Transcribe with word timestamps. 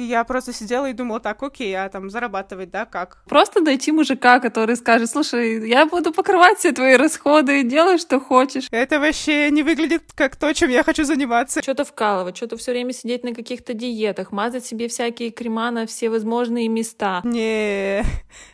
И 0.00 0.04
я 0.04 0.24
просто 0.24 0.54
сидела 0.54 0.88
и 0.88 0.94
думала, 0.94 1.20
так, 1.20 1.42
окей, 1.42 1.74
а 1.74 1.86
там 1.90 2.08
зарабатывать, 2.08 2.70
да, 2.70 2.86
как? 2.86 3.18
Просто 3.28 3.60
найти 3.60 3.92
мужика, 3.92 4.40
который 4.40 4.74
скажет, 4.76 5.10
слушай, 5.10 5.68
я 5.68 5.84
буду 5.84 6.10
покрывать 6.10 6.56
все 6.58 6.72
твои 6.72 6.96
расходы, 6.96 7.62
делай, 7.64 7.98
что 7.98 8.18
хочешь. 8.18 8.68
Это 8.70 8.98
вообще 8.98 9.50
не 9.50 9.62
выглядит 9.62 10.04
как 10.14 10.36
то, 10.36 10.54
чем 10.54 10.70
я 10.70 10.84
хочу 10.84 11.04
заниматься. 11.04 11.62
Что-то 11.62 11.84
вкалывать, 11.84 12.34
что-то 12.34 12.56
все 12.56 12.70
время 12.70 12.94
сидеть 12.94 13.24
на 13.24 13.34
каких-то 13.34 13.74
диетах, 13.74 14.32
мазать 14.32 14.64
себе 14.64 14.88
всякие 14.88 15.32
крема 15.32 15.70
на 15.70 15.84
все 15.86 16.08
возможные 16.08 16.68
места. 16.68 17.20
Не. 17.22 18.02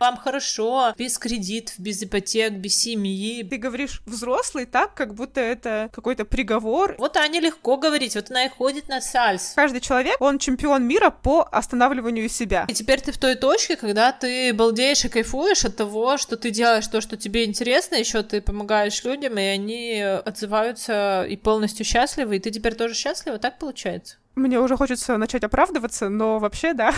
Вам 0.00 0.16
хорошо, 0.16 0.94
без 0.98 1.16
кредитов, 1.16 1.78
без 1.78 2.02
ипотек, 2.02 2.54
без 2.54 2.76
семьи. 2.76 3.44
Ты 3.44 3.58
говоришь 3.58 4.02
взрослый 4.04 4.66
так, 4.66 4.94
как 4.94 5.14
будто 5.14 5.40
это 5.40 5.90
какой-то 5.92 6.24
приговор. 6.24 6.96
Вот 6.98 7.16
Аня 7.16 7.38
легко 7.38 7.76
говорить, 7.76 8.16
вот 8.16 8.32
она 8.32 8.46
и 8.46 8.48
ходит 8.48 8.88
на 8.88 9.00
сальс. 9.00 9.52
Каждый 9.54 9.80
человек, 9.80 10.16
он 10.18 10.40
чемпион 10.40 10.82
мира 10.82 11.10
по 11.10 11.35
останавливанию 11.42 12.28
себя. 12.28 12.66
И 12.68 12.74
теперь 12.74 13.00
ты 13.00 13.12
в 13.12 13.18
той 13.18 13.34
точке, 13.34 13.76
когда 13.76 14.12
ты 14.12 14.52
балдеешь 14.52 15.04
и 15.04 15.08
кайфуешь 15.08 15.64
от 15.64 15.76
того, 15.76 16.16
что 16.16 16.36
ты 16.36 16.50
делаешь 16.50 16.86
то, 16.86 17.00
что 17.00 17.16
тебе 17.16 17.44
интересно, 17.44 17.96
еще 17.96 18.22
ты 18.22 18.40
помогаешь 18.40 19.02
людям, 19.04 19.38
и 19.38 19.42
они 19.42 20.00
отзываются 20.00 21.24
и 21.28 21.36
полностью 21.36 21.84
счастливы, 21.84 22.36
и 22.36 22.38
ты 22.40 22.50
теперь 22.50 22.74
тоже 22.74 22.94
счастлива, 22.94 23.38
так 23.38 23.58
получается? 23.58 24.16
Мне 24.34 24.60
уже 24.60 24.76
хочется 24.76 25.16
начать 25.16 25.44
оправдываться, 25.44 26.08
но 26.08 26.38
вообще 26.38 26.74
да. 26.74 26.92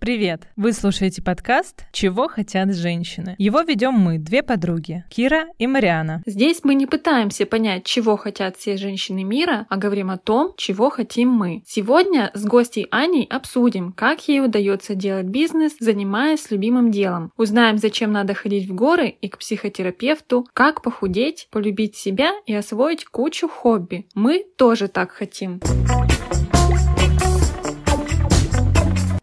Привет! 0.00 0.44
Вы 0.56 0.72
слушаете 0.72 1.20
подкаст 1.20 1.84
«Чего 1.92 2.26
хотят 2.26 2.74
женщины». 2.74 3.34
Его 3.36 3.60
ведем 3.60 3.92
мы, 3.92 4.16
две 4.16 4.42
подруги, 4.42 5.04
Кира 5.10 5.48
и 5.58 5.66
Мариана. 5.66 6.22
Здесь 6.24 6.60
мы 6.64 6.74
не 6.74 6.86
пытаемся 6.86 7.44
понять, 7.44 7.84
чего 7.84 8.16
хотят 8.16 8.56
все 8.56 8.78
женщины 8.78 9.24
мира, 9.24 9.66
а 9.68 9.76
говорим 9.76 10.10
о 10.10 10.16
том, 10.16 10.54
чего 10.56 10.88
хотим 10.88 11.28
мы. 11.28 11.62
Сегодня 11.66 12.30
с 12.32 12.42
гостей 12.46 12.86
Аней 12.90 13.26
обсудим, 13.26 13.92
как 13.92 14.26
ей 14.26 14.40
удается 14.40 14.94
делать 14.94 15.26
бизнес, 15.26 15.76
занимаясь 15.78 16.50
любимым 16.50 16.90
делом. 16.90 17.30
Узнаем, 17.36 17.76
зачем 17.76 18.10
надо 18.10 18.32
ходить 18.32 18.70
в 18.70 18.74
горы 18.74 19.08
и 19.08 19.28
к 19.28 19.36
психотерапевту, 19.36 20.46
как 20.54 20.80
похудеть, 20.80 21.46
полюбить 21.50 21.94
себя 21.94 22.32
и 22.46 22.54
освоить 22.54 23.04
кучу 23.04 23.50
хобби. 23.50 24.08
Мы 24.14 24.46
тоже 24.56 24.88
так 24.88 25.10
хотим. 25.10 25.60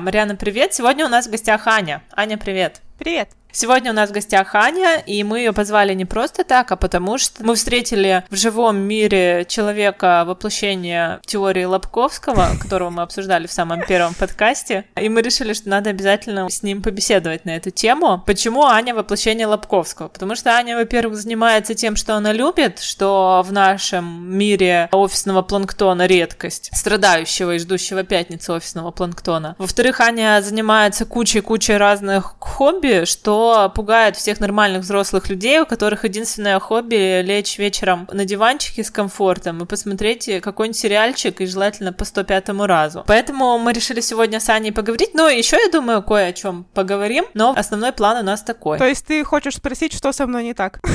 Марьяна, 0.08 0.38
привет! 0.38 0.74
Сегодня 0.74 1.06
у 1.06 1.10
нас 1.10 1.28
в 1.28 1.32
гостях 1.32 1.68
Аня. 1.68 2.02
Аня, 2.14 2.38
привет! 2.38 2.82
Привет! 2.98 3.38
Сегодня 3.60 3.90
у 3.92 3.96
нас 3.96 4.12
в 4.12 4.14
гостях 4.14 4.54
Аня, 4.54 5.02
и 5.04 5.24
мы 5.24 5.40
ее 5.40 5.52
позвали 5.52 5.96
не 5.96 6.06
просто 6.06 6.44
так, 6.44 6.72
а 6.72 6.76
потому 6.76 7.18
что 7.18 7.44
мы 7.44 7.56
встретили 7.56 8.24
в 8.30 8.36
живом 8.36 8.78
мире 8.78 9.46
человека 9.48 10.26
воплощения 10.28 11.20
теории 11.26 11.64
Лобковского, 11.64 12.50
которого 12.62 12.92
мы 12.92 13.02
обсуждали 13.02 13.48
в 13.48 13.52
самом 13.52 13.84
первом 13.84 14.14
подкасте, 14.14 14.86
и 14.96 15.10
мы 15.10 15.24
решили, 15.24 15.54
что 15.54 15.70
надо 15.70 15.90
обязательно 15.90 16.48
с 16.50 16.62
ним 16.62 16.84
побеседовать 16.84 17.46
на 17.46 17.56
эту 17.56 17.72
тему. 17.72 18.22
Почему 18.28 18.64
Аня 18.66 18.94
воплощение 18.94 19.48
Лобковского? 19.48 20.10
Потому 20.10 20.36
что 20.36 20.52
Аня, 20.52 20.78
во-первых, 20.78 21.16
занимается 21.16 21.74
тем, 21.74 21.96
что 21.96 22.16
она 22.16 22.34
любит, 22.34 22.78
что 22.78 23.44
в 23.44 23.52
нашем 23.52 24.38
мире 24.38 24.88
офисного 24.92 25.42
планктона 25.42 26.06
редкость, 26.06 26.70
страдающего 26.76 27.56
и 27.56 27.60
ждущего 27.60 28.04
пятницы 28.04 28.54
офисного 28.54 28.92
планктона. 28.92 29.56
Во-вторых, 29.58 30.00
Аня 30.00 30.40
занимается 30.44 31.06
кучей-кучей 31.06 31.78
разных 31.78 32.36
хобби, 32.40 32.87
что 33.06 33.72
пугает 33.74 34.16
всех 34.16 34.40
нормальных 34.40 34.82
взрослых 34.82 35.30
людей, 35.30 35.60
у 35.60 35.66
которых 35.66 36.04
единственное 36.04 36.60
хобби 36.60 37.22
лечь 37.22 37.58
вечером 37.58 38.08
на 38.12 38.26
диванчике 38.26 38.84
с 38.84 38.92
комфортом 38.92 39.64
и 39.64 39.66
посмотреть 39.66 40.30
какой-нибудь 40.42 40.80
сериальчик, 40.80 41.42
и 41.42 41.46
желательно 41.46 41.94
по 41.94 42.06
105 42.06 42.50
разу. 42.66 43.04
Поэтому 43.08 43.58
мы 43.58 43.74
решили 43.74 44.02
сегодня 44.02 44.40
с 44.40 44.50
Аней 44.50 44.72
поговорить, 44.72 45.14
но 45.14 45.30
еще, 45.30 45.58
я 45.58 45.72
думаю, 45.72 46.04
кое 46.04 46.28
о 46.28 46.34
чем 46.34 46.66
поговорим, 46.74 47.26
но 47.34 47.54
основной 47.58 47.92
план 47.92 48.18
у 48.18 48.24
нас 48.24 48.42
такой. 48.42 48.78
То 48.78 48.88
есть 48.88 49.06
ты 49.06 49.24
хочешь 49.24 49.56
спросить, 49.56 49.94
что 49.94 50.12
со 50.12 50.28
мной 50.28 50.44
не 50.44 50.54
так? 50.54 50.80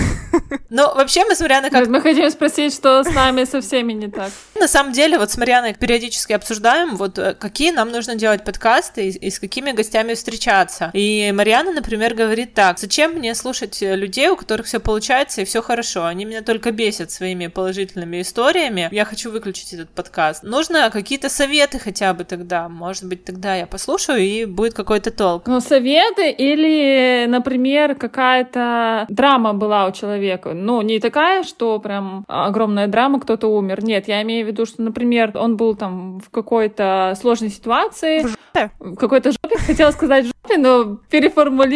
Ну, 0.71 0.95
вообще 0.95 1.25
мы 1.25 1.35
с 1.35 1.41
Марианой 1.41 1.71
как... 1.71 1.87
Мы 1.89 2.01
хотим 2.01 2.31
спросить, 2.31 2.75
что 2.75 3.05
с 3.05 3.13
нами 3.13 3.45
со 3.45 3.61
всеми 3.61 3.93
не 3.93 4.09
так. 4.09 4.31
На 4.55 4.69
самом 4.69 4.93
деле, 4.93 5.19
вот 5.19 5.31
с 5.31 5.37
Марианой 5.37 5.75
периодически 5.75 6.33
обсуждаем, 6.33 6.97
вот 6.97 7.19
э, 7.19 7.35
какие 7.35 7.71
нам 7.71 7.91
нужно 7.91 8.15
делать 8.15 8.45
подкасты 8.45 9.09
и, 9.09 9.11
и 9.11 9.31
с 9.31 9.39
какими 9.39 9.73
гостями 9.73 10.15
встречаться. 10.15 10.91
И 10.95 11.33
Мариана, 11.35 11.73
например, 11.83 12.15
говорит 12.15 12.55
так, 12.55 12.79
зачем 12.79 13.15
мне 13.15 13.35
слушать 13.35 13.83
э, 13.83 13.97
людей, 13.97 14.29
у 14.29 14.37
которых 14.37 14.67
все 14.67 14.79
получается 14.79 15.41
и 15.41 15.45
все 15.45 15.61
хорошо? 15.61 16.07
Они 16.07 16.25
меня 16.25 16.43
только 16.43 16.71
бесят 16.71 17.11
своими 17.11 17.49
положительными 17.49 18.21
историями. 18.21 18.89
Я 18.93 19.05
хочу 19.05 19.33
выключить 19.33 19.73
этот 19.73 19.91
подкаст. 19.91 20.45
Нужно 20.45 20.91
какие-то 20.91 21.29
советы 21.29 21.81
хотя 21.81 22.15
бы 22.15 22.23
тогда. 22.23 22.69
Может 22.69 23.09
быть, 23.09 23.25
тогда 23.25 23.57
я 23.57 23.67
послушаю 23.67 24.21
и 24.21 24.45
будет 24.45 24.75
какой-то 24.75 25.11
толк. 25.11 25.49
Ну, 25.49 25.61
советы 25.61 26.31
или, 26.31 27.27
например, 27.29 27.97
какая-то 27.97 29.07
драма 29.09 29.53
была 29.53 29.87
у 29.87 29.93
человека. 29.93 30.53
Ну, 30.55 30.83
не 30.83 31.01
такая, 31.01 31.43
что 31.43 31.81
прям 31.81 32.25
огромная 32.29 32.87
драма, 32.87 33.19
кто-то 33.19 33.49
умер. 33.49 33.83
Нет, 33.83 34.07
я 34.07 34.23
имею 34.23 34.45
в 34.45 34.49
виду, 34.49 34.67
что, 34.67 34.83
например, 34.83 35.33
он 35.35 35.57
был 35.57 35.75
там 35.75 36.21
в 36.21 36.31
какой-то 36.31 37.15
сложной 37.21 37.51
ситуации. 37.51 38.25
В 38.79 38.97
какой-то 38.97 39.33
жопе, 39.33 39.59
хотела 39.59 39.91
сказать 39.93 40.27
жопе, 40.27 40.59
но 40.59 40.97
переформулировала 41.11 41.72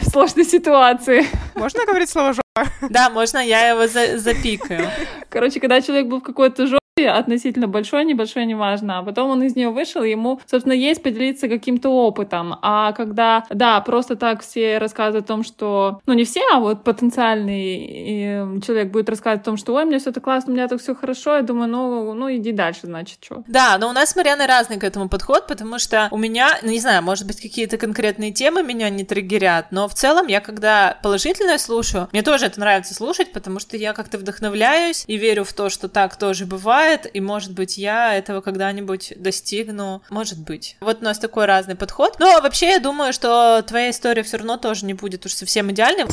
в 0.00 0.10
сложной 0.10 0.44
ситуации. 0.44 1.26
Можно 1.54 1.84
говорить 1.84 2.08
слово 2.08 2.32
жопа? 2.32 2.70
Да, 2.88 3.10
можно, 3.10 3.38
я 3.38 3.68
его 3.68 3.86
за 3.86 4.18
запикаю. 4.18 4.88
Короче, 5.28 5.60
когда 5.60 5.80
человек 5.80 6.06
был 6.06 6.20
в 6.20 6.22
какой-то 6.22 6.66
жопе, 6.66 6.81
относительно 7.00 7.68
большой, 7.68 8.04
небольшой, 8.04 8.44
неважно. 8.44 8.98
А 8.98 9.02
потом 9.02 9.30
он 9.30 9.42
из 9.42 9.56
нее 9.56 9.70
вышел, 9.70 10.02
ему, 10.02 10.40
собственно, 10.46 10.74
есть 10.74 11.02
поделиться 11.02 11.48
каким-то 11.48 11.88
опытом. 11.88 12.58
А 12.60 12.92
когда, 12.92 13.44
да, 13.48 13.80
просто 13.80 14.14
так 14.14 14.42
все 14.42 14.76
рассказывают 14.78 15.24
о 15.24 15.28
том, 15.28 15.42
что, 15.42 16.00
ну, 16.06 16.12
не 16.12 16.24
все, 16.24 16.42
а 16.52 16.60
вот 16.60 16.84
потенциальный 16.84 18.60
человек 18.60 18.90
будет 18.90 19.08
рассказывать 19.08 19.42
о 19.42 19.44
том, 19.44 19.56
что, 19.56 19.74
ой, 19.74 19.86
мне 19.86 19.98
все 19.98 20.12
так 20.12 20.22
классно, 20.22 20.52
у 20.52 20.54
меня 20.54 20.68
так 20.68 20.80
все 20.80 20.94
хорошо, 20.94 21.36
я 21.36 21.42
думаю, 21.42 21.70
ну, 21.70 22.12
ну, 22.12 22.30
иди 22.34 22.52
дальше, 22.52 22.80
значит, 22.84 23.18
что. 23.22 23.42
Да, 23.46 23.78
но 23.78 23.88
у 23.88 23.92
нас 23.92 24.10
с 24.10 24.16
Марианой 24.16 24.46
разный 24.46 24.78
к 24.78 24.84
этому 24.84 25.08
подход, 25.08 25.46
потому 25.46 25.78
что 25.78 26.08
у 26.10 26.18
меня, 26.18 26.58
ну, 26.62 26.70
не 26.70 26.80
знаю, 26.80 27.02
может 27.02 27.26
быть, 27.26 27.40
какие-то 27.40 27.78
конкретные 27.78 28.32
темы 28.32 28.62
меня 28.62 28.90
не 28.90 29.04
триггерят, 29.04 29.68
но 29.70 29.88
в 29.88 29.94
целом 29.94 30.26
я, 30.26 30.40
когда 30.40 30.98
положительное 31.02 31.56
слушаю, 31.56 32.08
мне 32.12 32.22
тоже 32.22 32.46
это 32.46 32.60
нравится 32.60 32.94
слушать, 32.94 33.32
потому 33.32 33.60
что 33.60 33.78
я 33.78 33.94
как-то 33.94 34.18
вдохновляюсь 34.18 35.04
и 35.06 35.16
верю 35.16 35.44
в 35.44 35.52
то, 35.54 35.70
что 35.70 35.88
так 35.88 36.16
тоже 36.16 36.44
бывает, 36.44 36.81
бывает, 36.82 37.08
и, 37.12 37.20
может 37.20 37.52
быть, 37.52 37.78
я 37.78 38.14
этого 38.14 38.40
когда-нибудь 38.40 39.12
достигну. 39.16 40.02
Может 40.10 40.38
быть. 40.38 40.76
Вот 40.80 41.00
у 41.00 41.04
нас 41.04 41.18
такой 41.18 41.46
разный 41.46 41.76
подход. 41.76 42.16
Но 42.18 42.40
вообще, 42.40 42.70
я 42.70 42.78
думаю, 42.80 43.12
что 43.12 43.62
твоя 43.62 43.90
история 43.90 44.22
все 44.24 44.38
равно 44.38 44.56
тоже 44.56 44.84
не 44.84 44.94
будет 44.94 45.24
уж 45.24 45.32
совсем 45.32 45.70
идеальной. 45.70 46.06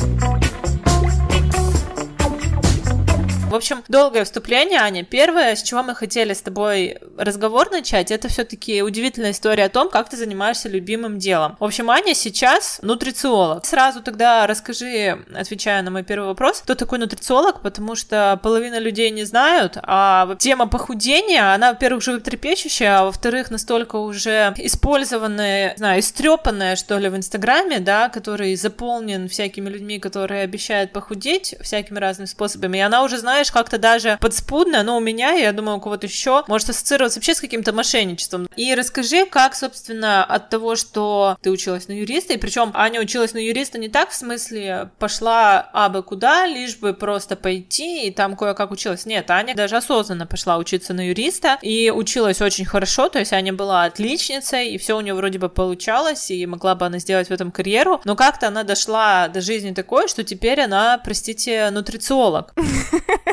В 3.50 3.54
общем, 3.56 3.82
долгое 3.88 4.22
вступление, 4.22 4.78
Аня. 4.78 5.02
Первое, 5.02 5.56
с 5.56 5.64
чего 5.64 5.82
мы 5.82 5.96
хотели 5.96 6.34
с 6.34 6.40
тобой 6.40 6.98
разговор 7.18 7.68
начать, 7.72 8.12
это 8.12 8.28
все-таки 8.28 8.80
удивительная 8.80 9.32
история 9.32 9.64
о 9.64 9.68
том, 9.68 9.90
как 9.90 10.08
ты 10.08 10.16
занимаешься 10.16 10.68
любимым 10.68 11.18
делом. 11.18 11.56
В 11.58 11.64
общем, 11.64 11.90
Аня 11.90 12.14
сейчас 12.14 12.78
нутрициолог. 12.80 13.66
Сразу 13.66 14.04
тогда 14.04 14.46
расскажи, 14.46 15.24
отвечая 15.34 15.82
на 15.82 15.90
мой 15.90 16.04
первый 16.04 16.26
вопрос, 16.26 16.60
кто 16.60 16.76
такой 16.76 17.00
нутрициолог, 17.00 17.60
потому 17.60 17.96
что 17.96 18.38
половина 18.40 18.78
людей 18.78 19.10
не 19.10 19.24
знают, 19.24 19.78
а 19.82 20.36
тема 20.38 20.68
похудения, 20.68 21.52
она, 21.52 21.72
во-первых, 21.72 22.04
животрепещущая, 22.04 23.00
а 23.00 23.04
во-вторых, 23.06 23.50
настолько 23.50 23.96
уже 23.96 24.54
использованная, 24.58 25.74
знаю, 25.76 25.98
истрепанная, 25.98 26.76
что 26.76 26.98
ли, 26.98 27.08
в 27.08 27.16
Инстаграме, 27.16 27.80
да, 27.80 28.10
который 28.10 28.54
заполнен 28.54 29.28
всякими 29.28 29.68
людьми, 29.68 29.98
которые 29.98 30.42
обещают 30.42 30.92
похудеть 30.92 31.56
всякими 31.60 31.98
разными 31.98 32.28
способами, 32.28 32.78
и 32.78 32.82
она 32.82 33.02
уже 33.02 33.18
знает, 33.18 33.39
знаешь, 33.40 33.52
как-то 33.52 33.78
даже 33.78 34.18
подспудно, 34.20 34.82
но 34.82 34.98
у 34.98 35.00
меня, 35.00 35.30
я 35.32 35.52
думаю, 35.52 35.78
у 35.78 35.80
кого-то 35.80 36.06
еще, 36.06 36.44
может 36.46 36.68
ассоциироваться 36.68 37.18
вообще 37.18 37.34
с 37.34 37.40
каким-то 37.40 37.72
мошенничеством. 37.72 38.48
И 38.54 38.74
расскажи, 38.74 39.24
как, 39.24 39.54
собственно, 39.54 40.22
от 40.24 40.50
того, 40.50 40.76
что 40.76 41.38
ты 41.40 41.50
училась 41.50 41.88
на 41.88 41.92
юриста, 41.92 42.34
и 42.34 42.36
причем 42.36 42.70
Аня 42.74 43.00
училась 43.00 43.32
на 43.32 43.38
юриста 43.38 43.78
не 43.78 43.88
так, 43.88 44.10
в 44.10 44.14
смысле, 44.14 44.90
пошла 44.98 45.60
абы 45.72 46.02
куда, 46.02 46.46
лишь 46.46 46.76
бы 46.76 46.92
просто 46.92 47.34
пойти, 47.34 48.08
и 48.08 48.10
там 48.10 48.36
кое-как 48.36 48.70
училась. 48.72 49.06
Нет, 49.06 49.30
Аня 49.30 49.54
даже 49.54 49.76
осознанно 49.76 50.26
пошла 50.26 50.58
учиться 50.58 50.92
на 50.92 51.08
юриста, 51.08 51.58
и 51.62 51.90
училась 51.90 52.42
очень 52.42 52.66
хорошо, 52.66 53.08
то 53.08 53.18
есть 53.18 53.32
Аня 53.32 53.54
была 53.54 53.84
отличницей, 53.84 54.70
и 54.70 54.78
все 54.78 54.98
у 54.98 55.00
нее 55.00 55.14
вроде 55.14 55.38
бы 55.38 55.48
получалось, 55.48 56.30
и 56.30 56.44
могла 56.44 56.74
бы 56.74 56.84
она 56.84 56.98
сделать 56.98 57.28
в 57.28 57.32
этом 57.32 57.50
карьеру, 57.50 58.02
но 58.04 58.16
как-то 58.16 58.48
она 58.48 58.64
дошла 58.64 59.28
до 59.28 59.40
жизни 59.40 59.72
такой, 59.72 60.08
что 60.08 60.24
теперь 60.24 60.60
она, 60.60 60.98
простите, 61.02 61.70
нутрициолог. 61.70 62.52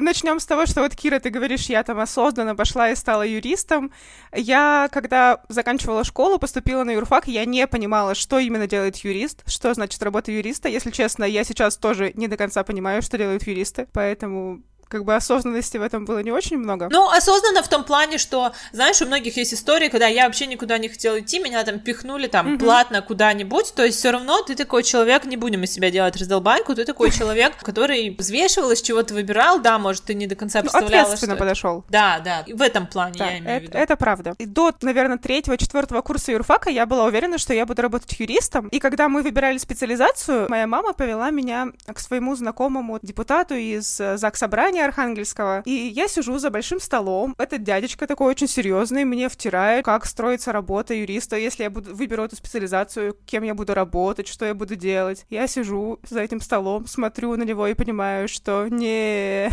Начнем 0.00 0.38
с 0.38 0.46
того, 0.46 0.64
что 0.66 0.82
вот, 0.82 0.94
Кира, 0.94 1.18
ты 1.18 1.28
говоришь, 1.28 1.66
я 1.66 1.82
там 1.82 1.98
осознанно 1.98 2.54
пошла 2.54 2.90
и 2.90 2.94
стала 2.94 3.26
юристом. 3.26 3.90
Я, 4.32 4.88
когда 4.92 5.42
заканчивала 5.48 6.04
школу, 6.04 6.38
поступила 6.38 6.84
на 6.84 6.92
юрфак, 6.92 7.26
я 7.26 7.44
не 7.44 7.66
понимала, 7.66 8.14
что 8.14 8.38
именно 8.38 8.68
делает 8.68 8.96
юрист, 8.98 9.42
что 9.46 9.74
значит 9.74 10.00
работа 10.02 10.30
юриста. 10.30 10.68
Если 10.68 10.92
честно, 10.92 11.24
я 11.24 11.42
сейчас 11.42 11.76
тоже 11.76 12.12
не 12.14 12.28
до 12.28 12.36
конца 12.36 12.62
понимаю, 12.62 13.02
что 13.02 13.18
делают 13.18 13.44
юристы, 13.44 13.88
поэтому 13.92 14.62
как 14.88 15.04
бы 15.04 15.14
осознанности 15.14 15.76
в 15.76 15.82
этом 15.82 16.04
было 16.04 16.20
не 16.20 16.32
очень 16.32 16.58
много. 16.58 16.88
Ну, 16.90 17.08
осознанно 17.10 17.62
в 17.62 17.68
том 17.68 17.84
плане, 17.84 18.18
что, 18.18 18.52
знаешь, 18.72 19.00
у 19.02 19.06
многих 19.06 19.36
есть 19.36 19.54
истории, 19.54 19.88
когда 19.88 20.06
я 20.06 20.26
вообще 20.26 20.46
никуда 20.46 20.78
не 20.78 20.88
хотела 20.88 21.20
идти, 21.20 21.38
меня 21.38 21.62
там 21.64 21.78
пихнули 21.78 22.26
там 22.26 22.54
угу. 22.54 22.64
платно 22.64 23.02
куда-нибудь, 23.02 23.74
то 23.74 23.84
есть 23.84 23.98
все 23.98 24.10
равно 24.10 24.42
ты 24.42 24.54
такой 24.54 24.82
человек, 24.82 25.24
не 25.24 25.36
будем 25.36 25.64
из 25.64 25.72
себя 25.72 25.90
делать 25.90 26.16
раздолбайку, 26.16 26.74
ты 26.74 26.84
такой 26.84 27.10
человек, 27.18 27.56
который 27.62 28.14
взвешивал, 28.18 28.70
из 28.70 28.82
чего 28.82 29.02
ты 29.02 29.14
выбирал, 29.14 29.60
да, 29.60 29.78
может, 29.78 30.04
ты 30.04 30.14
не 30.14 30.26
до 30.26 30.34
конца 30.34 30.60
ну, 30.60 30.70
представляла, 30.70 31.10
ну, 31.10 31.16
что... 31.16 31.36
подошел. 31.36 31.84
Да, 31.88 32.20
да, 32.24 32.44
в 32.46 32.62
этом 32.62 32.86
плане 32.86 33.18
да, 33.18 33.26
я 33.26 33.38
имею 33.38 33.56
это, 33.56 33.60
в 33.60 33.62
виду. 33.68 33.78
Это 33.78 33.96
правда. 33.96 34.34
И 34.38 34.46
до, 34.46 34.72
наверное, 34.82 35.18
третьего, 35.18 35.56
четвертого 35.56 36.00
курса 36.00 36.32
юрфака 36.32 36.70
я 36.70 36.86
была 36.86 37.04
уверена, 37.04 37.38
что 37.38 37.52
я 37.54 37.66
буду 37.66 37.82
работать 37.82 38.18
юристом, 38.18 38.68
и 38.68 38.78
когда 38.78 39.08
мы 39.08 39.22
выбирали 39.22 39.58
специализацию, 39.58 40.46
моя 40.48 40.66
мама 40.66 40.92
повела 40.92 41.30
меня 41.30 41.68
к 41.92 41.98
своему 42.00 42.34
знакомому 42.34 42.98
депутату 43.02 43.54
из 43.54 44.00
э, 44.00 44.16
ЗАГС 44.16 44.38
Собрания 44.38 44.77
Архангельского, 44.84 45.62
и 45.64 45.70
я 45.70 46.08
сижу 46.08 46.38
за 46.38 46.50
большим 46.50 46.80
столом, 46.80 47.34
этот 47.38 47.62
дядечка 47.62 48.06
такой 48.06 48.28
очень 48.28 48.48
серьезный, 48.48 49.04
мне 49.04 49.28
втирает, 49.28 49.84
как 49.84 50.06
строится 50.06 50.52
работа 50.52 50.94
юриста, 50.94 51.36
если 51.36 51.64
я 51.64 51.70
буду 51.70 51.94
выберу 51.94 52.24
эту 52.24 52.36
специализацию, 52.36 53.16
кем 53.26 53.42
я 53.42 53.54
буду 53.54 53.74
работать, 53.74 54.28
что 54.28 54.44
я 54.44 54.54
буду 54.54 54.76
делать. 54.76 55.24
Я 55.30 55.46
сижу 55.46 55.98
за 56.08 56.20
этим 56.20 56.40
столом, 56.40 56.86
смотрю 56.86 57.36
на 57.36 57.42
него 57.42 57.66
и 57.66 57.74
понимаю, 57.74 58.28
что 58.28 58.68
не, 58.68 59.50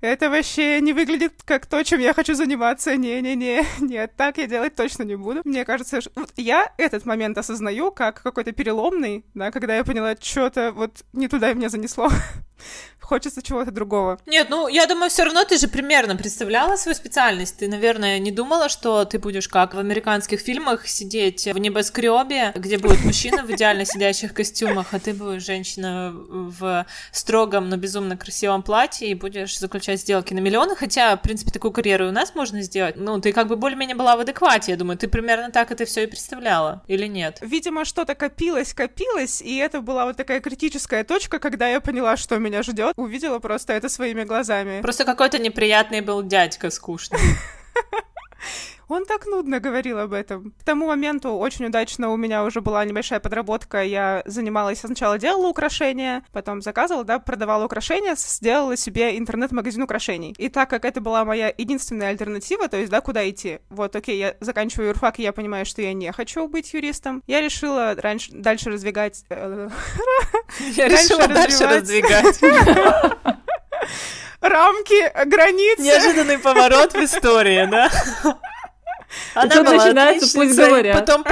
это 0.00 0.30
вообще 0.30 0.80
не 0.80 0.92
выглядит 0.92 1.42
как 1.44 1.66
то, 1.66 1.82
чем 1.82 2.00
я 2.00 2.14
хочу 2.14 2.34
заниматься. 2.34 2.96
Не-не-не, 2.96 3.64
нет, 3.80 4.12
так 4.16 4.38
я 4.38 4.46
делать 4.46 4.74
точно 4.74 5.02
не 5.02 5.16
буду. 5.16 5.42
Мне 5.44 5.64
кажется, 5.64 6.00
что... 6.00 6.10
я 6.36 6.72
этот 6.78 7.04
момент 7.06 7.38
осознаю 7.38 7.90
как 7.90 8.22
какой-то 8.22 8.52
переломный, 8.52 9.24
да, 9.34 9.50
когда 9.50 9.76
я 9.76 9.84
поняла, 9.84 10.14
что-то 10.20 10.72
вот 10.72 11.04
не 11.12 11.28
туда 11.28 11.52
меня 11.52 11.68
занесло. 11.68 12.08
Хочется 13.04 13.42
чего-то 13.42 13.70
другого. 13.70 14.18
Нет, 14.26 14.48
ну, 14.50 14.68
я 14.68 14.86
думаю, 14.86 15.10
все 15.10 15.24
равно 15.24 15.44
ты 15.44 15.58
же 15.58 15.68
примерно 15.68 16.16
представляла 16.16 16.76
свою 16.76 16.96
специальность. 16.96 17.58
Ты, 17.58 17.68
наверное, 17.68 18.18
не 18.18 18.30
думала, 18.30 18.68
что 18.68 19.04
ты 19.04 19.18
будешь 19.18 19.48
как 19.48 19.74
в 19.74 19.78
американских 19.78 20.40
фильмах 20.40 20.86
сидеть 20.88 21.46
в 21.46 21.58
небоскребе, 21.58 22.52
где 22.54 22.78
будет 22.78 23.04
мужчина 23.04 23.42
в 23.44 23.50
идеально 23.50 23.84
сидящих 23.84 24.34
костюмах, 24.34 24.88
а 24.92 24.98
ты 24.98 25.12
будешь 25.12 25.44
женщина 25.44 26.12
в 26.14 26.86
строгом, 27.12 27.68
но 27.68 27.76
безумно 27.76 28.16
красивом 28.16 28.62
платье 28.62 29.08
и 29.08 29.14
будешь 29.14 29.58
заключать 29.58 30.00
сделки 30.00 30.34
на 30.34 30.40
миллионы, 30.40 30.74
хотя, 30.76 31.16
в 31.16 31.22
принципе, 31.22 31.50
такую 31.50 31.72
карьеру 31.72 32.08
у 32.08 32.12
нас 32.12 32.34
можно 32.34 32.62
сделать. 32.62 32.96
Ну, 32.96 33.20
ты 33.20 33.32
как 33.32 33.48
бы 33.48 33.56
более-менее 33.56 33.96
была 33.96 34.16
в 34.16 34.20
адеквате, 34.20 34.72
я 34.72 34.76
думаю, 34.78 34.96
ты 34.98 35.08
примерно 35.08 35.50
так 35.50 35.70
это 35.70 35.84
все 35.84 36.04
и 36.04 36.06
представляла, 36.06 36.82
или 36.88 37.06
нет? 37.06 37.38
Видимо, 37.40 37.84
что-то 37.84 38.14
копилось, 38.14 38.72
копилось, 38.74 39.42
и 39.42 39.56
это 39.56 39.80
была 39.80 40.06
вот 40.06 40.16
такая 40.16 40.40
критическая 40.40 41.04
точка, 41.04 41.38
когда 41.38 41.68
я 41.68 41.80
поняла, 41.80 42.16
что 42.16 42.38
меня 42.38 42.62
ждет, 42.62 42.93
увидела 42.96 43.38
просто 43.38 43.72
это 43.72 43.88
своими 43.88 44.24
глазами. 44.24 44.80
Просто 44.80 45.04
какой-то 45.04 45.38
неприятный 45.38 46.00
был 46.00 46.22
дядька 46.22 46.70
скучный. 46.70 47.18
Он 48.88 49.04
так 49.06 49.26
нудно 49.26 49.60
говорил 49.60 49.98
об 49.98 50.12
этом. 50.12 50.52
К 50.60 50.64
тому 50.64 50.86
моменту 50.86 51.30
очень 51.30 51.66
удачно 51.66 52.10
у 52.10 52.16
меня 52.16 52.44
уже 52.44 52.60
была 52.60 52.84
небольшая 52.84 53.20
подработка. 53.20 53.82
Я 53.82 54.22
занималась, 54.26 54.80
сначала 54.80 55.18
делала 55.18 55.48
украшения, 55.48 56.24
потом 56.32 56.60
заказывала, 56.60 57.04
да, 57.04 57.18
продавала 57.18 57.64
украшения, 57.64 58.14
сделала 58.16 58.76
себе 58.76 59.16
интернет-магазин 59.18 59.82
украшений. 59.82 60.34
И 60.38 60.48
так 60.48 60.70
как 60.70 60.84
это 60.84 61.00
была 61.00 61.24
моя 61.24 61.52
единственная 61.56 62.08
альтернатива, 62.08 62.68
то 62.68 62.76
есть, 62.76 62.90
да, 62.90 63.00
куда 63.00 63.28
идти? 63.28 63.60
Вот, 63.70 63.96
окей, 63.96 64.18
я 64.18 64.36
заканчиваю 64.40 64.88
юрфак, 64.88 65.18
и 65.18 65.22
я 65.22 65.32
понимаю, 65.32 65.64
что 65.66 65.82
я 65.82 65.92
не 65.92 66.10
хочу 66.12 66.46
быть 66.48 66.72
юристом. 66.74 67.22
Я 67.26 67.40
решила 67.40 67.94
раньше, 67.94 68.32
дальше 68.32 68.70
раздвигать... 68.70 69.24
Э, 69.30 69.68
я 70.76 70.88
решила 70.88 71.26
дальше 71.26 71.66
раздвигать. 71.66 72.40
Рамки, 74.44 75.24
границы. 75.26 75.80
Неожиданный 75.80 76.38
поворот 76.38 76.92
в 76.92 77.02
истории, 77.02 77.64
да? 77.64 77.90
Она 79.34 79.54
Тут 79.54 79.64
начинается, 79.68 80.36
пусть 80.36 80.54
говорят. 80.54 81.00
Потом 81.00 81.24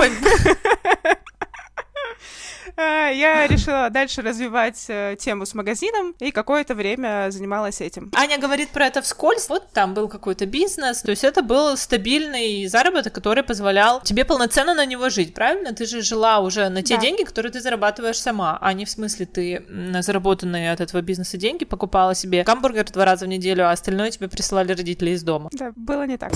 я 2.76 3.46
решила 3.46 3.90
дальше 3.90 4.22
развивать 4.22 4.84
э, 4.88 5.16
тему 5.18 5.46
с 5.46 5.54
магазином 5.54 6.14
и 6.18 6.30
какое-то 6.30 6.74
время 6.74 7.30
занималась 7.30 7.80
этим. 7.80 8.10
Аня 8.14 8.38
говорит 8.38 8.70
про 8.70 8.86
это 8.86 9.02
вскользь. 9.02 9.48
Вот 9.48 9.72
там 9.72 9.94
был 9.94 10.08
какой-то 10.08 10.46
бизнес, 10.46 11.02
то 11.02 11.10
есть 11.10 11.24
это 11.24 11.42
был 11.42 11.76
стабильный 11.76 12.66
заработок, 12.66 13.12
который 13.12 13.42
позволял 13.42 14.00
тебе 14.02 14.24
полноценно 14.24 14.74
на 14.74 14.86
него 14.86 15.08
жить, 15.08 15.34
правильно? 15.34 15.72
Ты 15.72 15.86
же 15.86 16.02
жила 16.02 16.40
уже 16.40 16.68
на 16.68 16.82
те 16.82 16.96
да. 16.96 17.00
деньги, 17.00 17.22
которые 17.22 17.52
ты 17.52 17.60
зарабатываешь 17.60 18.18
сама, 18.18 18.58
а 18.60 18.72
не 18.72 18.84
в 18.84 18.90
смысле 18.90 19.26
ты 19.26 19.64
на 19.68 20.02
заработанные 20.02 20.72
от 20.72 20.80
этого 20.80 21.00
бизнеса 21.02 21.36
деньги 21.36 21.64
покупала 21.64 22.14
себе 22.14 22.44
гамбургер 22.44 22.84
два 22.90 23.04
раза 23.04 23.26
в 23.26 23.28
неделю, 23.28 23.68
а 23.68 23.72
остальное 23.72 24.10
тебе 24.10 24.28
присылали 24.28 24.72
родители 24.72 25.10
из 25.10 25.22
дома. 25.22 25.50
Да, 25.52 25.72
было 25.76 26.06
не 26.06 26.16
так 26.16 26.32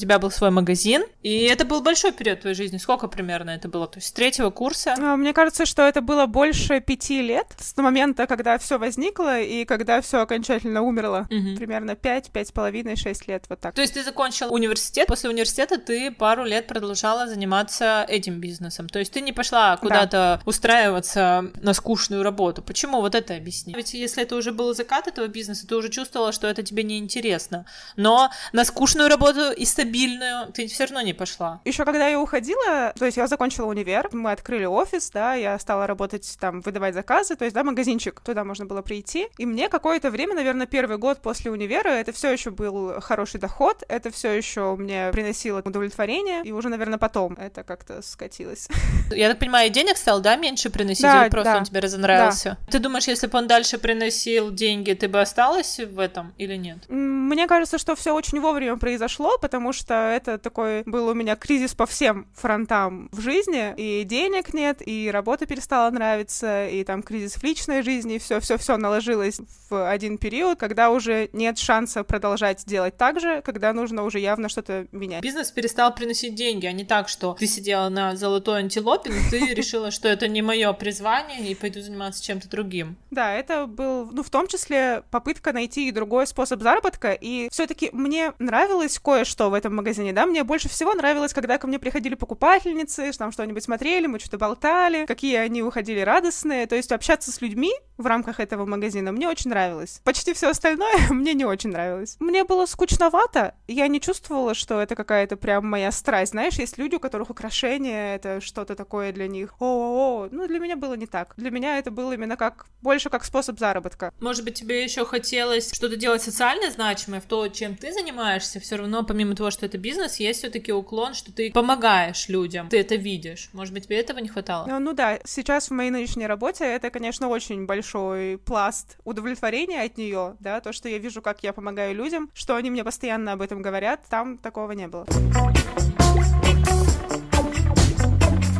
тебя 0.00 0.18
был 0.18 0.30
свой 0.30 0.50
магазин, 0.50 1.04
и 1.22 1.42
это 1.44 1.64
был 1.64 1.82
большой 1.82 2.12
период 2.12 2.40
твоей 2.40 2.56
жизни. 2.56 2.78
Сколько 2.78 3.08
примерно 3.08 3.50
это 3.50 3.68
было? 3.68 3.86
То 3.86 3.98
есть 3.98 4.08
с 4.08 4.12
третьего 4.12 4.50
курса? 4.50 4.94
А, 4.98 5.16
мне 5.16 5.32
кажется, 5.32 5.66
что 5.66 5.82
это 5.82 6.00
было 6.00 6.26
больше 6.26 6.80
пяти 6.80 7.22
лет 7.22 7.46
с 7.58 7.76
момента, 7.76 8.26
когда 8.26 8.58
все 8.58 8.78
возникло 8.78 9.40
и 9.40 9.64
когда 9.64 10.00
все 10.00 10.20
окончательно 10.20 10.82
умерло. 10.82 11.28
Угу. 11.30 11.56
Примерно 11.56 11.94
пять, 11.94 12.30
пять 12.30 12.48
с 12.48 12.52
половиной, 12.52 12.96
шесть 12.96 13.28
лет, 13.28 13.44
вот 13.48 13.60
так. 13.60 13.74
То 13.74 13.82
есть 13.82 13.94
ты 13.94 14.02
закончил 14.02 14.52
университет, 14.52 15.06
после 15.06 15.30
университета 15.30 15.78
ты 15.78 16.10
пару 16.10 16.44
лет 16.44 16.66
продолжала 16.66 17.28
заниматься 17.28 18.04
этим 18.08 18.40
бизнесом. 18.40 18.88
То 18.88 18.98
есть 18.98 19.12
ты 19.12 19.20
не 19.20 19.32
пошла 19.32 19.76
куда-то 19.76 20.10
да. 20.10 20.40
устраиваться 20.44 21.50
на 21.60 21.74
скучную 21.74 22.22
работу. 22.22 22.62
Почему? 22.62 23.00
Вот 23.00 23.14
это 23.14 23.34
объясни. 23.36 23.74
Ведь 23.74 23.94
если 23.94 24.22
это 24.22 24.36
уже 24.36 24.52
был 24.52 24.74
закат 24.74 25.06
этого 25.06 25.28
бизнеса, 25.28 25.66
ты 25.66 25.76
уже 25.76 25.88
чувствовала, 25.88 26.32
что 26.32 26.46
это 26.46 26.62
тебе 26.62 26.82
не 26.82 26.98
интересно. 26.98 27.66
Но 27.96 28.30
на 28.52 28.64
скучную 28.64 29.08
работу 29.08 29.52
и 29.52 29.64
стабильную 29.64 29.89
стабильную, 29.90 30.52
ты 30.52 30.66
все 30.66 30.84
равно 30.84 31.00
не 31.02 31.12
пошла. 31.12 31.60
Еще 31.64 31.84
когда 31.84 32.08
я 32.08 32.20
уходила, 32.20 32.92
то 32.98 33.04
есть 33.04 33.16
я 33.16 33.26
закончила 33.26 33.66
универ, 33.66 34.08
мы 34.12 34.32
открыли 34.32 34.64
офис, 34.64 35.10
да, 35.10 35.34
я 35.34 35.58
стала 35.58 35.86
работать 35.86 36.36
там, 36.40 36.60
выдавать 36.60 36.94
заказы, 36.94 37.36
то 37.36 37.44
есть, 37.44 37.54
да, 37.54 37.64
магазинчик, 37.64 38.20
туда 38.20 38.44
можно 38.44 38.66
было 38.66 38.82
прийти. 38.82 39.28
И 39.38 39.46
мне 39.46 39.68
какое-то 39.68 40.10
время, 40.10 40.34
наверное, 40.34 40.66
первый 40.66 40.98
год 40.98 41.20
после 41.20 41.50
универа, 41.50 41.88
это 41.88 42.12
все 42.12 42.30
еще 42.30 42.50
был 42.50 43.00
хороший 43.00 43.40
доход, 43.40 43.82
это 43.88 44.10
все 44.10 44.32
еще 44.32 44.76
мне 44.76 45.10
приносило 45.12 45.60
удовлетворение, 45.60 46.42
и 46.44 46.52
уже, 46.52 46.68
наверное, 46.68 46.98
потом 46.98 47.34
это 47.34 47.62
как-то 47.64 48.02
скатилось. 48.02 48.68
Я 49.10 49.28
так 49.28 49.38
понимаю, 49.38 49.70
денег 49.70 49.96
стал, 49.96 50.20
да, 50.20 50.36
меньше 50.36 50.70
приносить, 50.70 51.02
да, 51.02 51.24
или 51.24 51.30
просто 51.30 51.52
да. 51.52 51.58
он 51.58 51.64
тебе 51.64 51.80
разонравился? 51.80 52.58
Да. 52.66 52.72
Ты 52.72 52.78
думаешь, 52.78 53.08
если 53.08 53.26
бы 53.26 53.38
он 53.38 53.46
дальше 53.46 53.78
приносил 53.78 54.50
деньги, 54.50 54.92
ты 54.92 55.08
бы 55.08 55.20
осталась 55.20 55.78
в 55.78 55.98
этом 55.98 56.32
или 56.38 56.56
нет? 56.56 56.78
Мне 56.88 57.46
кажется, 57.46 57.78
что 57.78 57.96
все 57.96 58.14
очень 58.14 58.40
вовремя 58.40 58.76
произошло, 58.76 59.38
потому 59.38 59.72
что 59.72 59.79
что 59.80 59.94
это 59.94 60.38
такой 60.38 60.82
был 60.84 61.08
у 61.08 61.14
меня 61.14 61.36
кризис 61.36 61.74
по 61.74 61.86
всем 61.86 62.26
фронтам 62.34 63.08
в 63.12 63.20
жизни, 63.20 63.74
и 63.76 64.04
денег 64.04 64.54
нет, 64.54 64.86
и 64.86 65.10
работа 65.10 65.46
перестала 65.46 65.90
нравиться, 65.90 66.68
и 66.68 66.84
там 66.84 67.02
кризис 67.02 67.34
в 67.34 67.42
личной 67.42 67.82
жизни, 67.82 68.16
и 68.16 68.18
все-все-все 68.18 68.76
наложилось 68.76 69.40
в 69.68 69.90
один 69.90 70.18
период, 70.18 70.58
когда 70.58 70.90
уже 70.90 71.30
нет 71.32 71.58
шанса 71.58 72.04
продолжать 72.04 72.64
делать 72.66 72.96
так 72.96 73.20
же, 73.20 73.40
когда 73.42 73.72
нужно 73.72 74.04
уже 74.04 74.18
явно 74.18 74.48
что-то 74.48 74.86
менять. 74.92 75.22
Бизнес 75.22 75.50
перестал 75.50 75.94
приносить 75.94 76.34
деньги, 76.34 76.66
а 76.66 76.72
не 76.72 76.84
так, 76.84 77.08
что 77.08 77.34
ты 77.34 77.46
сидела 77.46 77.88
на 77.88 78.16
золотой 78.16 78.60
антилопе, 78.60 79.10
но 79.10 79.30
ты 79.30 79.38
решила, 79.54 79.90
что 79.90 80.08
это 80.08 80.28
не 80.28 80.42
мое 80.42 80.72
призвание, 80.72 81.50
и 81.50 81.54
пойду 81.54 81.80
заниматься 81.80 82.22
чем-то 82.22 82.48
другим. 82.48 82.96
Да, 83.10 83.32
это 83.32 83.66
был, 83.66 84.10
ну, 84.12 84.22
в 84.22 84.30
том 84.30 84.46
числе 84.46 85.02
попытка 85.10 85.52
найти 85.52 85.90
другой 85.90 86.26
способ 86.26 86.60
заработка, 86.60 87.12
и 87.12 87.48
все-таки 87.50 87.90
мне 87.92 88.32
нравилось 88.38 88.98
кое-что 88.98 89.50
в 89.50 89.54
этом 89.54 89.69
этом 89.70 89.76
магазине, 89.76 90.12
да, 90.12 90.26
мне 90.26 90.44
больше 90.44 90.68
всего 90.68 90.94
нравилось, 90.94 91.32
когда 91.32 91.58
ко 91.58 91.66
мне 91.66 91.78
приходили 91.78 92.14
покупательницы, 92.14 93.10
там 93.16 93.32
что-нибудь 93.32 93.62
смотрели, 93.62 94.06
мы 94.06 94.18
что-то 94.18 94.38
болтали, 94.38 95.06
какие 95.06 95.36
они 95.36 95.62
уходили 95.62 96.00
радостные, 96.00 96.66
то 96.66 96.76
есть 96.76 96.92
общаться 96.92 97.30
с 97.30 97.40
людьми 97.40 97.72
в 97.96 98.06
рамках 98.06 98.40
этого 98.40 98.66
магазина 98.66 99.12
мне 99.12 99.28
очень 99.28 99.50
нравилось. 99.50 100.00
Почти 100.04 100.32
все 100.32 100.50
остальное 100.50 100.96
мне 101.10 101.34
не 101.34 101.44
очень 101.44 101.70
нравилось. 101.70 102.16
Мне 102.18 102.44
было 102.44 102.66
скучновато, 102.66 103.54
я 103.68 103.86
не 103.88 104.00
чувствовала, 104.00 104.54
что 104.54 104.80
это 104.80 104.94
какая-то 104.94 105.36
прям 105.36 105.66
моя 105.66 105.92
страсть. 105.92 106.32
Знаешь, 106.32 106.54
есть 106.54 106.78
люди, 106.78 106.96
у 106.96 107.00
которых 107.00 107.30
украшения— 107.30 108.14
это 108.16 108.40
что-то 108.40 108.74
такое 108.74 109.12
для 109.12 109.28
них. 109.28 109.54
О-о-о, 109.60 110.28
ну 110.30 110.46
для 110.46 110.58
меня 110.58 110.76
было 110.76 110.94
не 110.94 111.06
так. 111.06 111.34
Для 111.36 111.50
меня 111.50 111.78
это 111.78 111.90
было 111.90 112.12
именно 112.12 112.36
как 112.36 112.66
больше 112.82 113.10
как 113.10 113.24
способ 113.24 113.58
заработка. 113.58 114.12
Может 114.20 114.44
быть, 114.44 114.54
тебе 114.54 114.82
еще 114.82 115.04
хотелось 115.04 115.72
что-то 115.72 115.96
делать 115.96 116.22
социально 116.22 116.70
значимое 116.70 117.20
в 117.20 117.24
то, 117.24 117.46
чем 117.48 117.76
ты 117.76 117.92
занимаешься, 117.92 118.60
все 118.60 118.76
равно, 118.76 119.04
помимо 119.04 119.34
того, 119.34 119.50
что 119.50 119.59
это 119.62 119.78
бизнес, 119.78 120.16
есть 120.16 120.40
все-таки 120.40 120.72
уклон, 120.72 121.14
что 121.14 121.32
ты 121.32 121.50
помогаешь 121.52 122.28
людям, 122.28 122.68
ты 122.68 122.80
это 122.80 122.96
видишь. 122.96 123.50
Может 123.52 123.74
быть, 123.74 123.86
тебе 123.86 123.98
этого 123.98 124.18
не 124.18 124.28
хватало? 124.28 124.66
Ну, 124.66 124.78
ну 124.78 124.92
да, 124.92 125.18
сейчас 125.24 125.68
в 125.68 125.72
моей 125.72 125.90
нынешней 125.90 126.26
работе 126.26 126.64
это, 126.64 126.90
конечно, 126.90 127.28
очень 127.28 127.66
большой 127.66 128.38
пласт 128.38 128.98
удовлетворения 129.04 129.82
от 129.82 129.96
нее, 129.98 130.36
да, 130.40 130.60
то, 130.60 130.72
что 130.72 130.88
я 130.88 130.98
вижу, 130.98 131.22
как 131.22 131.42
я 131.42 131.52
помогаю 131.52 131.94
людям, 131.94 132.30
что 132.34 132.56
они 132.56 132.70
мне 132.70 132.84
постоянно 132.84 133.32
об 133.32 133.42
этом 133.42 133.62
говорят, 133.62 134.00
там 134.08 134.38
такого 134.38 134.72
не 134.72 134.88
было. 134.88 135.06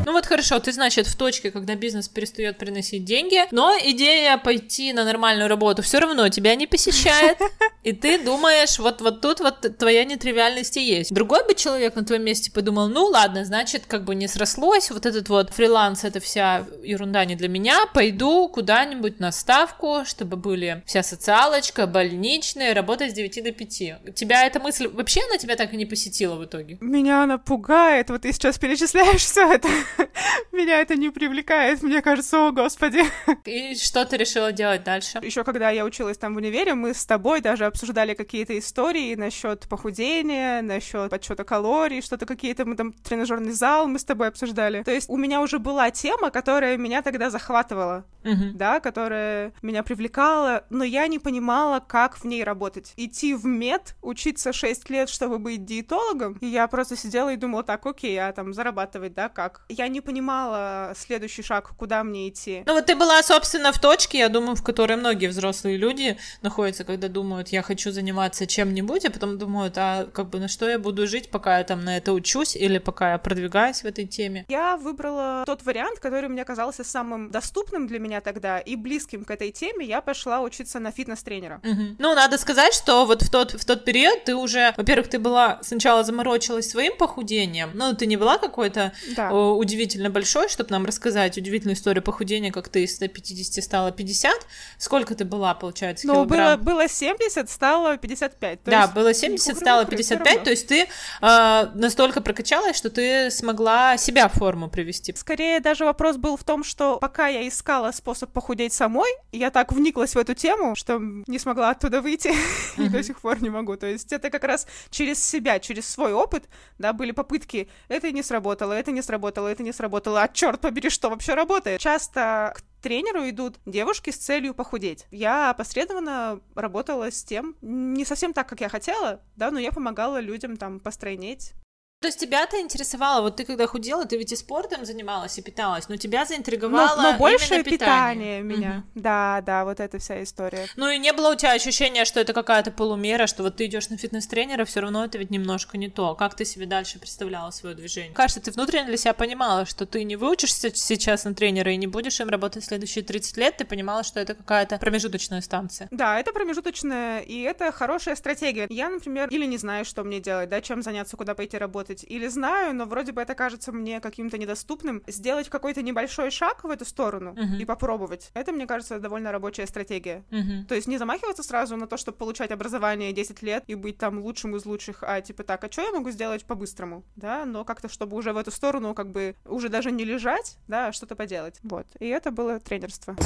Ну 0.07 0.13
вот 0.13 0.27
хорошо, 0.27 0.59
ты, 0.59 0.73
значит, 0.73 1.07
в 1.07 1.17
точке, 1.17 1.51
когда 1.51 1.75
бизнес 1.75 2.09
перестает 2.09 2.59
приносить 2.59 3.05
деньги, 3.05 3.45
но 3.51 3.77
идея 3.83 4.39
пойти 4.39 4.93
на 4.93 5.05
нормальную 5.05 5.49
работу 5.49 5.83
все 5.83 5.99
равно 5.99 6.29
тебя 6.29 6.55
не 6.55 6.67
посещает, 6.67 7.39
и 7.85 7.93
ты 7.93 8.19
думаешь, 8.19 8.79
вот, 8.79 9.01
вот 9.01 9.21
тут 9.21 9.41
вот 9.41 9.79
твоя 9.79 10.05
нетривиальность 10.05 10.77
и 10.77 10.83
есть. 10.83 11.13
Другой 11.13 11.47
бы 11.47 11.55
человек 11.55 11.95
на 11.95 12.05
твоем 12.05 12.25
месте 12.25 12.51
подумал, 12.51 12.89
ну 12.89 13.07
ладно, 13.07 13.45
значит, 13.45 13.85
как 13.87 14.05
бы 14.05 14.15
не 14.15 14.29
срослось, 14.29 14.91
вот 14.91 15.07
этот 15.07 15.29
вот 15.29 15.51
фриланс, 15.51 16.05
это 16.05 16.21
вся 16.21 16.67
ерунда 16.83 17.25
не 17.25 17.37
для 17.37 17.49
меня, 17.49 17.87
пойду 17.93 18.49
куда-нибудь 18.49 19.21
на 19.21 19.33
ставку, 19.33 20.05
чтобы 20.05 20.37
были 20.37 20.83
вся 20.87 21.03
социалочка, 21.03 21.87
больничные, 21.87 22.73
работа 22.73 23.09
с 23.09 23.13
9 23.13 23.45
до 23.45 23.53
5. 23.53 24.15
Тебя 24.15 24.47
эта 24.47 24.61
мысль, 24.61 24.89
вообще 24.89 25.21
она 25.29 25.39
тебя 25.39 25.57
так 25.57 25.73
и 25.73 25.77
не 25.77 25.87
посетила 25.87 26.37
в 26.37 26.45
итоге? 26.45 26.79
Меня 26.81 27.23
она 27.23 27.39
пугает, 27.39 28.11
вот 28.11 28.23
ты 28.23 28.33
сейчас 28.33 28.59
перечисляешь 28.59 29.23
все 29.23 29.53
это. 29.53 29.69
Меня 30.53 30.81
это 30.81 30.97
не 30.97 31.11
привлекает, 31.11 31.83
мне 31.83 32.03
кажется, 32.03 32.47
о 32.49 32.53
господи. 32.53 33.03
И 33.45 33.75
что 33.77 34.05
ты 34.05 34.17
решила 34.17 34.53
делать 34.53 34.85
дальше? 34.85 35.19
Еще 35.23 35.45
когда 35.45 35.71
я 35.71 35.85
училась 35.85 36.19
там 36.19 36.35
в 36.35 36.39
универе, 36.39 36.75
мы 36.75 36.95
с 36.95 37.05
тобой 37.07 37.41
даже 37.41 37.65
обсуждали 37.67 38.15
какие-то 38.15 38.59
истории 38.59 39.15
насчет 39.15 39.69
похудения, 39.69 40.63
насчет 40.63 41.11
подсчета 41.11 41.45
калорий, 41.45 42.03
что-то 42.03 42.27
какие-то 42.27 42.65
мы 42.65 42.77
там 42.77 42.93
тренажерный 42.93 43.53
зал 43.53 43.87
мы 43.87 43.99
с 43.99 44.05
тобой 44.05 44.29
обсуждали. 44.29 44.83
То 44.83 44.91
есть 44.91 45.09
у 45.09 45.17
меня 45.17 45.41
уже 45.41 45.59
была 45.59 45.91
тема, 45.91 46.31
которая 46.31 46.77
меня 46.77 47.03
тогда 47.03 47.31
захватывала, 47.31 48.05
Мгм. 48.25 48.57
да, 48.57 48.81
которая 48.81 49.53
меня 49.63 49.83
привлекала, 49.83 50.65
но 50.71 50.85
я 50.85 51.07
не 51.07 51.19
понимала, 51.19 51.81
как 51.81 52.17
в 52.19 52.25
ней 52.25 52.45
работать. 52.45 52.93
Идти 52.97 53.35
в 53.35 53.47
мед, 53.47 53.95
учиться 54.03 54.53
6 54.53 54.91
лет, 54.91 55.09
чтобы 55.09 55.39
быть 55.39 55.65
диетологом, 55.65 56.35
и 56.41 56.47
я 56.47 56.67
просто 56.69 56.97
сидела 56.97 57.33
и 57.33 57.37
думала, 57.37 57.63
так, 57.63 57.87
окей, 57.87 58.17
а 58.19 58.33
там 58.33 58.53
зарабатывать, 58.53 59.15
да, 59.15 59.29
как? 59.29 59.63
Я 59.81 59.89
не 59.89 60.03
понимала 60.03 60.93
следующий 60.95 61.43
шаг, 61.43 61.73
куда 61.79 62.05
мне 62.05 62.29
идти. 62.29 62.65
Ну 62.67 62.75
вот 62.75 62.85
ты 62.85 62.95
была, 62.95 63.23
собственно, 63.23 63.73
в 63.73 63.81
точке, 63.81 64.19
я 64.19 64.29
думаю, 64.29 64.55
в 64.55 64.63
которой 64.63 64.99
многие 64.99 65.29
взрослые 65.29 65.79
люди 65.79 66.19
находятся, 66.43 66.85
когда 66.85 67.09
думают, 67.09 67.49
я 67.49 67.63
хочу 67.63 67.91
заниматься 67.91 68.47
чем-нибудь, 68.47 69.07
а 69.07 69.11
потом 69.11 69.39
думают, 69.39 69.79
а 69.79 70.05
как 70.13 70.29
бы 70.29 70.39
на 70.39 70.49
что 70.49 70.69
я 70.69 70.79
буду 70.79 71.07
жить, 71.07 71.31
пока 71.31 71.57
я 71.57 71.65
там 71.65 71.83
на 71.83 71.97
это 71.97 72.13
учусь 72.13 72.57
или 72.57 72.77
пока 72.77 73.13
я 73.13 73.19
продвигаюсь 73.19 73.81
в 73.81 73.87
этой 73.87 74.05
теме. 74.05 74.45
Я 74.51 74.77
выбрала 74.77 75.45
тот 75.47 75.63
вариант, 75.63 75.99
который 75.99 76.29
мне 76.29 76.45
казался 76.45 76.85
самым 76.85 77.31
доступным 77.31 77.87
для 77.87 78.01
меня 78.01 78.21
тогда 78.21 78.59
и 78.59 78.77
близким 78.77 79.25
к 79.25 79.31
этой 79.31 79.51
теме. 79.51 79.87
Я 79.87 80.03
пошла 80.03 80.43
учиться 80.43 80.79
на 80.79 80.93
фитнес-тренера. 80.93 81.63
Мгм. 81.63 81.97
Ну, 81.99 82.15
надо 82.15 82.37
сказать, 82.37 82.75
что 82.75 83.07
вот 83.07 83.23
в 83.23 83.31
тот, 83.31 83.53
в 83.53 83.65
тот 83.65 83.87
период 83.87 84.25
ты 84.25 84.37
уже, 84.37 84.75
во-первых, 84.77 85.09
ты 85.09 85.19
была 85.19 85.59
сначала 85.63 86.05
заморочилась 86.05 86.69
своим 86.69 86.99
похудением, 86.99 87.71
ну, 87.73 87.95
ты 87.97 88.05
не 88.05 88.19
была 88.19 88.37
какой-то 88.37 88.93
Да. 89.17 89.31
о, 89.33 89.55
удивительно 89.71 90.11
большой, 90.11 90.49
чтобы 90.49 90.71
нам 90.71 90.85
рассказать 90.85 91.39
удивительную 91.39 91.77
историю 91.77 92.03
похудения, 92.03 92.51
как 92.51 92.69
ты 92.69 92.85
из 92.85 92.97
150 92.97 93.63
стала 93.65 93.93
50. 93.93 94.47
Сколько 94.79 95.15
ты 95.15 95.25
была, 95.25 95.55
получается, 95.55 96.07
Но 96.07 96.25
было, 96.25 96.27
килограмм? 96.27 96.61
было 96.63 96.89
70, 96.89 97.49
стало 97.49 97.97
55. 97.97 98.63
То 98.63 98.71
да, 98.71 98.83
есть 98.83 98.95
было 98.95 99.15
70, 99.15 99.47
вокруг 99.47 99.63
стало 99.63 99.83
всё 99.83 99.91
55, 99.91 100.27
равно. 100.27 100.45
то 100.45 100.51
есть 100.51 100.67
ты 100.67 100.87
э, 101.23 101.71
настолько 101.75 102.21
прокачалась, 102.21 102.77
что 102.77 102.91
ты 102.91 103.31
смогла 103.31 103.97
себя 103.97 104.29
в 104.29 104.33
форму 104.35 104.69
привести. 104.69 105.15
Скорее 105.15 105.61
даже 105.61 105.85
вопрос 105.85 106.17
был 106.17 106.37
в 106.37 106.45
том, 106.45 106.65
что 106.65 106.99
пока 106.99 107.29
я 107.29 107.47
искала 107.47 107.93
способ 107.93 108.33
похудеть 108.33 108.73
самой, 108.73 109.11
я 109.33 109.51
так 109.51 109.73
вниклась 109.73 110.15
в 110.15 110.19
эту 110.19 110.35
тему, 110.35 110.75
что 110.75 110.99
не 111.27 111.39
смогла 111.39 111.71
оттуда 111.71 112.01
выйти 112.01 112.33
и 112.77 112.89
до 112.89 113.03
сих 113.03 113.21
пор 113.21 113.43
не 113.43 113.51
могу. 113.51 113.77
То 113.77 113.87
есть 113.87 114.13
это 114.13 114.31
как 114.31 114.45
раз 114.45 114.67
через 114.91 115.23
себя, 115.23 115.59
через 115.59 115.89
свой 115.89 116.13
опыт, 116.13 116.45
да, 116.79 116.93
были 116.93 117.13
попытки, 117.13 117.69
это 117.89 118.11
не 118.11 118.23
сработало, 118.23 118.73
это 118.73 118.91
не 118.91 119.03
сработало, 119.03 119.49
это 119.49 119.60
не 119.63 119.73
сработало, 119.73 120.23
а 120.23 120.29
черт 120.29 120.61
побери, 120.61 120.91
что 120.91 121.11
вообще 121.11 121.35
работает? 121.35 121.81
Часто 121.81 122.53
к 122.57 122.63
тренеру 122.83 123.29
идут 123.29 123.59
девушки 123.67 124.11
с 124.11 124.17
целью 124.17 124.55
похудеть. 124.55 125.07
Я 125.11 125.51
опосредованно 125.51 126.41
работала 126.55 127.11
с 127.11 127.23
тем, 127.23 127.57
не 127.61 128.05
совсем 128.05 128.33
так, 128.33 128.49
как 128.49 128.61
я 128.61 128.69
хотела, 128.69 129.21
да, 129.37 129.51
но 129.51 129.59
я 129.59 129.73
помогала 129.73 130.21
людям 130.21 130.57
там 130.57 130.81
постройнеть, 130.81 131.53
То 132.01 132.09
есть 132.09 132.19
тебя-то 132.19 132.59
интересовало, 132.59 133.21
вот 133.21 133.37
ты 133.37 133.45
когда 133.45 133.67
худела, 133.67 134.07
ты 134.07 134.17
ведь 134.17 134.33
и 134.33 134.37
спортом 134.37 134.87
занималась, 134.87 135.37
и 135.37 135.43
питалась, 135.43 135.87
но 135.91 135.97
тебя 135.97 136.25
заинтриговало 136.25 136.97
но, 136.97 137.13
но 137.13 137.19
больше 137.19 137.63
питание 137.63 138.41
питание. 138.41 138.41
меня. 138.41 138.71
Мгм. 138.71 138.85
Да, 138.95 139.43
да, 139.45 139.67
вот 139.67 139.81
эта 139.81 139.99
вся 139.99 140.23
история. 140.23 140.67
Ну 140.77 140.89
и 140.89 140.97
не 140.97 141.13
было 141.13 141.33
у 141.33 141.35
тебя 141.35 141.53
ощущения, 141.53 142.07
что 142.07 142.19
это 142.19 142.33
какая-то 142.33 142.71
полумера, 142.71 143.27
что 143.27 143.43
вот 143.43 143.57
ты 143.57 143.67
идешь 143.67 143.91
на 143.91 143.99
фитнес-тренера, 143.99 144.65
все 144.65 144.81
равно 144.81 145.05
это 145.05 145.19
ведь 145.19 145.29
немножко 145.29 145.77
не 145.77 145.91
то. 145.91 146.15
Как 146.15 146.35
ты 146.35 146.47
себе 146.47 146.65
дальше 146.65 146.99
представляла 146.99 147.51
свое 147.51 147.75
движение? 147.75 148.15
Кажется, 148.15 148.41
ты 148.41 148.51
внутренне 148.51 148.87
для 148.87 148.97
себя 148.97 149.13
понимала, 149.13 149.67
что 149.67 149.85
ты 149.85 150.03
не 150.05 150.17
выучишься 150.17 150.75
сейчас 150.75 151.25
на 151.25 151.35
тренера 151.35 151.71
и 151.71 151.77
не 151.77 151.87
будешь 151.87 152.19
им 152.19 152.31
работать 152.31 152.65
следующие 152.65 153.05
30 153.05 153.37
лет, 153.37 153.59
ты 153.59 153.67
понимала, 153.67 154.05
что 154.05 154.21
это 154.21 154.35
какая-то 154.35 154.79
промежуточная 154.79 155.43
станция. 155.43 155.87
Да, 155.91 156.19
это 156.19 156.33
промежуточное, 156.33 157.21
и 157.21 157.43
это 157.43 157.71
хорошая 157.73 158.17
стратегия. 158.17 158.69
Я, 158.71 158.89
например, 158.89 159.29
или 159.29 159.45
не 159.45 159.59
знаю, 159.59 159.85
что 159.85 160.03
мне 160.03 160.19
делать, 160.19 160.49
да, 160.49 160.63
чем 160.63 160.83
заняться, 160.83 161.19
куда 161.19 161.35
пойти 161.35 161.59
работать, 161.59 161.90
или 162.07 162.29
знаю, 162.29 162.75
но 162.75 162.85
вроде 162.87 163.13
бы 163.13 163.21
это 163.23 163.35
кажется 163.35 163.73
мне 163.73 164.01
каким-то 164.01 164.39
недоступным. 164.39 165.03
Сделать 165.07 165.49
какой-то 165.49 165.83
небольшой 165.83 166.31
шаг 166.31 166.65
в 166.65 166.71
эту 166.71 166.85
сторону 166.85 167.33
Мгм. 167.33 167.57
и 167.57 167.65
попробовать. 167.65 168.31
Это, 168.35 168.53
мне 168.53 168.67
кажется, 168.67 168.99
довольно 168.99 169.33
рабочая 169.33 169.67
стратегия. 169.67 170.25
Мгм. 170.31 170.67
То 170.67 170.75
есть 170.75 170.87
не 170.87 170.99
замахиваться 170.99 171.43
сразу 171.43 171.77
на 171.77 171.87
то, 171.87 171.97
чтобы 171.97 172.19
получать 172.19 172.51
образование 172.51 173.13
10 173.13 173.43
лет 173.43 173.65
и 173.67 173.75
быть 173.75 173.99
там 173.99 174.19
лучшим 174.21 174.57
из 174.57 174.65
лучших, 174.67 175.03
а 175.03 175.21
типа 175.21 175.43
так, 175.45 175.65
а 175.65 175.71
что 175.71 175.83
я 175.83 175.93
могу 175.93 176.11
сделать 176.11 176.45
по-быстрому, 176.45 177.05
да, 177.17 177.45
но 177.45 177.65
как-то, 177.65 177.89
чтобы 177.89 178.17
уже 178.17 178.33
в 178.33 178.37
эту 178.37 178.51
сторону 178.51 178.95
как 178.95 179.11
бы 179.11 179.35
уже 179.45 179.69
даже 179.69 179.91
не 179.91 180.05
лежать, 180.05 180.57
да, 180.69 180.89
а 180.89 180.93
что-то 180.93 181.17
поделать. 181.17 181.59
Вот. 181.63 181.87
И 181.99 182.07
это 182.07 182.31
было 182.31 182.61
тренерство. 182.61 183.17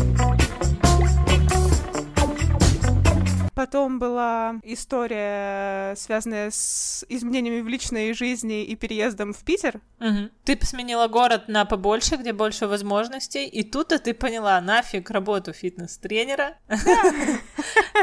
Потом 3.54 3.98
была 3.98 4.56
история, 4.64 5.94
связанная 5.96 6.50
с 6.50 7.04
изменениями 7.08 7.60
в 7.60 7.68
личной 7.68 8.12
жизни 8.12 8.64
и 8.64 8.74
переездом 8.74 9.32
в 9.32 9.44
Питер. 9.44 9.80
Мгм. 10.00 10.30
Ты 10.44 10.58
сменила 10.62 11.06
город 11.08 11.44
на 11.46 11.64
побольше, 11.64 12.16
где 12.16 12.32
больше 12.32 12.66
возможностей, 12.66 13.46
и 13.46 13.62
тут-то 13.62 13.98
ты 13.98 14.12
поняла, 14.12 14.60
нафиг 14.60 15.10
работу 15.10 15.52
фитнес-тренера. 15.52 16.56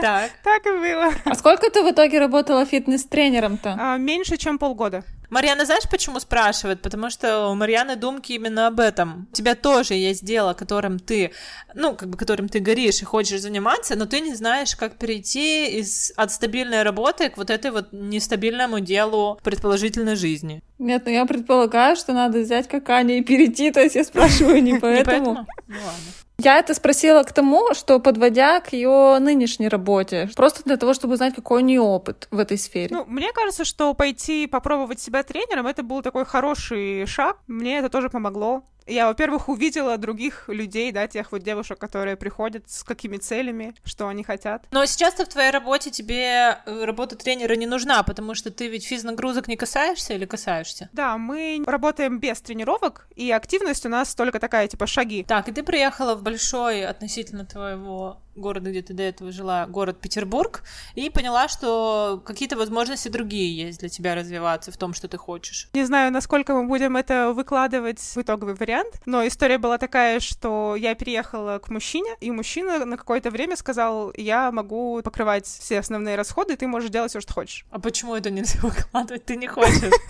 Так. 0.02 0.32
Так 0.44 0.66
и 0.66 0.72
было. 0.72 1.12
А 1.26 1.36
сколько 1.36 1.70
ты 1.70 1.84
в 1.84 1.92
итоге 1.92 2.18
работала 2.20 2.66
фитнес-тренером-то? 2.66 3.78
А, 3.80 3.98
меньше, 3.98 4.38
чем 4.38 4.58
полгода. 4.58 5.04
Марьяна, 5.32 5.66
знаешь, 5.66 5.88
почему 5.90 6.20
спрашивает? 6.20 6.82
Потому 6.82 7.10
что 7.10 7.48
у 7.48 7.56
Марьяны 7.56 7.96
думки 7.96 8.34
именно 8.34 8.68
об 8.68 8.82
этом. 8.82 9.30
У 9.32 9.34
тебя 9.34 9.56
тоже 9.56 9.94
есть 9.94 10.26
дело, 10.26 10.54
которым 10.54 11.00
ты, 11.00 11.32
ну, 11.74 11.96
как 11.96 12.10
бы 12.10 12.18
которым 12.18 12.50
ты 12.50 12.60
горишь 12.60 13.02
и 13.02 13.06
хочешь 13.06 13.40
заниматься, 13.40 13.96
но 13.96 14.06
ты 14.06 14.20
не 14.20 14.36
знаешь, 14.36 14.76
как 14.76 14.98
перейти 14.98 15.80
из, 15.80 16.12
от 16.18 16.34
стабильной 16.34 16.84
работы 16.84 17.30
к 17.30 17.38
вот 17.38 17.50
этой 17.50 17.72
вот 17.72 17.94
нестабильному 17.94 18.82
делу 18.82 19.40
предположительной 19.42 20.18
жизни. 20.18 20.62
Нет, 20.80 21.04
ну 21.06 21.12
я 21.12 21.26
предполагаю, 21.26 21.96
что 21.96 22.12
надо 22.12 22.40
взять 22.40 22.68
как 22.68 22.90
Аня 22.90 23.18
и 23.18 23.22
перейти, 23.22 23.72
то 23.72 23.80
есть 23.80 23.96
я 23.96 24.04
спрашиваю 24.04 24.62
не 24.62 24.72
Не 24.74 24.80
поэтому. 24.80 25.48
Ну 25.68 25.78
ладно. 25.78 26.21
Я 26.44 26.58
это 26.58 26.74
спросила 26.74 27.22
к 27.22 27.32
тому, 27.34 27.76
что 27.76 28.00
подводя 28.00 28.62
к 28.62 28.74
ее 28.74 29.20
нынешней 29.20 29.68
работе, 29.68 30.28
просто 30.36 30.64
для 30.64 30.76
того, 30.76 30.96
чтобы 30.96 31.14
узнать, 31.14 31.36
какой 31.36 31.62
у 31.62 31.66
нее 31.66 31.82
опыт 31.82 32.28
в 32.32 32.40
этой 32.40 32.58
сфере. 32.58 32.88
Ну, 32.90 33.06
мне 33.06 33.32
кажется, 33.32 33.64
что 33.64 33.94
пойти 33.94 34.48
попробовать 34.48 35.00
себя 35.00 35.22
тренером, 35.22 35.68
это 35.68 35.84
был 35.84 36.02
такой 36.02 36.26
хороший 36.26 37.06
шаг. 37.06 37.38
Мне 37.46 37.78
это 37.78 37.90
тоже 37.90 38.10
помогло. 38.10 38.64
Я, 38.88 39.08
во-первых, 39.08 39.50
увидела 39.50 39.98
других 39.98 40.48
людей, 40.48 40.92
да, 40.92 41.08
тех 41.08 41.32
вот 41.32 41.44
девушек, 41.44 41.78
которые 41.78 42.16
приходят 42.16 42.70
с 42.70 42.84
какими 42.84 43.18
целями, 43.18 43.76
что 43.84 44.08
они 44.08 44.24
хотят. 44.24 44.66
Но 44.72 44.86
сейчас-то 44.86 45.26
в 45.26 45.30
твоей 45.30 45.52
работе 45.52 45.92
тебе 45.92 46.58
э, 46.66 46.86
работа 46.86 47.16
тренера 47.16 47.54
не 47.56 47.68
нужна, 47.68 48.04
потому 48.04 48.36
что 48.36 48.52
ты 48.52 48.68
ведь 48.68 48.86
физнагрузок 48.86 49.48
не 49.48 49.56
касаешься 49.56 50.14
или 50.14 50.26
касаешься? 50.26 50.90
Да, 50.94 51.18
мы 51.18 51.64
работаем 51.66 52.20
без 52.20 52.42
тренировок, 52.42 53.08
и 53.16 53.32
активность 53.32 53.86
у 53.86 53.90
нас 53.90 54.16
только 54.16 54.40
такая, 54.40 54.68
типа, 54.68 54.88
шаги. 54.88 55.24
Так, 55.24 55.48
и 55.48 55.52
ты 55.52 55.64
приехала 55.64 56.16
в 56.16 56.24
большой 56.24 56.86
относительно 56.86 57.46
твоего 57.46 58.22
города, 58.36 58.70
где 58.70 58.82
ты 58.82 58.94
до 58.94 59.04
этого 59.04 59.32
жила, 59.32 59.66
город 59.68 60.00
Петербург, 60.00 60.64
и 60.96 61.10
поняла, 61.10 61.48
что 61.48 62.22
какие-то 62.26 62.58
возможности 62.58 63.08
другие 63.08 63.56
есть 63.56 63.80
для 63.80 63.90
тебя 63.90 64.16
развиваться 64.16 64.72
в 64.72 64.78
том, 64.78 64.94
что 64.94 65.08
ты 65.08 65.18
хочешь. 65.18 65.70
Не 65.74 65.84
знаю, 65.84 66.12
насколько 66.12 66.54
мы 66.54 66.68
будем 66.68 66.98
это 66.98 67.34
выкладывать 67.34 68.00
в 68.00 68.18
итоговый 68.18 68.56
вариант, 68.56 69.02
но 69.06 69.26
история 69.26 69.58
была 69.58 69.78
такая, 69.78 70.20
что 70.20 70.76
я 70.76 70.96
переехала 70.96 71.60
к 71.60 71.70
мужчине, 71.70 72.12
и 72.20 72.32
мужчина 72.32 72.86
на 72.86 72.98
какое-то 72.98 73.30
время 73.32 73.56
сказал, 73.56 74.14
я 74.16 74.52
могу 74.52 75.02
покрывать 75.04 75.46
все 75.46 75.80
основные 75.80 76.16
расходы, 76.16 76.56
ты 76.58 76.68
можешь 76.68 76.90
делать 76.90 77.12
все, 77.12 77.22
что 77.22 77.34
хочешь. 77.34 77.66
А 77.72 77.80
почему 77.80 78.16
это 78.16 78.30
нельзя 78.30 78.60
выкладывать? 78.62 79.26
Ты 79.26 79.36
не 79.36 79.48
хочешь. 79.48 79.92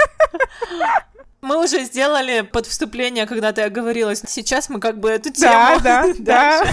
Мы 1.42 1.58
уже 1.58 1.84
сделали 1.86 2.42
под 2.42 2.68
вступление, 2.68 3.26
когда 3.26 3.52
ты 3.52 3.64
оговорилась. 3.64 4.22
Сейчас 4.28 4.70
мы 4.70 4.80
как 4.80 5.00
бы 5.00 5.10
эту 5.10 5.32
тему... 5.32 5.80
Да, 5.80 5.80
да, 5.80 6.14
да. 6.20 6.64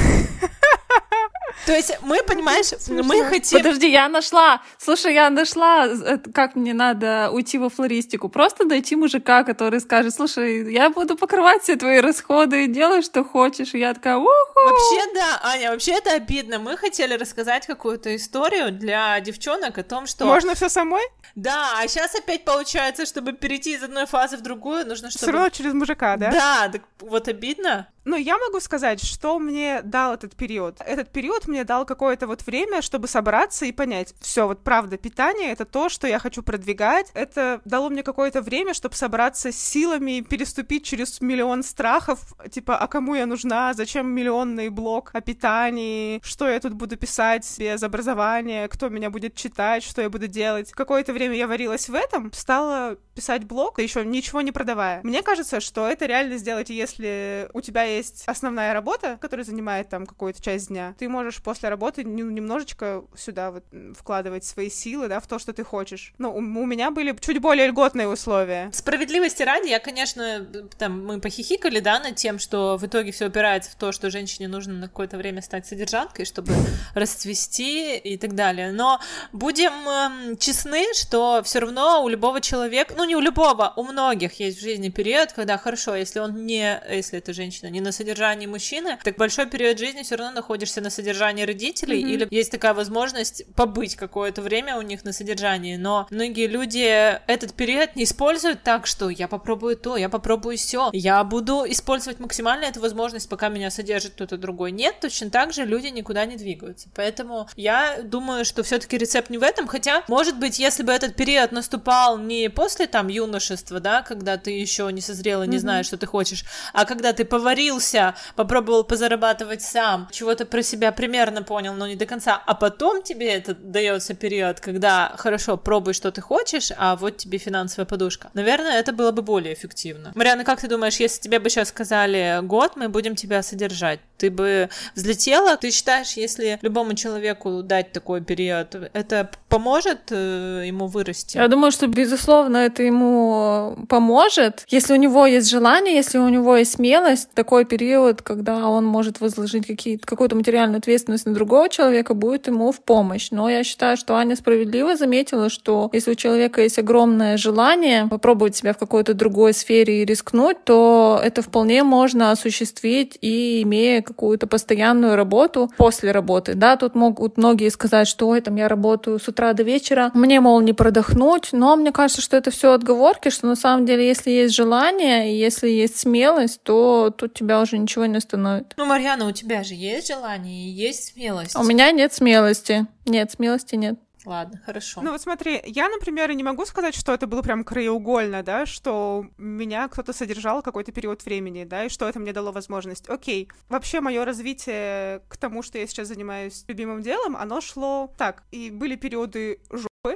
То 1.66 1.72
есть 1.72 1.98
мы, 2.02 2.22
понимаешь, 2.22 2.72
мы 2.88 3.24
хотим... 3.24 3.58
Подожди, 3.58 3.90
я 3.90 4.08
нашла. 4.08 4.62
Слушай, 4.78 5.14
я 5.14 5.30
нашла, 5.30 5.86
э, 5.86 6.18
как 6.32 6.56
мне 6.56 6.74
надо 6.74 7.30
уйти 7.32 7.58
во 7.58 7.68
флористику. 7.68 8.28
Просто 8.28 8.64
найти 8.64 8.96
мужика, 8.96 9.44
который 9.44 9.80
скажет, 9.80 10.14
слушай, 10.14 10.72
я 10.72 10.90
буду 10.90 11.16
покрывать 11.16 11.62
все 11.62 11.76
твои 11.76 12.00
расходы, 12.00 12.66
делай, 12.66 13.02
что 13.02 13.24
хочешь. 13.24 13.74
И 13.74 13.78
я 13.78 13.94
такая, 13.94 14.16
уху! 14.16 14.28
Вообще, 14.54 15.14
да, 15.14 15.40
Аня, 15.42 15.70
вообще 15.70 15.92
это 15.92 16.12
обидно. 16.12 16.58
Мы 16.58 16.76
хотели 16.76 17.14
рассказать 17.14 17.66
какую-то 17.66 18.14
историю 18.16 18.72
для 18.72 19.18
девчонок 19.20 19.78
о 19.78 19.82
том, 19.82 20.06
что... 20.06 20.24
Можно 20.24 20.54
все 20.54 20.68
самой? 20.68 21.02
Да, 21.34 21.78
а 21.78 21.86
сейчас 21.88 22.14
опять 22.14 22.44
получается, 22.44 23.06
чтобы 23.06 23.32
перейти 23.32 23.74
из 23.74 23.82
одной 23.82 24.06
фазы 24.06 24.36
в 24.36 24.40
другую, 24.40 24.86
нужно 24.86 25.10
чтобы... 25.10 25.24
Все 25.24 25.32
равно 25.32 25.48
через 25.50 25.72
мужика, 25.74 26.16
да? 26.16 26.30
Да, 26.30 26.68
так 26.72 26.82
вот 27.00 27.28
обидно. 27.28 27.88
Но 28.08 28.16
я 28.16 28.38
могу 28.38 28.58
сказать, 28.58 29.04
что 29.04 29.38
мне 29.38 29.82
дал 29.82 30.14
этот 30.14 30.34
период. 30.34 30.80
Этот 30.80 31.10
период 31.10 31.46
мне 31.46 31.64
дал 31.64 31.84
какое-то 31.84 32.26
вот 32.26 32.46
время, 32.46 32.80
чтобы 32.80 33.06
собраться 33.06 33.66
и 33.66 33.72
понять, 33.72 34.14
все, 34.18 34.46
вот 34.46 34.64
правда, 34.64 34.96
питание— 34.96 35.52
это 35.52 35.66
то, 35.66 35.90
что 35.90 36.06
я 36.06 36.18
хочу 36.18 36.42
продвигать. 36.42 37.10
Это 37.12 37.60
дало 37.66 37.90
мне 37.90 38.02
какое-то 38.02 38.40
время, 38.40 38.72
чтобы 38.72 38.94
собраться 38.94 39.52
с 39.52 39.56
силами 39.56 40.18
и 40.18 40.22
переступить 40.22 40.86
через 40.86 41.20
миллион 41.20 41.62
страхов, 41.62 42.20
типа, 42.50 42.78
а 42.78 42.86
кому 42.86 43.14
я 43.14 43.26
нужна, 43.26 43.74
зачем 43.74 44.08
миллионный 44.08 44.70
блок 44.70 45.10
о 45.12 45.20
питании, 45.20 46.22
что 46.24 46.48
я 46.48 46.60
тут 46.60 46.72
буду 46.72 46.96
писать 46.96 47.46
без 47.58 47.82
образования, 47.82 48.68
кто 48.68 48.88
меня 48.88 49.10
будет 49.10 49.34
читать, 49.34 49.82
что 49.82 50.00
я 50.00 50.08
буду 50.08 50.28
делать. 50.28 50.72
Какое-то 50.72 51.12
время 51.12 51.34
я 51.34 51.46
варилась 51.46 51.90
в 51.90 51.94
этом, 51.94 52.32
стала 52.32 52.96
писать 53.14 53.44
блог, 53.44 53.80
еще 53.80 54.02
ничего 54.02 54.40
не 54.40 54.52
продавая. 54.52 55.00
Мне 55.02 55.22
кажется, 55.22 55.60
что 55.60 55.86
это 55.86 56.06
реально 56.06 56.38
сделать, 56.38 56.70
если 56.70 57.50
у 57.52 57.60
тебя 57.60 57.82
есть 57.82 57.97
есть 57.98 58.24
основная 58.26 58.72
работа, 58.72 59.18
которая 59.20 59.44
занимает 59.44 59.88
там 59.88 60.06
какую-то 60.06 60.42
часть 60.42 60.68
дня, 60.68 60.94
ты 60.98 61.08
можешь 61.08 61.42
после 61.42 61.68
работы 61.68 62.04
немножечко 62.04 63.04
сюда 63.16 63.50
вот 63.50 63.64
вкладывать 63.96 64.44
свои 64.44 64.70
силы, 64.70 65.08
да, 65.08 65.20
в 65.20 65.26
то, 65.26 65.38
что 65.38 65.52
ты 65.52 65.64
хочешь. 65.64 66.14
Ну, 66.18 66.30
у, 66.30 66.38
у 66.38 66.66
меня 66.66 66.90
были 66.90 67.16
чуть 67.20 67.40
более 67.40 67.68
льготные 67.68 68.08
условия. 68.08 68.70
Справедливости 68.72 69.42
ради, 69.42 69.68
я, 69.68 69.78
конечно, 69.78 70.46
там, 70.78 71.04
мы 71.04 71.20
похихикали, 71.20 71.80
да, 71.80 72.00
над 72.00 72.16
тем, 72.16 72.38
что 72.38 72.76
в 72.76 72.86
итоге 72.86 73.12
все 73.12 73.26
опирается 73.26 73.70
в 73.70 73.74
то, 73.74 73.92
что 73.92 74.10
женщине 74.10 74.48
нужно 74.48 74.74
на 74.74 74.88
какое-то 74.88 75.16
время 75.16 75.42
стать 75.42 75.66
содержанкой, 75.66 76.24
чтобы 76.24 76.52
расцвести 76.94 77.96
и 77.96 78.16
так 78.16 78.34
далее. 78.34 78.72
Но 78.72 79.00
будем 79.32 79.72
э, 79.88 80.36
честны, 80.36 80.84
что 80.94 81.42
все 81.44 81.60
равно 81.60 82.02
у 82.02 82.08
любого 82.08 82.40
человека, 82.40 82.94
ну 82.96 83.04
не 83.04 83.16
у 83.16 83.20
любого, 83.20 83.72
у 83.76 83.82
многих 83.82 84.40
есть 84.40 84.58
в 84.58 84.62
жизни 84.62 84.88
период, 84.88 85.32
когда 85.32 85.58
хорошо, 85.58 85.94
если 85.94 86.20
он 86.20 86.46
не, 86.46 86.80
если 86.90 87.18
эта 87.18 87.32
женщина 87.32 87.68
не 87.68 87.80
на 87.88 87.92
содержании 87.92 88.46
мужчины, 88.46 88.98
так 89.02 89.16
большой 89.16 89.46
период 89.46 89.78
жизни 89.78 90.02
все 90.02 90.16
равно 90.16 90.34
находишься 90.34 90.80
на 90.80 90.90
содержании 90.90 91.44
родителей, 91.44 92.02
mm-hmm. 92.02 92.10
или 92.10 92.28
есть 92.30 92.50
такая 92.50 92.74
возможность 92.74 93.44
побыть 93.54 93.96
какое-то 93.96 94.42
время 94.42 94.76
у 94.76 94.82
них 94.82 95.04
на 95.04 95.12
содержании. 95.12 95.76
Но 95.76 96.06
многие 96.10 96.46
люди 96.46 96.84
этот 97.26 97.54
период 97.54 97.96
не 97.96 98.04
используют 98.04 98.62
так, 98.62 98.86
что 98.86 99.08
я 99.08 99.26
попробую 99.26 99.76
то, 99.76 99.96
я 99.96 100.08
попробую 100.08 100.58
все, 100.58 100.90
я 100.92 101.24
буду 101.24 101.64
использовать 101.66 102.20
максимально 102.20 102.66
эту 102.66 102.80
возможность, 102.80 103.28
пока 103.28 103.48
меня 103.48 103.70
содержит 103.70 104.12
кто-то 104.12 104.36
другой. 104.36 104.70
Нет, 104.72 104.96
точно 105.00 105.30
так 105.30 105.52
же 105.54 105.64
люди 105.64 105.86
никуда 105.86 106.26
не 106.26 106.36
двигаются. 106.36 106.88
Поэтому 106.94 107.48
я 107.56 108.00
думаю, 108.02 108.44
что 108.44 108.62
все-таки 108.62 108.98
рецепт 108.98 109.30
не 109.30 109.38
в 109.38 109.42
этом, 109.42 109.66
хотя, 109.66 110.04
может 110.08 110.38
быть, 110.38 110.58
если 110.58 110.82
бы 110.82 110.92
этот 110.92 111.16
период 111.16 111.52
наступал 111.52 112.18
не 112.18 112.50
после 112.50 112.86
там 112.86 113.08
юношества, 113.08 113.80
да, 113.80 114.02
когда 114.02 114.36
ты 114.36 114.50
еще 114.50 114.90
не 114.92 115.00
созрела, 115.00 115.44
не 115.44 115.56
mm-hmm. 115.56 115.60
знаешь, 115.60 115.86
что 115.86 115.96
ты 115.96 116.06
хочешь, 116.06 116.44
а 116.74 116.84
когда 116.84 117.14
ты 117.14 117.24
поварил 117.24 117.77
учился, 117.78 118.14
попробовал 118.36 118.84
позарабатывать 118.84 119.62
сам, 119.62 120.08
чего-то 120.10 120.44
про 120.44 120.62
себя 120.62 120.92
примерно 120.92 121.42
понял, 121.42 121.74
но 121.74 121.86
не 121.86 121.96
до 121.96 122.06
конца, 122.06 122.42
а 122.46 122.54
потом 122.54 123.02
тебе 123.02 123.26
это 123.26 123.54
дается 123.54 124.14
период, 124.14 124.60
когда 124.60 125.12
хорошо, 125.16 125.56
пробуй, 125.56 125.94
что 125.94 126.10
ты 126.10 126.20
хочешь, 126.20 126.72
а 126.76 126.96
вот 126.96 127.16
тебе 127.16 127.38
финансовая 127.38 127.86
подушка. 127.86 128.30
Наверное, 128.34 128.80
это 128.80 128.92
было 128.92 129.12
бы 129.12 129.22
более 129.22 129.54
эффективно. 129.54 130.12
Мариана, 130.14 130.44
как 130.44 130.60
ты 130.60 130.68
думаешь, 130.68 130.96
если 130.96 131.20
тебе 131.20 131.38
бы 131.38 131.50
сейчас 131.50 131.68
сказали 131.68 132.40
год, 132.42 132.76
мы 132.76 132.88
будем 132.88 133.14
тебя 133.14 133.42
содержать, 133.42 134.00
ты 134.18 134.30
бы 134.30 134.68
взлетела? 134.94 135.56
Ты 135.56 135.70
считаешь, 135.70 136.12
если 136.16 136.58
любому 136.62 136.94
человеку 136.94 137.62
дать 137.62 137.92
такой 137.92 138.20
период, 138.20 138.74
это 138.92 139.30
поможет 139.48 140.10
э, 140.10 140.64
ему 140.66 140.86
вырасти? 140.86 141.36
Я 141.36 141.48
думаю, 141.48 141.70
что, 141.70 141.86
безусловно, 141.86 142.56
это 142.56 142.82
ему 142.82 143.76
поможет. 143.88 144.64
Если 144.68 144.92
у 144.92 144.96
него 144.96 145.26
есть 145.26 145.48
желание, 145.48 145.94
если 145.94 146.18
у 146.18 146.28
него 146.28 146.56
есть 146.56 146.72
смелость, 146.72 147.30
такой 147.34 147.57
период, 147.64 148.22
когда 148.22 148.68
он 148.68 148.84
может 148.84 149.20
возложить 149.20 149.66
какую-то 150.04 150.36
материальную 150.36 150.78
ответственность 150.78 151.26
на 151.26 151.34
другого 151.34 151.68
человека, 151.68 152.14
будет 152.14 152.46
ему 152.46 152.72
в 152.72 152.80
помощь. 152.80 153.28
Но 153.30 153.48
я 153.48 153.64
считаю, 153.64 153.96
что 153.96 154.16
Аня 154.16 154.36
справедливо 154.36 154.96
заметила, 154.96 155.48
что 155.48 155.90
если 155.92 156.12
у 156.12 156.14
человека 156.14 156.62
есть 156.62 156.78
огромное 156.78 157.36
желание 157.36 158.06
попробовать 158.08 158.56
себя 158.56 158.72
в 158.72 158.78
какой-то 158.78 159.14
другой 159.14 159.52
сфере 159.54 160.02
и 160.02 160.04
рискнуть, 160.04 160.64
то 160.64 161.20
это 161.22 161.42
вполне 161.42 161.82
можно 161.82 162.30
осуществить 162.30 163.18
и 163.20 163.62
имея 163.62 164.02
какую-то 164.02 164.46
постоянную 164.46 165.16
работу 165.16 165.70
после 165.76 166.12
работы. 166.12 166.54
Да, 166.54 166.76
тут 166.76 166.94
могут 166.94 167.36
многие 167.36 167.70
сказать, 167.70 168.08
что 168.08 168.28
ой, 168.28 168.40
там 168.40 168.56
я 168.56 168.68
работаю 168.68 169.18
с 169.18 169.28
утра 169.28 169.52
до 169.52 169.62
вечера, 169.62 170.10
мне, 170.14 170.40
мол, 170.40 170.60
не 170.60 170.72
продохнуть, 170.72 171.50
но 171.52 171.76
мне 171.76 171.92
кажется, 171.92 172.22
что 172.22 172.36
это 172.36 172.50
все 172.50 172.72
отговорки, 172.72 173.30
что 173.30 173.46
на 173.46 173.56
самом 173.56 173.86
деле, 173.86 174.06
если 174.06 174.30
есть 174.30 174.54
желание, 174.54 175.38
если 175.38 175.68
есть 175.68 175.98
смелость, 175.98 176.60
то 176.62 177.12
тут 177.16 177.40
тебя 177.48 177.62
уже 177.62 177.78
ничего 177.78 178.04
не 178.04 178.18
остановит. 178.18 178.74
Ну, 178.76 178.84
Марьяна, 178.84 179.26
у 179.26 179.32
тебя 179.32 179.64
же 179.64 179.72
есть 179.72 180.08
желание 180.08 180.66
и 180.66 180.70
есть 180.70 181.14
смелость. 181.14 181.56
У 181.56 181.62
меня 181.62 181.90
нет 181.92 182.12
смелости. 182.12 182.86
Нет, 183.06 183.32
смелости 183.32 183.74
нет. 183.74 183.98
Ладно, 184.26 184.60
хорошо. 184.66 185.00
Ну 185.00 185.12
вот 185.12 185.22
смотри, 185.22 185.62
я, 185.64 185.88
например, 185.88 186.30
не 186.34 186.42
могу 186.42 186.66
сказать, 186.66 186.94
что 186.94 187.14
это 187.14 187.26
было 187.26 187.40
прям 187.40 187.64
краеугольно, 187.64 188.42
да, 188.42 188.66
что 188.66 189.24
меня 189.38 189.88
кто-то 189.88 190.12
содержал 190.12 190.60
какой-то 190.60 190.92
период 190.92 191.24
времени, 191.24 191.64
да, 191.64 191.86
и 191.86 191.88
что 191.88 192.06
это 192.06 192.18
мне 192.18 192.34
дало 192.34 192.52
возможность. 192.52 193.08
Окей, 193.08 193.48
вообще 193.70 194.02
мое 194.02 194.26
развитие 194.26 195.22
к 195.28 195.38
тому, 195.38 195.62
что 195.62 195.78
я 195.78 195.86
сейчас 195.86 196.08
занимаюсь 196.08 196.64
любимым 196.68 197.00
делом, 197.00 197.38
оно 197.38 197.62
шло 197.62 198.12
так, 198.18 198.42
и 198.50 198.70
были 198.70 198.96
периоды 198.96 199.60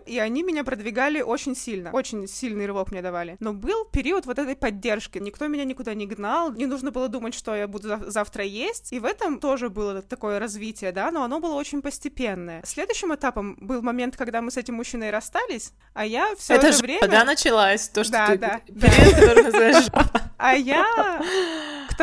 и 0.07 0.19
они 0.19 0.43
меня 0.43 0.63
продвигали 0.63 1.23
очень 1.23 1.57
сильно. 1.57 1.91
Очень 1.91 2.29
сильный 2.29 2.67
рывок 2.67 2.93
мне 2.93 3.03
давали. 3.03 3.37
Но 3.41 3.53
был 3.53 3.85
период 3.85 4.27
вот 4.27 4.39
этой 4.39 4.55
поддержки. 4.55 5.19
Никто 5.19 5.49
меня 5.49 5.65
никуда 5.65 5.95
не 5.95 6.07
гнал, 6.07 6.53
не 6.53 6.67
нужно 6.67 6.93
было 6.93 7.09
думать, 7.09 7.35
что 7.35 7.55
я 7.55 7.67
буду 7.67 7.99
завтра 8.07 8.45
есть. 8.45 8.93
И 8.93 9.01
в 9.01 9.05
этом 9.05 9.41
тоже 9.41 9.71
было 9.71 10.01
такое 10.03 10.39
развитие, 10.39 10.93
да, 10.93 11.11
но 11.11 11.25
оно 11.25 11.41
было 11.41 11.55
очень 11.55 11.83
постепенное. 11.83 12.63
Следующим 12.65 13.15
этапом 13.15 13.57
был 13.61 13.83
момент, 13.83 14.17
когда 14.17 14.41
мы 14.41 14.51
с 14.51 14.57
этим 14.57 14.75
мужчиной 14.75 15.11
расстались, 15.11 15.73
а 15.95 16.07
я 16.07 16.35
все 16.37 16.55
это, 16.55 16.69
это 16.69 16.77
же, 16.77 16.83
время... 16.83 17.09
Да, 17.09 17.25
началась 17.25 17.89
то, 17.89 18.05
что 18.05 18.13
да, 18.13 18.27
ты... 18.29 18.39
Да, 18.39 18.61
да. 18.69 20.23
А 20.39 20.55
я 20.55 21.21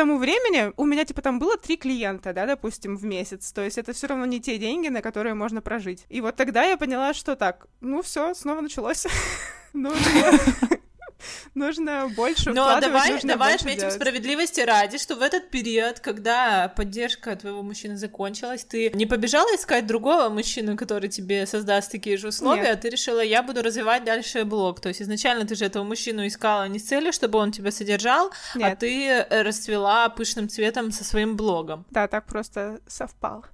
тому 0.00 0.16
времени 0.16 0.72
у 0.78 0.86
меня 0.86 1.04
типа 1.04 1.20
там 1.20 1.38
было 1.38 1.58
три 1.58 1.76
клиента, 1.76 2.32
да, 2.32 2.46
допустим, 2.46 2.96
в 2.96 3.04
месяц. 3.04 3.52
То 3.52 3.62
есть 3.62 3.76
это 3.76 3.92
все 3.92 4.06
равно 4.06 4.24
не 4.24 4.40
те 4.40 4.56
деньги, 4.56 4.88
на 4.88 5.02
которые 5.02 5.34
можно 5.34 5.60
прожить. 5.60 6.06
И 6.08 6.22
вот 6.22 6.36
тогда 6.36 6.64
я 6.64 6.78
поняла, 6.78 7.12
что 7.12 7.36
так, 7.36 7.66
ну 7.82 8.00
все, 8.00 8.32
снова 8.32 8.62
началось. 8.62 9.06
Нужно 9.74 10.80
нужно 11.54 12.08
больше 12.14 12.50
Но 12.50 12.80
давай, 12.80 13.12
нужно 13.12 13.30
давай 13.30 13.52
больше 13.52 13.62
отметим 13.62 13.80
делать. 13.80 13.94
справедливости 13.94 14.60
ради, 14.60 14.98
что 14.98 15.16
в 15.16 15.22
этот 15.22 15.50
период, 15.50 16.00
когда 16.00 16.68
поддержка 16.68 17.34
твоего 17.36 17.62
мужчины 17.62 17.96
закончилась, 17.96 18.64
ты 18.64 18.90
не 18.90 19.06
побежала 19.06 19.54
искать 19.54 19.86
другого 19.86 20.28
мужчину, 20.28 20.76
который 20.76 21.08
тебе 21.08 21.46
создаст 21.46 21.90
такие 21.90 22.16
же 22.16 22.28
условия, 22.28 22.62
Нет. 22.62 22.78
а 22.78 22.80
ты 22.80 22.88
решила, 22.90 23.20
я 23.20 23.42
буду 23.42 23.62
развивать 23.62 24.04
дальше 24.04 24.44
блог. 24.44 24.80
То 24.80 24.88
есть 24.88 25.02
изначально 25.02 25.46
ты 25.46 25.54
же 25.54 25.64
этого 25.64 25.84
мужчину 25.84 26.26
искала 26.26 26.68
не 26.68 26.78
с 26.78 26.84
целью, 26.84 27.12
чтобы 27.12 27.38
он 27.38 27.52
тебя 27.52 27.70
содержал, 27.70 28.30
а 28.54 28.58
Нет. 28.58 28.72
а 28.72 28.76
ты 28.76 29.06
э, 29.06 29.42
расцвела 29.42 30.08
пышным 30.08 30.48
цветом 30.48 30.92
со 30.92 31.04
своим 31.04 31.36
блогом. 31.36 31.84
Да, 31.90 32.08
так 32.08 32.26
просто 32.26 32.80
совпало. 32.86 33.44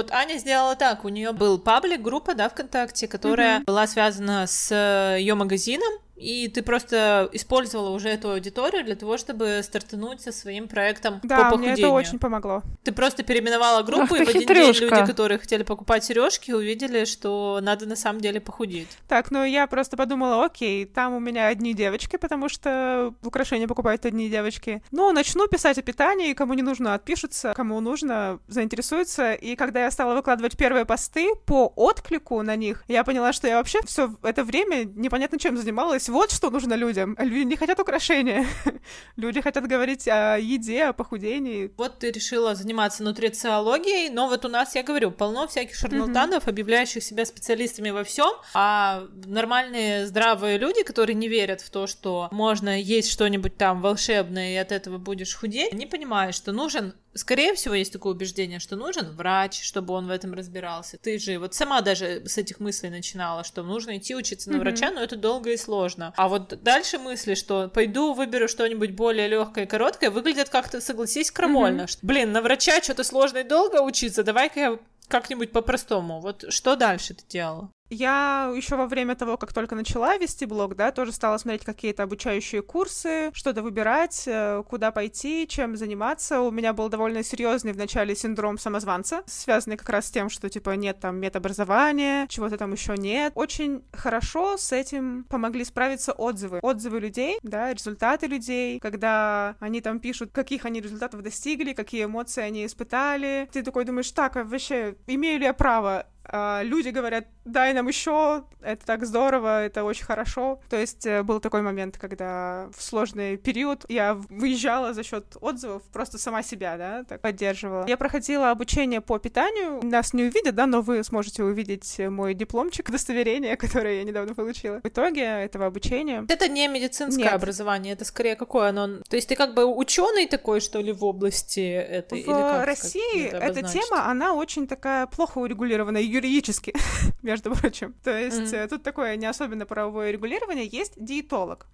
вот 0.00 0.12
Аня 0.12 0.38
сделала 0.38 0.76
так, 0.76 1.04
у 1.04 1.08
нее 1.08 1.32
был 1.32 1.58
паблик, 1.58 2.00
группа, 2.00 2.34
да, 2.34 2.48
ВКонтакте, 2.48 3.06
которая 3.06 3.58
mm-hmm. 3.60 3.64
была 3.64 3.86
связана 3.86 4.46
с 4.46 4.70
э, 4.72 5.20
ее 5.20 5.34
магазином, 5.34 5.92
и 6.20 6.48
ты 6.48 6.62
просто 6.62 7.28
использовала 7.32 7.90
уже 7.90 8.10
эту 8.10 8.30
аудиторию 8.32 8.84
для 8.84 8.94
того, 8.94 9.16
чтобы 9.16 9.60
стартануть 9.62 10.20
со 10.20 10.32
своим 10.32 10.68
проектом 10.68 11.20
да, 11.22 11.36
по 11.36 11.44
похудению. 11.44 11.72
мне 11.76 11.82
это 11.82 11.90
очень 11.90 12.18
помогло. 12.18 12.62
Ты 12.84 12.92
просто 12.92 13.22
переименовала 13.22 13.82
группу, 13.82 14.14
Ах, 14.14 14.20
и 14.20 14.24
в 14.24 14.28
один 14.28 14.42
хитрюшка. 14.42 14.72
день 14.72 14.90
люди, 14.90 15.06
которые 15.06 15.38
хотели 15.38 15.62
покупать 15.62 16.04
сережки, 16.04 16.52
увидели, 16.52 17.06
что 17.06 17.60
надо 17.62 17.86
на 17.86 17.96
самом 17.96 18.20
деле 18.20 18.40
похудеть. 18.40 18.88
Так, 19.08 19.30
ну 19.30 19.44
я 19.44 19.66
просто 19.66 19.96
подумала, 19.96 20.44
окей, 20.44 20.84
там 20.84 21.14
у 21.14 21.20
меня 21.20 21.46
одни 21.46 21.72
девочки, 21.72 22.16
потому 22.16 22.48
что 22.48 23.14
украшения 23.22 23.66
покупают 23.66 24.04
одни 24.04 24.28
девочки. 24.28 24.82
Ну, 24.90 25.10
начну 25.12 25.48
писать 25.48 25.78
о 25.78 25.82
питании, 25.82 26.34
кому 26.34 26.52
не 26.52 26.62
нужно, 26.62 26.94
отпишутся, 26.94 27.54
кому 27.56 27.80
нужно, 27.80 28.40
заинтересуются. 28.46 29.32
И 29.32 29.56
когда 29.56 29.84
я 29.84 29.90
стала 29.90 30.14
выкладывать 30.14 30.56
первые 30.58 30.84
посты 30.84 31.30
по 31.46 31.72
отклику 31.76 32.42
на 32.42 32.56
них, 32.56 32.84
я 32.88 33.04
поняла, 33.04 33.32
что 33.32 33.48
я 33.48 33.56
вообще 33.56 33.80
все 33.86 34.14
это 34.22 34.44
время 34.44 34.84
непонятно 34.84 35.38
чем 35.38 35.56
занималась 35.56 36.09
вот 36.10 36.30
что 36.30 36.50
нужно 36.50 36.74
людям. 36.74 37.16
Люди 37.18 37.44
не 37.44 37.56
хотят 37.56 37.80
украшения. 37.80 38.46
Люди 39.16 39.40
хотят 39.40 39.66
говорить 39.66 40.06
о 40.08 40.36
еде, 40.36 40.84
о 40.84 40.92
похудении. 40.92 41.72
Вот 41.76 41.98
ты 41.98 42.10
решила 42.10 42.54
заниматься 42.54 43.02
нутрициологией, 43.02 44.10
но 44.10 44.28
вот 44.28 44.44
у 44.44 44.48
нас, 44.48 44.74
я 44.74 44.82
говорю, 44.82 45.10
полно 45.10 45.46
всяких 45.46 45.74
шарлатанов, 45.74 46.46
mm-hmm. 46.46 46.50
объявляющих 46.50 47.02
себя 47.02 47.24
специалистами 47.24 47.90
во 47.90 48.04
всем, 48.04 48.30
а 48.54 49.04
нормальные 49.24 50.06
здравые 50.06 50.58
люди, 50.58 50.82
которые 50.82 51.14
не 51.14 51.28
верят 51.28 51.60
в 51.60 51.70
то, 51.70 51.86
что 51.86 52.28
можно 52.30 52.80
есть 52.80 53.10
что-нибудь 53.10 53.56
там 53.56 53.80
волшебное 53.80 54.54
и 54.54 54.56
от 54.56 54.72
этого 54.72 54.98
будешь 54.98 55.34
худеть, 55.34 55.72
они 55.72 55.86
понимают, 55.86 56.34
что 56.34 56.52
нужен 56.52 56.94
Скорее 57.14 57.54
всего, 57.54 57.74
есть 57.74 57.92
такое 57.92 58.12
убеждение, 58.12 58.60
что 58.60 58.76
нужен 58.76 59.10
врач, 59.10 59.62
чтобы 59.62 59.94
он 59.94 60.06
в 60.06 60.10
этом 60.10 60.32
разбирался. 60.32 60.98
Ты 60.98 61.18
же 61.18 61.38
вот 61.38 61.54
сама 61.54 61.80
даже 61.80 62.22
с 62.26 62.38
этих 62.38 62.60
мыслей 62.60 62.90
начинала, 62.90 63.42
что 63.42 63.62
нужно 63.62 63.98
идти 63.98 64.14
учиться 64.14 64.50
на 64.50 64.56
mm-hmm. 64.56 64.60
врача, 64.60 64.90
но 64.90 65.02
это 65.02 65.16
долго 65.16 65.50
и 65.50 65.56
сложно. 65.56 66.12
А 66.16 66.28
вот 66.28 66.62
дальше 66.62 66.98
мысли, 66.98 67.34
что 67.34 67.68
пойду 67.68 68.14
выберу 68.14 68.48
что-нибудь 68.48 68.92
более 68.92 69.28
легкое 69.28 69.64
и 69.64 69.68
короткое, 69.68 70.10
выглядят 70.10 70.50
как-то, 70.50 70.80
согласись, 70.80 71.30
крамольно. 71.30 71.82
Mm-hmm. 71.82 71.98
Блин, 72.02 72.32
на 72.32 72.42
врача 72.42 72.80
что-то 72.80 73.02
сложно 73.02 73.38
и 73.38 73.44
долго 73.44 73.82
учиться, 73.82 74.22
давай-ка 74.22 74.60
я 74.60 74.78
как-нибудь 75.08 75.50
по-простому. 75.50 76.20
Вот 76.20 76.44
что 76.48 76.76
дальше 76.76 77.14
ты 77.14 77.24
делала? 77.28 77.70
Я 77.90 78.52
еще 78.54 78.76
во 78.76 78.86
время 78.86 79.16
того, 79.16 79.36
как 79.36 79.52
только 79.52 79.74
начала 79.74 80.16
вести 80.16 80.46
блог, 80.46 80.76
да, 80.76 80.92
тоже 80.92 81.10
стала 81.10 81.38
смотреть 81.38 81.64
какие-то 81.64 82.04
обучающие 82.04 82.62
курсы, 82.62 83.32
что-то 83.34 83.62
выбирать, 83.62 84.22
э, 84.26 84.62
куда 84.68 84.92
пойти, 84.92 85.48
чем 85.48 85.76
заниматься. 85.76 86.40
У 86.40 86.52
меня 86.52 86.72
был 86.72 86.88
довольно 86.88 87.24
серьезный 87.24 87.72
в 87.72 87.76
начале 87.76 88.14
синдром 88.14 88.58
самозванца, 88.58 89.24
связанный 89.26 89.76
как 89.76 89.88
раз 89.88 90.06
с 90.06 90.10
тем, 90.12 90.30
что 90.30 90.48
типа 90.48 90.70
нет 90.76 91.00
там 91.00 91.16
медобразования, 91.16 92.28
чего-то 92.28 92.56
там 92.56 92.72
еще 92.72 92.96
нет. 92.96 93.32
Очень 93.34 93.82
хорошо 93.92 94.56
с 94.56 94.70
этим 94.70 95.24
помогли 95.24 95.64
справиться 95.64 96.12
отзывы. 96.12 96.60
Отзывы 96.62 97.00
людей, 97.00 97.38
да, 97.42 97.74
результаты 97.74 98.28
людей, 98.28 98.78
когда 98.78 99.56
они 99.58 99.80
там 99.80 99.98
пишут, 99.98 100.30
каких 100.30 100.64
они 100.64 100.80
результатов 100.80 101.22
достигли, 101.22 101.72
какие 101.72 102.04
эмоции 102.04 102.42
они 102.42 102.66
испытали. 102.66 103.48
Ты 103.52 103.64
такой 103.64 103.84
думаешь, 103.84 104.12
так, 104.12 104.36
а 104.36 104.44
вообще 104.44 104.94
имею 105.08 105.40
ли 105.40 105.46
я 105.46 105.54
право 105.54 106.06
люди 106.32 106.88
говорят, 106.88 107.26
дай 107.44 107.72
нам 107.72 107.88
еще, 107.88 108.44
это 108.60 108.84
так 108.84 109.04
здорово, 109.04 109.64
это 109.64 109.84
очень 109.84 110.04
хорошо. 110.04 110.60
То 110.68 110.76
есть 110.76 111.06
э, 111.06 111.22
был 111.22 111.40
такой 111.40 111.62
момент, 111.62 111.98
когда 111.98 112.68
в 112.76 112.82
сложный 112.82 113.36
период 113.36 113.84
я 113.88 114.14
выезжала 114.14 114.92
за 114.94 115.02
счет 115.02 115.36
отзывов, 115.40 115.82
просто 115.92 116.18
сама 116.18 116.42
себя, 116.42 116.76
да, 116.76 117.04
так 117.04 117.20
поддерживала. 117.20 117.86
Я 117.86 117.96
проходила 117.96 118.50
обучение 118.50 119.00
по 119.00 119.18
питанию, 119.18 119.80
нас 119.82 120.12
не 120.12 120.24
увидят, 120.24 120.54
да, 120.54 120.66
но 120.66 120.82
вы 120.82 121.02
сможете 121.04 121.42
увидеть 121.42 121.98
мой 121.98 122.34
дипломчик, 122.34 122.88
удостоверение, 122.88 123.56
которое 123.56 123.98
я 123.98 124.04
недавно 124.04 124.34
получила. 124.34 124.80
В 124.82 124.86
итоге 124.86 125.22
этого 125.22 125.66
обучения... 125.66 126.24
Это 126.28 126.48
не 126.48 126.68
медицинское 126.68 127.24
Нет. 127.24 127.34
образование, 127.34 127.94
это 127.94 128.04
скорее 128.04 128.36
какое 128.36 128.68
оно... 128.68 129.02
То 129.08 129.16
есть 129.16 129.28
ты 129.28 129.36
как 129.36 129.54
бы 129.54 129.64
ученый 129.64 130.26
такой, 130.26 130.60
что 130.60 130.80
ли, 130.80 130.92
в 130.92 131.04
области 131.04 131.60
этой? 131.60 132.22
В 132.22 132.26
или 132.26 132.32
как, 132.32 132.66
России 132.66 133.28
как 133.28 133.42
эта 133.42 133.62
тема, 133.62 134.06
она 134.06 134.34
очень 134.34 134.66
такая 134.66 135.06
плохо 135.06 135.38
урегулированная 135.38 136.02
юридически, 136.10 136.74
между 137.22 137.54
прочим. 137.54 137.94
То 138.02 138.16
есть 138.16 138.52
mm-hmm. 138.52 138.68
тут 138.68 138.82
такое 138.82 139.16
не 139.16 139.26
особенно 139.26 139.66
правовое 139.66 140.10
регулирование. 140.10 140.66
Есть 140.66 140.92
диетолог. 140.96 141.66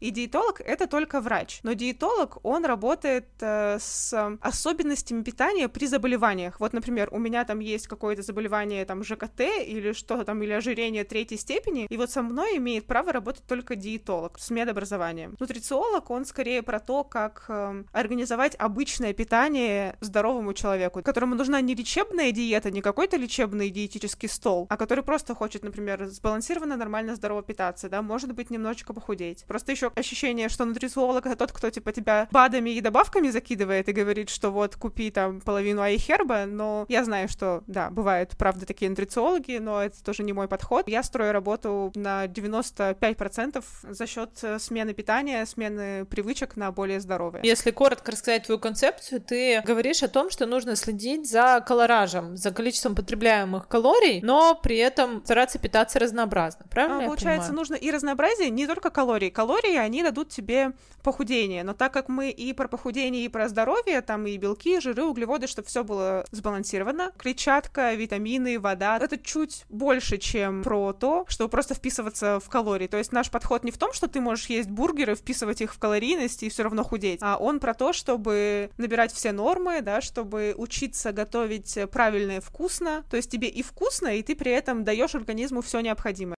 И 0.00 0.10
диетолог— 0.10 0.60
это 0.64 0.86
только 0.86 1.20
врач. 1.20 1.60
Но 1.62 1.72
диетолог, 1.72 2.38
он 2.42 2.64
работает 2.64 3.26
э, 3.40 3.78
с 3.80 4.36
особенностями 4.40 5.22
питания 5.22 5.68
при 5.68 5.86
заболеваниях. 5.86 6.60
Вот, 6.60 6.72
например, 6.72 7.08
у 7.12 7.18
меня 7.18 7.44
там 7.44 7.60
есть 7.60 7.86
какое-то 7.86 8.22
заболевание, 8.22 8.84
там, 8.84 9.02
ЖКТ 9.02 9.40
или 9.40 9.92
что-то 9.92 10.24
там, 10.24 10.42
или 10.42 10.52
ожирение 10.52 11.04
третьей 11.04 11.38
степени, 11.38 11.86
и 11.88 11.96
вот 11.96 12.10
со 12.10 12.22
мной 12.22 12.56
имеет 12.58 12.86
право 12.86 13.12
работать 13.12 13.44
только 13.46 13.76
диетолог 13.76 14.38
с 14.38 14.50
медобразованием. 14.50 15.36
Нутрициолог, 15.38 16.10
он 16.10 16.24
скорее 16.24 16.62
про 16.62 16.80
то, 16.80 17.04
как 17.04 17.44
э, 17.48 17.84
организовать 17.92 18.54
обычное 18.58 19.12
питание 19.12 19.96
здоровому 20.00 20.52
человеку, 20.54 21.02
которому 21.02 21.34
нужна 21.34 21.60
не 21.60 21.74
лечебная 21.74 22.32
диета, 22.32 22.70
не 22.70 22.82
какой-то 22.82 23.16
лечебный 23.16 23.70
диетический 23.70 24.28
стол, 24.28 24.66
а 24.68 24.76
который 24.76 25.04
просто 25.04 25.34
хочет, 25.34 25.62
например, 25.62 26.06
сбалансированно, 26.06 26.76
нормально, 26.76 27.14
здорово 27.14 27.42
питаться, 27.42 27.88
да, 27.88 28.02
может 28.02 28.32
быть, 28.32 28.50
немножечко 28.50 28.92
похудеть. 28.92 29.44
Просто 29.46 29.72
еще 29.72 29.85
еще 29.94 30.16
ощущение, 30.16 30.48
что 30.48 30.64
нутрициолог— 30.64 31.26
это 31.26 31.36
тот, 31.36 31.52
кто, 31.52 31.70
типа, 31.70 31.92
тебя 31.92 32.28
БАДами 32.30 32.70
и 32.70 32.80
добавками 32.80 33.28
закидывает 33.28 33.88
и 33.88 33.92
говорит, 33.92 34.30
что 34.30 34.50
вот, 34.50 34.76
купи 34.76 35.10
там 35.10 35.40
половину 35.40 35.82
айхерба, 35.82 36.46
но 36.46 36.86
я 36.88 37.04
знаю, 37.04 37.28
что, 37.28 37.62
да, 37.66 37.90
бывают, 37.90 38.36
правда, 38.36 38.66
такие 38.66 38.90
нутрициологи, 38.90 39.58
но 39.58 39.82
это 39.82 40.02
тоже 40.02 40.22
не 40.22 40.32
мой 40.32 40.48
подход. 40.48 40.88
Я 40.88 41.02
строю 41.02 41.32
работу 41.32 41.92
на 41.94 42.26
95% 42.26 43.64
за 43.82 44.06
счет 44.06 44.30
э, 44.42 44.58
смены 44.58 44.94
питания, 44.94 45.44
смены 45.44 46.04
привычек 46.06 46.56
на 46.56 46.72
более 46.72 47.00
здоровые. 47.00 47.42
Если 47.44 47.70
коротко 47.70 48.12
рассказать 48.12 48.44
твою 48.44 48.58
концепцию, 48.58 49.20
ты 49.20 49.62
говоришь 49.66 50.02
о 50.02 50.08
том, 50.08 50.30
что 50.30 50.46
нужно 50.46 50.76
следить 50.76 51.28
за 51.28 51.62
колоражем, 51.66 52.36
за 52.36 52.50
количеством 52.50 52.94
потребляемых 52.94 53.68
калорий, 53.68 54.20
но 54.22 54.54
при 54.54 54.78
этом 54.78 55.22
стараться 55.24 55.58
питаться 55.58 55.98
разнообразно, 55.98 56.64
правильно? 56.70 57.04
А, 57.04 57.06
получается, 57.06 57.52
нужно 57.52 57.74
и 57.74 57.90
разнообразие, 57.90 58.50
не 58.50 58.66
только 58.66 58.90
калории. 58.90 59.30
Калории 59.30 59.75
калории, 59.76 59.86
они 59.86 60.02
дадут 60.02 60.28
тебе 60.28 60.72
похудение. 61.02 61.62
Но 61.62 61.72
так 61.72 61.92
как 61.92 62.08
мы 62.08 62.30
и 62.30 62.52
про 62.52 62.68
похудение, 62.68 63.24
и 63.24 63.28
про 63.28 63.48
здоровье, 63.48 64.00
там 64.00 64.26
и 64.26 64.36
белки, 64.36 64.80
жиры, 64.80 65.04
углеводы, 65.04 65.46
чтобы 65.46 65.68
все 65.68 65.84
было 65.84 66.24
сбалансировано, 66.32 67.12
клетчатка, 67.16 67.94
витамины, 67.94 68.58
вода, 68.58 68.98
это 69.00 69.16
чуть 69.16 69.64
больше, 69.68 70.18
чем 70.18 70.62
про 70.62 70.92
то, 70.92 71.24
чтобы 71.28 71.50
просто 71.50 71.74
вписываться 71.74 72.40
в 72.40 72.48
калории. 72.48 72.88
То 72.88 72.98
есть 72.98 73.12
наш 73.12 73.30
подход 73.30 73.64
не 73.64 73.70
в 73.70 73.78
том, 73.78 73.92
что 73.92 74.08
ты 74.08 74.20
можешь 74.20 74.46
есть 74.46 74.68
бургеры, 74.68 75.14
вписывать 75.14 75.60
их 75.60 75.74
в 75.74 75.78
калорийность 75.78 76.42
и 76.42 76.48
все 76.48 76.64
равно 76.64 76.82
худеть, 76.82 77.20
а 77.22 77.36
он 77.36 77.60
про 77.60 77.74
то, 77.74 77.92
чтобы 77.92 78.70
набирать 78.78 79.12
все 79.12 79.32
нормы, 79.32 79.80
да, 79.80 80.00
чтобы 80.00 80.54
учиться 80.56 81.12
готовить 81.12 81.78
правильно 81.90 82.38
и 82.38 82.40
вкусно. 82.40 83.04
То 83.10 83.16
есть 83.16 83.30
тебе 83.30 83.48
и 83.48 83.62
вкусно, 83.62 84.08
и 84.08 84.22
ты 84.22 84.34
при 84.34 84.50
этом 84.50 84.84
даешь 84.84 85.14
организму 85.14 85.60
все 85.60 85.80
необходимое. 85.80 86.36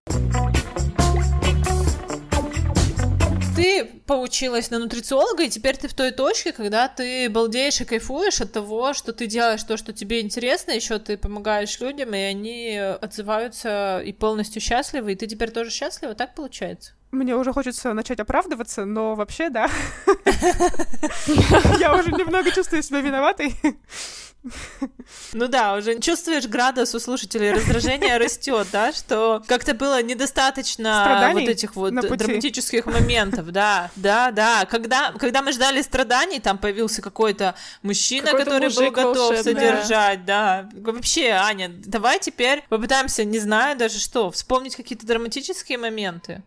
Ты 3.59 3.83
поучилась 4.05 4.71
на 4.71 4.79
нутрициолога, 4.79 5.43
и 5.43 5.49
теперь 5.49 5.75
ты 5.75 5.89
в 5.89 5.93
той 5.93 6.11
точке, 6.11 6.53
когда 6.53 6.87
ты 6.87 7.29
балдеешь 7.29 7.81
и 7.81 7.85
кайфуешь 7.85 8.39
от 8.39 8.53
того, 8.53 8.93
что 8.93 9.11
ты 9.11 9.27
делаешь 9.27 9.63
то, 9.63 9.75
что 9.75 9.91
тебе 9.91 10.21
интересно, 10.21 10.71
еще 10.71 10.97
ты 10.97 11.17
помогаешь 11.17 11.77
людям, 11.81 12.13
и 12.13 12.19
они 12.19 12.77
отзываются 12.77 14.01
и 14.05 14.13
полностью 14.13 14.61
счастливы, 14.61 15.11
и 15.11 15.15
ты 15.15 15.27
теперь 15.27 15.51
тоже 15.51 15.71
счастлива, 15.71 16.15
так 16.15 16.35
получается? 16.35 16.93
Мне 17.11 17.35
уже 17.35 17.51
хочется 17.51 17.91
начать 17.93 18.21
оправдываться, 18.21 18.85
но 18.85 19.15
вообще, 19.15 19.49
да. 19.49 19.69
Я 21.79 21.95
уже 21.95 22.11
немного 22.11 22.51
чувствую 22.51 22.81
себя 22.81 23.01
виноватой. 23.01 23.55
Ну 25.33 25.47
да, 25.47 25.75
уже 25.75 25.99
чувствуешь 25.99 26.47
градус 26.47 26.95
у 26.95 26.99
слушателей 26.99 27.51
раздражения 27.51 28.17
растет, 28.17 28.67
да, 28.71 28.93
что 28.93 29.43
как-то 29.47 29.73
было 29.73 30.01
недостаточно 30.01 31.01
страданий 31.03 31.41
вот 31.41 31.49
этих 31.49 31.75
вот 31.75 31.93
драматических 31.93 32.85
моментов, 32.85 33.51
да, 33.51 33.91
да, 33.95 34.31
да. 34.31 34.65
Когда, 34.65 35.11
когда 35.13 35.41
мы 35.41 35.51
ждали 35.51 35.81
страданий, 35.81 36.39
там 36.39 36.57
появился 36.57 37.01
какой-то 37.01 37.55
мужчина, 37.81 38.27
какой 38.27 38.45
который 38.45 38.73
был 38.73 38.91
готов 38.91 39.37
содержать, 39.37 40.25
да. 40.25 40.69
Вообще, 40.73 41.31
Аня, 41.31 41.69
давай 41.69 42.19
теперь 42.19 42.63
попытаемся, 42.69 43.25
не 43.25 43.39
знаю 43.39 43.77
даже 43.77 43.99
что, 43.99 44.31
вспомнить 44.31 44.75
какие-то 44.75 45.05
драматические 45.05 45.77
моменты. 45.77 46.43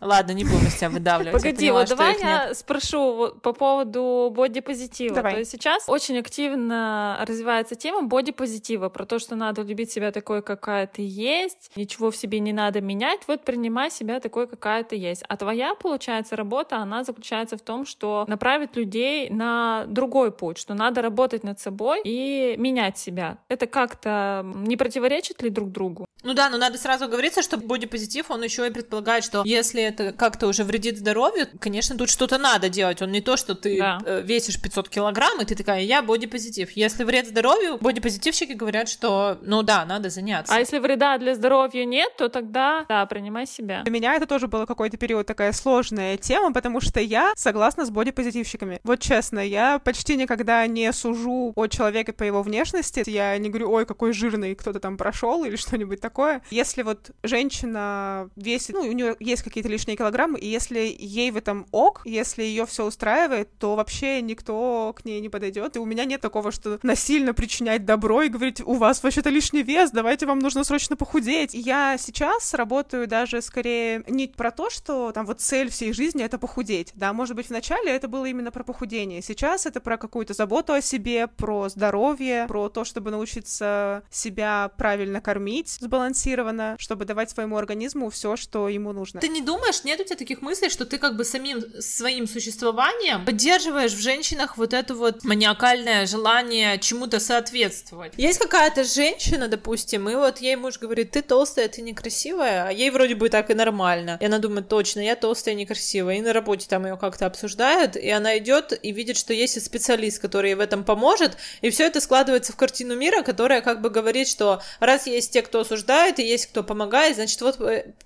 Ладно, 0.00 0.32
не 0.32 0.44
будем 0.44 0.66
из 0.66 0.74
тебя 0.74 0.90
выдавливать. 0.90 1.42
Погоди, 1.42 1.70
вот 1.70 1.88
давай 1.88 2.18
я 2.20 2.54
спрошу 2.54 3.32
по 3.42 3.52
поводу 3.52 4.32
бодипозитива. 4.34 5.14
Давай. 5.14 5.32
То 5.32 5.38
есть 5.40 5.52
сейчас 5.52 5.88
очень 5.88 6.18
активно 6.18 7.18
развивается 7.26 7.74
тема 7.74 8.02
бодипозитива, 8.02 8.88
про 8.88 9.06
то, 9.06 9.18
что 9.18 9.36
надо 9.36 9.62
любить 9.62 9.92
себя 9.92 10.10
такой, 10.12 10.42
какая 10.42 10.86
ты 10.86 11.02
есть, 11.06 11.70
ничего 11.76 12.10
в 12.10 12.16
себе 12.16 12.40
не 12.40 12.52
надо 12.52 12.80
менять, 12.80 13.20
вот 13.26 13.44
принимай 13.44 13.90
себя 13.90 14.20
такой, 14.20 14.46
какая 14.46 14.84
ты 14.84 14.96
есть. 14.96 15.22
А 15.28 15.36
твоя, 15.36 15.74
получается, 15.74 16.36
работа, 16.36 16.78
она 16.78 17.04
заключается 17.04 17.56
в 17.56 17.62
том, 17.62 17.86
что 17.86 18.24
направить 18.28 18.76
людей 18.76 19.30
на 19.30 19.84
другой 19.86 20.32
путь, 20.32 20.58
что 20.58 20.74
надо 20.74 21.02
работать 21.02 21.44
над 21.44 21.60
собой 21.60 22.02
и 22.04 22.54
менять 22.58 22.98
себя. 22.98 23.38
Это 23.48 23.66
как-то 23.66 24.44
не 24.44 24.76
противоречит 24.76 25.42
ли 25.42 25.50
друг 25.50 25.70
другу? 25.70 26.06
Ну 26.22 26.34
да, 26.34 26.48
но 26.48 26.56
надо 26.56 26.78
сразу 26.78 27.06
говориться, 27.08 27.42
что 27.42 27.58
бодипозитив, 27.58 28.30
он 28.30 28.42
еще 28.42 28.66
и 28.66 28.70
предполагает, 28.70 29.24
что 29.24 29.42
если 29.44 29.83
это 29.88 30.12
как-то 30.12 30.46
уже 30.46 30.64
вредит 30.64 30.98
здоровью, 30.98 31.46
конечно, 31.58 31.96
тут 31.96 32.10
что-то 32.10 32.38
надо 32.38 32.68
делать. 32.68 33.02
Он 33.02 33.12
не 33.12 33.20
то, 33.20 33.36
что 33.36 33.54
ты 33.54 33.78
да. 33.78 33.98
Э, 34.04 34.22
весишь 34.22 34.60
500 34.60 34.88
килограмм, 34.88 35.40
и 35.40 35.44
ты 35.44 35.54
такая, 35.54 35.82
я 35.82 36.02
бодипозитив. 36.02 36.70
Если 36.72 37.04
вред 37.04 37.28
здоровью, 37.28 37.78
бодипозитивщики 37.80 38.52
говорят, 38.52 38.88
что, 38.88 39.38
ну 39.42 39.62
да, 39.62 39.84
надо 39.84 40.10
заняться. 40.10 40.54
А 40.54 40.58
если 40.58 40.78
вреда 40.78 41.18
для 41.18 41.34
здоровья 41.34 41.84
нет, 41.84 42.16
то 42.16 42.28
тогда, 42.28 42.84
да, 42.88 43.06
принимай 43.06 43.46
себя. 43.46 43.82
Для 43.82 43.92
меня 43.92 44.14
это 44.14 44.26
тоже 44.26 44.48
было 44.48 44.66
какой-то 44.66 44.96
период 44.96 45.26
такая 45.26 45.52
сложная 45.52 46.16
тема, 46.16 46.52
потому 46.52 46.80
что 46.80 47.00
я 47.00 47.32
согласна 47.36 47.84
с 47.84 47.90
бодипозитивщиками. 47.90 48.80
Вот 48.84 49.00
честно, 49.00 49.40
я 49.40 49.78
почти 49.78 50.16
никогда 50.16 50.66
не 50.66 50.92
сужу 50.92 51.52
о 51.54 51.66
человеке 51.66 52.12
по 52.12 52.22
его 52.22 52.42
внешности. 52.42 53.02
Я 53.06 53.36
не 53.38 53.48
говорю, 53.48 53.70
ой, 53.70 53.86
какой 53.86 54.12
жирный 54.12 54.54
кто-то 54.54 54.80
там 54.80 54.96
прошел 54.96 55.44
или 55.44 55.56
что-нибудь 55.56 56.00
такое. 56.00 56.42
Если 56.50 56.82
вот 56.82 57.10
женщина 57.22 58.30
весит, 58.36 58.74
ну, 58.74 58.80
у 58.80 58.92
нее 58.92 59.16
есть 59.20 59.42
какие-то 59.42 59.68
лишние 59.74 59.96
килограммы, 59.96 60.38
и 60.38 60.48
если 60.48 60.96
ей 60.98 61.30
в 61.30 61.36
этом 61.36 61.66
ок, 61.70 62.02
если 62.04 62.42
ее 62.42 62.64
все 62.66 62.86
устраивает, 62.86 63.48
то 63.58 63.74
вообще 63.74 64.22
никто 64.22 64.94
к 64.96 65.04
ней 65.04 65.20
не 65.20 65.28
подойдет. 65.28 65.76
И 65.76 65.78
у 65.78 65.84
меня 65.84 66.04
нет 66.04 66.20
такого, 66.20 66.52
что 66.52 66.78
насильно 66.82 67.34
причинять 67.34 67.84
добро 67.84 68.22
и 68.22 68.28
говорить, 68.28 68.60
у 68.64 68.74
вас 68.74 69.02
вообще-то 69.02 69.30
лишний 69.30 69.62
вес, 69.62 69.90
давайте 69.90 70.26
вам 70.26 70.38
нужно 70.38 70.64
срочно 70.64 70.96
похудеть. 70.96 71.54
Я 71.54 71.96
сейчас 71.98 72.54
работаю 72.54 73.06
даже 73.06 73.42
скорее 73.42 74.04
не 74.06 74.28
про 74.28 74.50
то, 74.50 74.70
что 74.70 75.12
там 75.12 75.26
вот 75.26 75.40
цель 75.40 75.70
всей 75.70 75.92
жизни— 75.92 76.24
это 76.24 76.38
похудеть, 76.38 76.92
да, 76.94 77.12
может 77.12 77.36
быть, 77.36 77.48
вначале 77.48 77.90
это 77.90 78.08
было 78.08 78.26
именно 78.26 78.50
про 78.50 78.64
похудение, 78.64 79.22
сейчас 79.22 79.66
это 79.66 79.80
про 79.80 79.96
какую-то 79.96 80.34
заботу 80.34 80.72
о 80.72 80.80
себе, 80.80 81.26
про 81.26 81.68
здоровье, 81.68 82.46
про 82.46 82.68
то, 82.68 82.84
чтобы 82.84 83.10
научиться 83.10 84.02
себя 84.10 84.70
правильно 84.76 85.20
кормить, 85.20 85.68
сбалансированно, 85.80 86.76
чтобы 86.78 87.04
давать 87.04 87.30
своему 87.30 87.56
организму 87.56 88.10
все, 88.10 88.36
что 88.36 88.68
ему 88.68 88.92
нужно. 88.92 89.20
Ты 89.20 89.28
не 89.28 89.40
думаешь, 89.40 89.63
нет 89.84 90.00
у 90.00 90.04
тебя 90.04 90.16
таких 90.16 90.42
мыслей, 90.42 90.70
что 90.70 90.84
ты 90.84 90.98
как 90.98 91.16
бы 91.16 91.24
самим 91.24 91.62
своим 91.80 92.26
существованием 92.26 93.24
поддерживаешь 93.24 93.92
в 93.92 94.00
женщинах 94.00 94.56
вот 94.56 94.72
это 94.72 94.94
вот 94.94 95.24
маниакальное 95.24 96.06
желание 96.06 96.78
чему-то 96.78 97.20
соответствовать? 97.20 98.12
Есть 98.16 98.38
какая-то 98.38 98.84
женщина, 98.84 99.48
допустим, 99.48 100.08
и 100.08 100.14
вот 100.14 100.38
ей 100.38 100.56
муж 100.56 100.78
говорит, 100.78 101.12
ты 101.12 101.22
толстая, 101.22 101.68
ты 101.68 101.82
некрасивая, 101.82 102.68
а 102.68 102.70
ей 102.70 102.90
вроде 102.90 103.14
бы 103.14 103.28
так 103.28 103.50
и 103.50 103.54
нормально. 103.54 104.18
И 104.20 104.26
она 104.26 104.38
думает, 104.38 104.68
точно, 104.68 105.00
я 105.00 105.16
толстая 105.16 105.54
некрасивая. 105.54 106.16
И 106.16 106.20
на 106.20 106.32
работе 106.32 106.66
там 106.68 106.86
ее 106.86 106.96
как-то 106.96 107.26
обсуждают, 107.26 107.96
и 107.96 108.10
она 108.10 108.38
идет 108.38 108.78
и 108.82 108.92
видит, 108.92 109.16
что 109.16 109.32
есть 109.32 109.60
специалист, 109.64 110.20
который 110.20 110.50
ей 110.50 110.54
в 110.54 110.60
этом 110.60 110.84
поможет, 110.84 111.36
и 111.60 111.70
все 111.70 111.86
это 111.86 112.00
складывается 112.00 112.52
в 112.52 112.56
картину 112.56 112.96
мира, 112.96 113.22
которая 113.22 113.60
как 113.60 113.80
бы 113.80 113.90
говорит, 113.90 114.28
что 114.28 114.62
раз 114.80 115.06
есть 115.06 115.32
те, 115.32 115.42
кто 115.42 115.60
осуждает, 115.60 116.18
и 116.18 116.24
есть 116.24 116.46
кто 116.46 116.62
помогает, 116.62 117.16
значит, 117.16 117.40
вот 117.40 117.58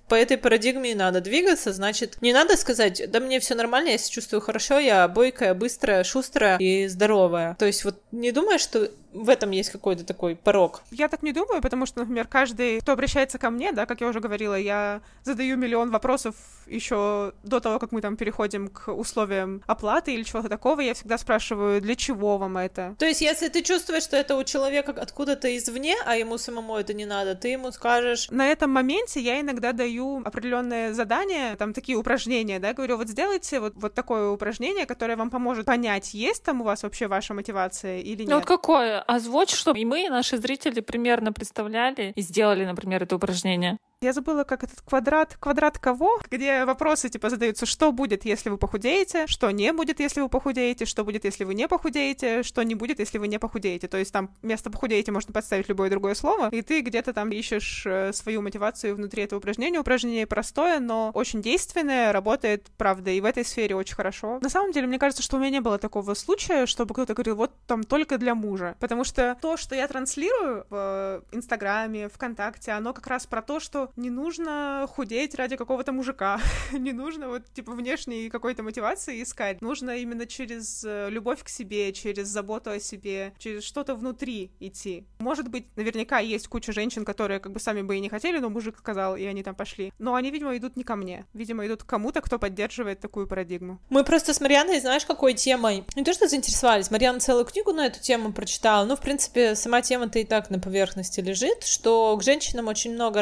по 0.07 0.15
этой 0.15 0.37
парадигме 0.37 0.91
и 0.91 0.95
надо 0.95 1.21
двигаться, 1.21 1.48
значит, 1.55 2.17
не 2.21 2.33
надо 2.33 2.57
сказать, 2.57 3.09
да 3.09 3.19
мне 3.19 3.39
все 3.39 3.55
нормально, 3.55 3.89
я 3.89 3.97
себя 3.97 4.13
чувствую 4.13 4.41
хорошо, 4.41 4.79
я 4.79 5.07
бойкая, 5.07 5.53
быстрая, 5.53 6.03
шустрая 6.03 6.57
и 6.57 6.87
здоровая. 6.87 7.55
То 7.59 7.65
есть 7.65 7.83
вот 7.83 8.01
не 8.11 8.31
думаешь, 8.31 8.61
что 8.61 8.89
в 9.13 9.29
этом 9.29 9.51
есть 9.51 9.69
какой-то 9.71 10.03
такой 10.03 10.35
порог. 10.35 10.81
Я 10.91 11.07
так 11.07 11.23
не 11.23 11.33
думаю, 11.33 11.61
потому 11.61 11.85
что, 11.85 11.99
например, 11.99 12.27
каждый, 12.27 12.79
кто 12.79 12.91
обращается 12.91 13.37
ко 13.37 13.49
мне, 13.49 13.71
да, 13.71 13.85
как 13.85 14.01
я 14.01 14.07
уже 14.07 14.19
говорила, 14.19 14.55
я 14.55 15.01
задаю 15.23 15.57
миллион 15.57 15.91
вопросов 15.91 16.35
еще 16.67 17.33
до 17.43 17.59
того, 17.59 17.79
как 17.79 17.91
мы 17.91 18.01
там 18.01 18.15
переходим 18.17 18.67
к 18.67 18.91
условиям 18.91 19.63
оплаты 19.65 20.13
или 20.13 20.23
чего-то 20.23 20.49
такого, 20.49 20.81
я 20.81 20.93
всегда 20.93 21.17
спрашиваю, 21.17 21.81
для 21.81 21.95
чего 21.95 22.37
вам 22.37 22.57
это? 22.57 22.95
То 22.99 23.05
есть, 23.05 23.21
если 23.21 23.47
ты 23.47 23.63
чувствуешь, 23.63 24.03
что 24.03 24.15
это 24.17 24.35
у 24.35 24.43
человека 24.43 24.93
откуда-то 24.95 25.55
извне, 25.57 25.95
а 26.05 26.15
ему 26.15 26.37
самому 26.37 26.77
это 26.77 26.93
не 26.93 27.05
надо, 27.05 27.35
ты 27.35 27.49
ему 27.49 27.71
скажешь... 27.71 28.29
На 28.29 28.47
этом 28.47 28.71
моменте 28.71 29.19
я 29.19 29.39
иногда 29.39 29.73
даю 29.73 30.21
определенные 30.23 30.93
задания, 30.93 31.55
там 31.55 31.73
такие 31.73 31.97
упражнения, 31.97 32.59
да, 32.59 32.73
говорю, 32.73 32.97
вот 32.97 33.09
сделайте 33.09 33.59
вот, 33.59 33.73
вот 33.75 33.93
такое 33.93 34.29
упражнение, 34.29 34.85
которое 34.85 35.15
вам 35.15 35.29
поможет 35.29 35.65
понять, 35.65 36.13
есть 36.13 36.43
там 36.43 36.61
у 36.61 36.65
вас 36.65 36.83
вообще 36.83 37.07
ваша 37.07 37.33
мотивация 37.33 37.99
или 37.99 38.21
нет. 38.21 38.29
Ну 38.29 38.35
вот 38.35 38.45
какое? 38.45 38.98
Озвучь, 39.07 39.53
чтобы 39.53 39.79
и 39.79 39.85
мы, 39.85 40.05
и 40.05 40.09
наши 40.09 40.37
зрители 40.37 40.79
примерно 40.81 41.33
представляли 41.33 42.13
и 42.15 42.21
сделали, 42.21 42.65
например, 42.65 43.03
это 43.03 43.15
упражнение. 43.15 43.77
Я 44.01 44.13
забыла, 44.13 44.45
как 44.45 44.63
этот 44.63 44.79
квадрат... 44.79 45.35
Квадрат 45.41 45.77
кого? 45.77 46.21
Где 46.31 46.63
вопросы, 46.63 47.09
типа, 47.09 47.29
задаются, 47.29 47.65
что 47.65 47.91
будет, 47.91 48.23
если 48.23 48.49
вы 48.49 48.57
похудеете, 48.57 49.27
что 49.27 49.51
не 49.51 49.73
будет, 49.73 49.99
если 49.99 50.21
вы 50.21 50.29
похудеете, 50.29 50.85
что 50.85 51.03
будет, 51.03 51.25
если 51.25 51.43
вы 51.43 51.53
не 51.53 51.67
похудеете, 51.67 52.43
что 52.43 52.63
не 52.63 52.75
будет, 52.75 52.99
если 52.99 53.17
вы 53.17 53.27
не 53.27 53.39
похудеете. 53.39 53.89
То 53.89 53.97
есть 53.97 54.13
там 54.13 54.33
вместо 54.41 54.69
похудеете 54.71 55.11
можно 55.11 55.33
подставить 55.33 55.67
любое 55.67 55.89
другое 55.89 56.15
слово, 56.15 56.47
и 56.47 56.61
ты 56.61 56.79
где-то 56.79 57.11
там 57.11 57.29
ищешь 57.31 57.83
э, 57.85 58.13
свою 58.13 58.41
мотивацию 58.41 58.95
внутри 58.95 59.23
этого 59.23 59.39
упражнения. 59.39 59.79
Упражнение 59.79 60.25
простое, 60.25 60.79
но 60.79 61.11
очень 61.13 61.41
действенное, 61.41 62.13
работает, 62.13 62.67
правда, 62.77 63.11
и 63.11 63.19
в 63.19 63.25
этой 63.25 63.43
сфере 63.43 63.75
очень 63.75 63.95
хорошо. 63.95 64.39
На 64.41 64.47
самом 64.47 64.71
деле, 64.71 64.87
мне 64.87 64.97
кажется, 64.97 65.23
что 65.23 65.35
у 65.35 65.41
меня 65.41 65.49
не 65.49 65.59
было 65.59 65.77
такого 65.77 66.13
случая, 66.13 66.67
чтобы 66.67 66.93
кто-то 66.93 67.15
говорил, 67.15 67.35
вот 67.35 67.51
там 67.67 67.83
только 67.83 68.17
для 68.17 68.33
мужа. 68.33 68.77
Потому 68.79 69.03
что 69.03 69.37
то, 69.41 69.57
что 69.57 69.75
я 69.75 69.89
транслирую 69.89 70.65
в 70.69 71.21
Инстаграме, 71.33 72.07
ВКонтакте, 72.07 72.71
оно 72.71 72.93
как 72.93 73.05
раз 73.05 73.27
про 73.27 73.41
то, 73.41 73.59
что 73.59 73.88
не 73.95 74.09
нужно 74.09 74.87
худеть 74.89 75.35
ради 75.35 75.55
какого-то 75.55 75.91
мужика, 75.91 76.39
не 76.71 76.91
нужно 76.91 77.27
вот 77.29 77.43
типа 77.53 77.71
внешней 77.73 78.29
какой-то 78.29 78.63
мотивации 78.63 79.21
искать, 79.23 79.61
нужно 79.61 79.97
именно 79.97 80.25
через 80.25 80.83
э, 80.85 81.09
любовь 81.09 81.43
к 81.43 81.49
себе, 81.49 81.91
через 81.93 82.27
заботу 82.27 82.71
о 82.71 82.79
себе, 82.79 83.33
через 83.37 83.63
что-то 83.63 83.95
внутри 83.95 84.51
идти. 84.59 85.05
Может 85.19 85.49
быть, 85.49 85.65
наверняка 85.75 86.19
есть 86.19 86.47
куча 86.47 86.71
женщин, 86.71 87.05
которые 87.05 87.39
как 87.39 87.51
бы 87.51 87.59
сами 87.59 87.81
бы 87.81 87.97
и 87.97 87.99
не 87.99 88.09
хотели, 88.09 88.39
но 88.39 88.49
мужик 88.49 88.77
сказал, 88.77 89.15
и 89.15 89.23
они 89.25 89.43
там 89.43 89.55
пошли. 89.55 89.93
Но 89.99 90.15
они, 90.15 90.31
видимо, 90.31 90.55
идут 90.57 90.75
не 90.75 90.83
ко 90.83 90.95
мне, 90.95 91.25
видимо, 91.33 91.65
идут 91.65 91.83
к 91.83 91.85
кому-то, 91.85 92.21
кто 92.21 92.39
поддерживает 92.39 92.99
такую 92.99 93.27
парадигму. 93.27 93.79
Мы 93.89 94.03
просто 94.03 94.33
с 94.33 94.41
Марьяной, 94.41 94.79
знаешь, 94.79 95.05
какой 95.05 95.33
темой? 95.33 95.83
Не 95.95 96.03
то, 96.03 96.13
что 96.13 96.27
заинтересовались, 96.27 96.91
Марьяна 96.91 97.19
целую 97.19 97.45
книгу 97.45 97.71
на 97.71 97.87
эту 97.87 97.99
тему 97.99 98.33
прочитала, 98.33 98.85
ну, 98.85 98.95
в 98.95 99.01
принципе, 99.01 99.55
сама 99.55 99.81
тема-то 99.81 100.19
и 100.19 100.23
так 100.23 100.49
на 100.49 100.59
поверхности 100.59 101.19
лежит, 101.19 101.63
что 101.63 102.15
к 102.17 102.23
женщинам 102.23 102.67
очень 102.67 102.93
много 102.93 103.21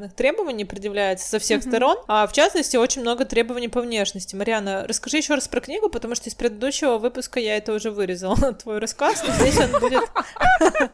разных-разных 0.00 0.14
требований 0.14 0.64
предъявляется 0.64 1.28
со 1.28 1.38
всех 1.38 1.62
mm-hmm. 1.62 1.68
сторон, 1.68 1.98
а 2.08 2.26
в 2.26 2.32
частности 2.32 2.76
очень 2.76 3.02
много 3.02 3.24
требований 3.24 3.68
по 3.68 3.80
внешности. 3.80 4.34
Мариана, 4.34 4.86
расскажи 4.86 5.18
еще 5.18 5.34
раз 5.34 5.48
про 5.48 5.60
книгу, 5.60 5.88
потому 5.88 6.14
что 6.14 6.28
из 6.28 6.34
предыдущего 6.34 6.98
выпуска 6.98 7.40
я 7.40 7.56
это 7.56 7.72
уже 7.72 7.90
вырезала, 7.90 8.52
твой 8.62 8.78
рассказ, 8.78 9.22
но 9.26 9.32
здесь 9.34 9.58
он 9.58 9.80
будет... 9.80 10.02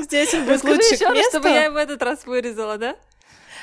Здесь 0.00 0.32
он 0.34 0.44
будет 0.44 0.62
лучше 0.62 0.96
к 0.96 1.10
месту. 1.10 1.38
чтобы 1.38 1.48
я 1.48 1.70
в 1.70 1.76
этот 1.76 2.02
раз 2.02 2.24
вырезала, 2.26 2.78
да? 2.78 2.96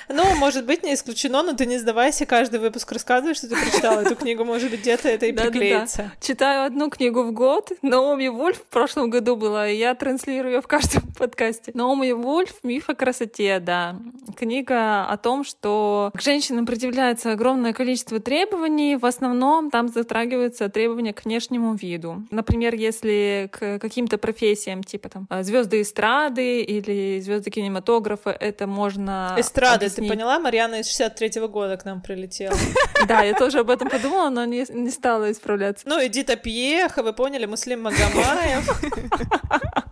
Ну, 0.10 0.36
может 0.36 0.66
быть, 0.66 0.84
не 0.84 0.94
исключено, 0.94 1.44
но 1.44 1.54
ты 1.54 1.66
не 1.66 1.78
сдавайся, 1.78 2.26
каждый 2.26 2.60
выпуск 2.60 2.92
рассказываешь, 2.92 3.38
что 3.38 3.50
ты 3.50 3.56
прочитала 3.56 4.02
эту 4.02 4.16
книгу, 4.16 4.46
может 4.46 4.70
быть, 4.70 4.82
где-то 4.82 5.10
это 5.10 5.26
и 5.26 5.32
приклеится. 5.32 6.12
Читаю 6.22 6.66
одну 6.66 6.90
книгу 6.90 7.24
в 7.24 7.32
год. 7.32 7.72
Наоми 7.82 8.28
Вульф 8.28 8.58
в 8.58 8.66
прошлом 8.66 9.10
году 9.10 9.36
была, 9.36 9.68
и 9.68 9.78
я 9.78 9.96
транслирую 9.96 10.56
ее 10.56 10.62
в 10.62 10.68
каждом 10.68 11.04
подкасте. 11.18 11.72
Наоми 11.74 12.12
Вульф 12.12 12.64
«Миф 12.64 12.90
о 12.90 12.96
красоте», 12.96 13.60
да. 13.60 13.96
Книга 14.38 15.06
о 15.06 15.18
том, 15.18 15.44
что 15.44 16.12
к 16.14 16.22
женщинам 16.22 16.66
предъявляется 16.66 17.32
огромное 17.32 17.74
количество 17.74 18.20
требований, 18.20 18.96
в 18.96 19.06
основном 19.06 19.72
там 19.72 19.88
затрагиваются 19.88 20.70
требования 20.70 21.14
к 21.14 21.26
внешнему 21.26 21.74
виду. 21.76 22.24
Например, 22.32 22.76
если 22.76 23.50
к 23.52 23.80
каким-то 23.80 24.18
профессиям, 24.18 24.84
типа 24.84 25.10
там 25.10 25.28
звезды 25.44 25.82
эстрады 25.82 26.62
или 26.62 27.20
звезды 27.22 27.50
кинематографа, 27.50 28.30
это 28.30 28.68
можно... 28.68 29.36
Эстрады, 29.38 29.90
ты 29.96 30.08
поняла? 30.08 30.40
Марьяна 30.40 30.80
из 30.82 30.88
63-го 30.88 31.48
года 31.48 31.78
к 31.78 31.86
нам 31.86 32.02
прилетела. 32.02 32.56
Да, 33.08 33.22
я 33.22 33.34
тоже 33.34 33.60
об 33.60 33.70
этом 33.70 33.90
подумала, 33.90 34.30
но 34.30 34.46
не, 34.46 34.66
не 34.70 34.90
стала 34.90 35.32
исправляться. 35.32 35.88
Ну, 35.88 36.04
Эдита 36.04 36.36
Пьеха, 36.36 37.04
вы 37.04 37.14
поняли, 37.14 37.46
Муслим 37.46 37.84
Магомаев. 37.84 38.82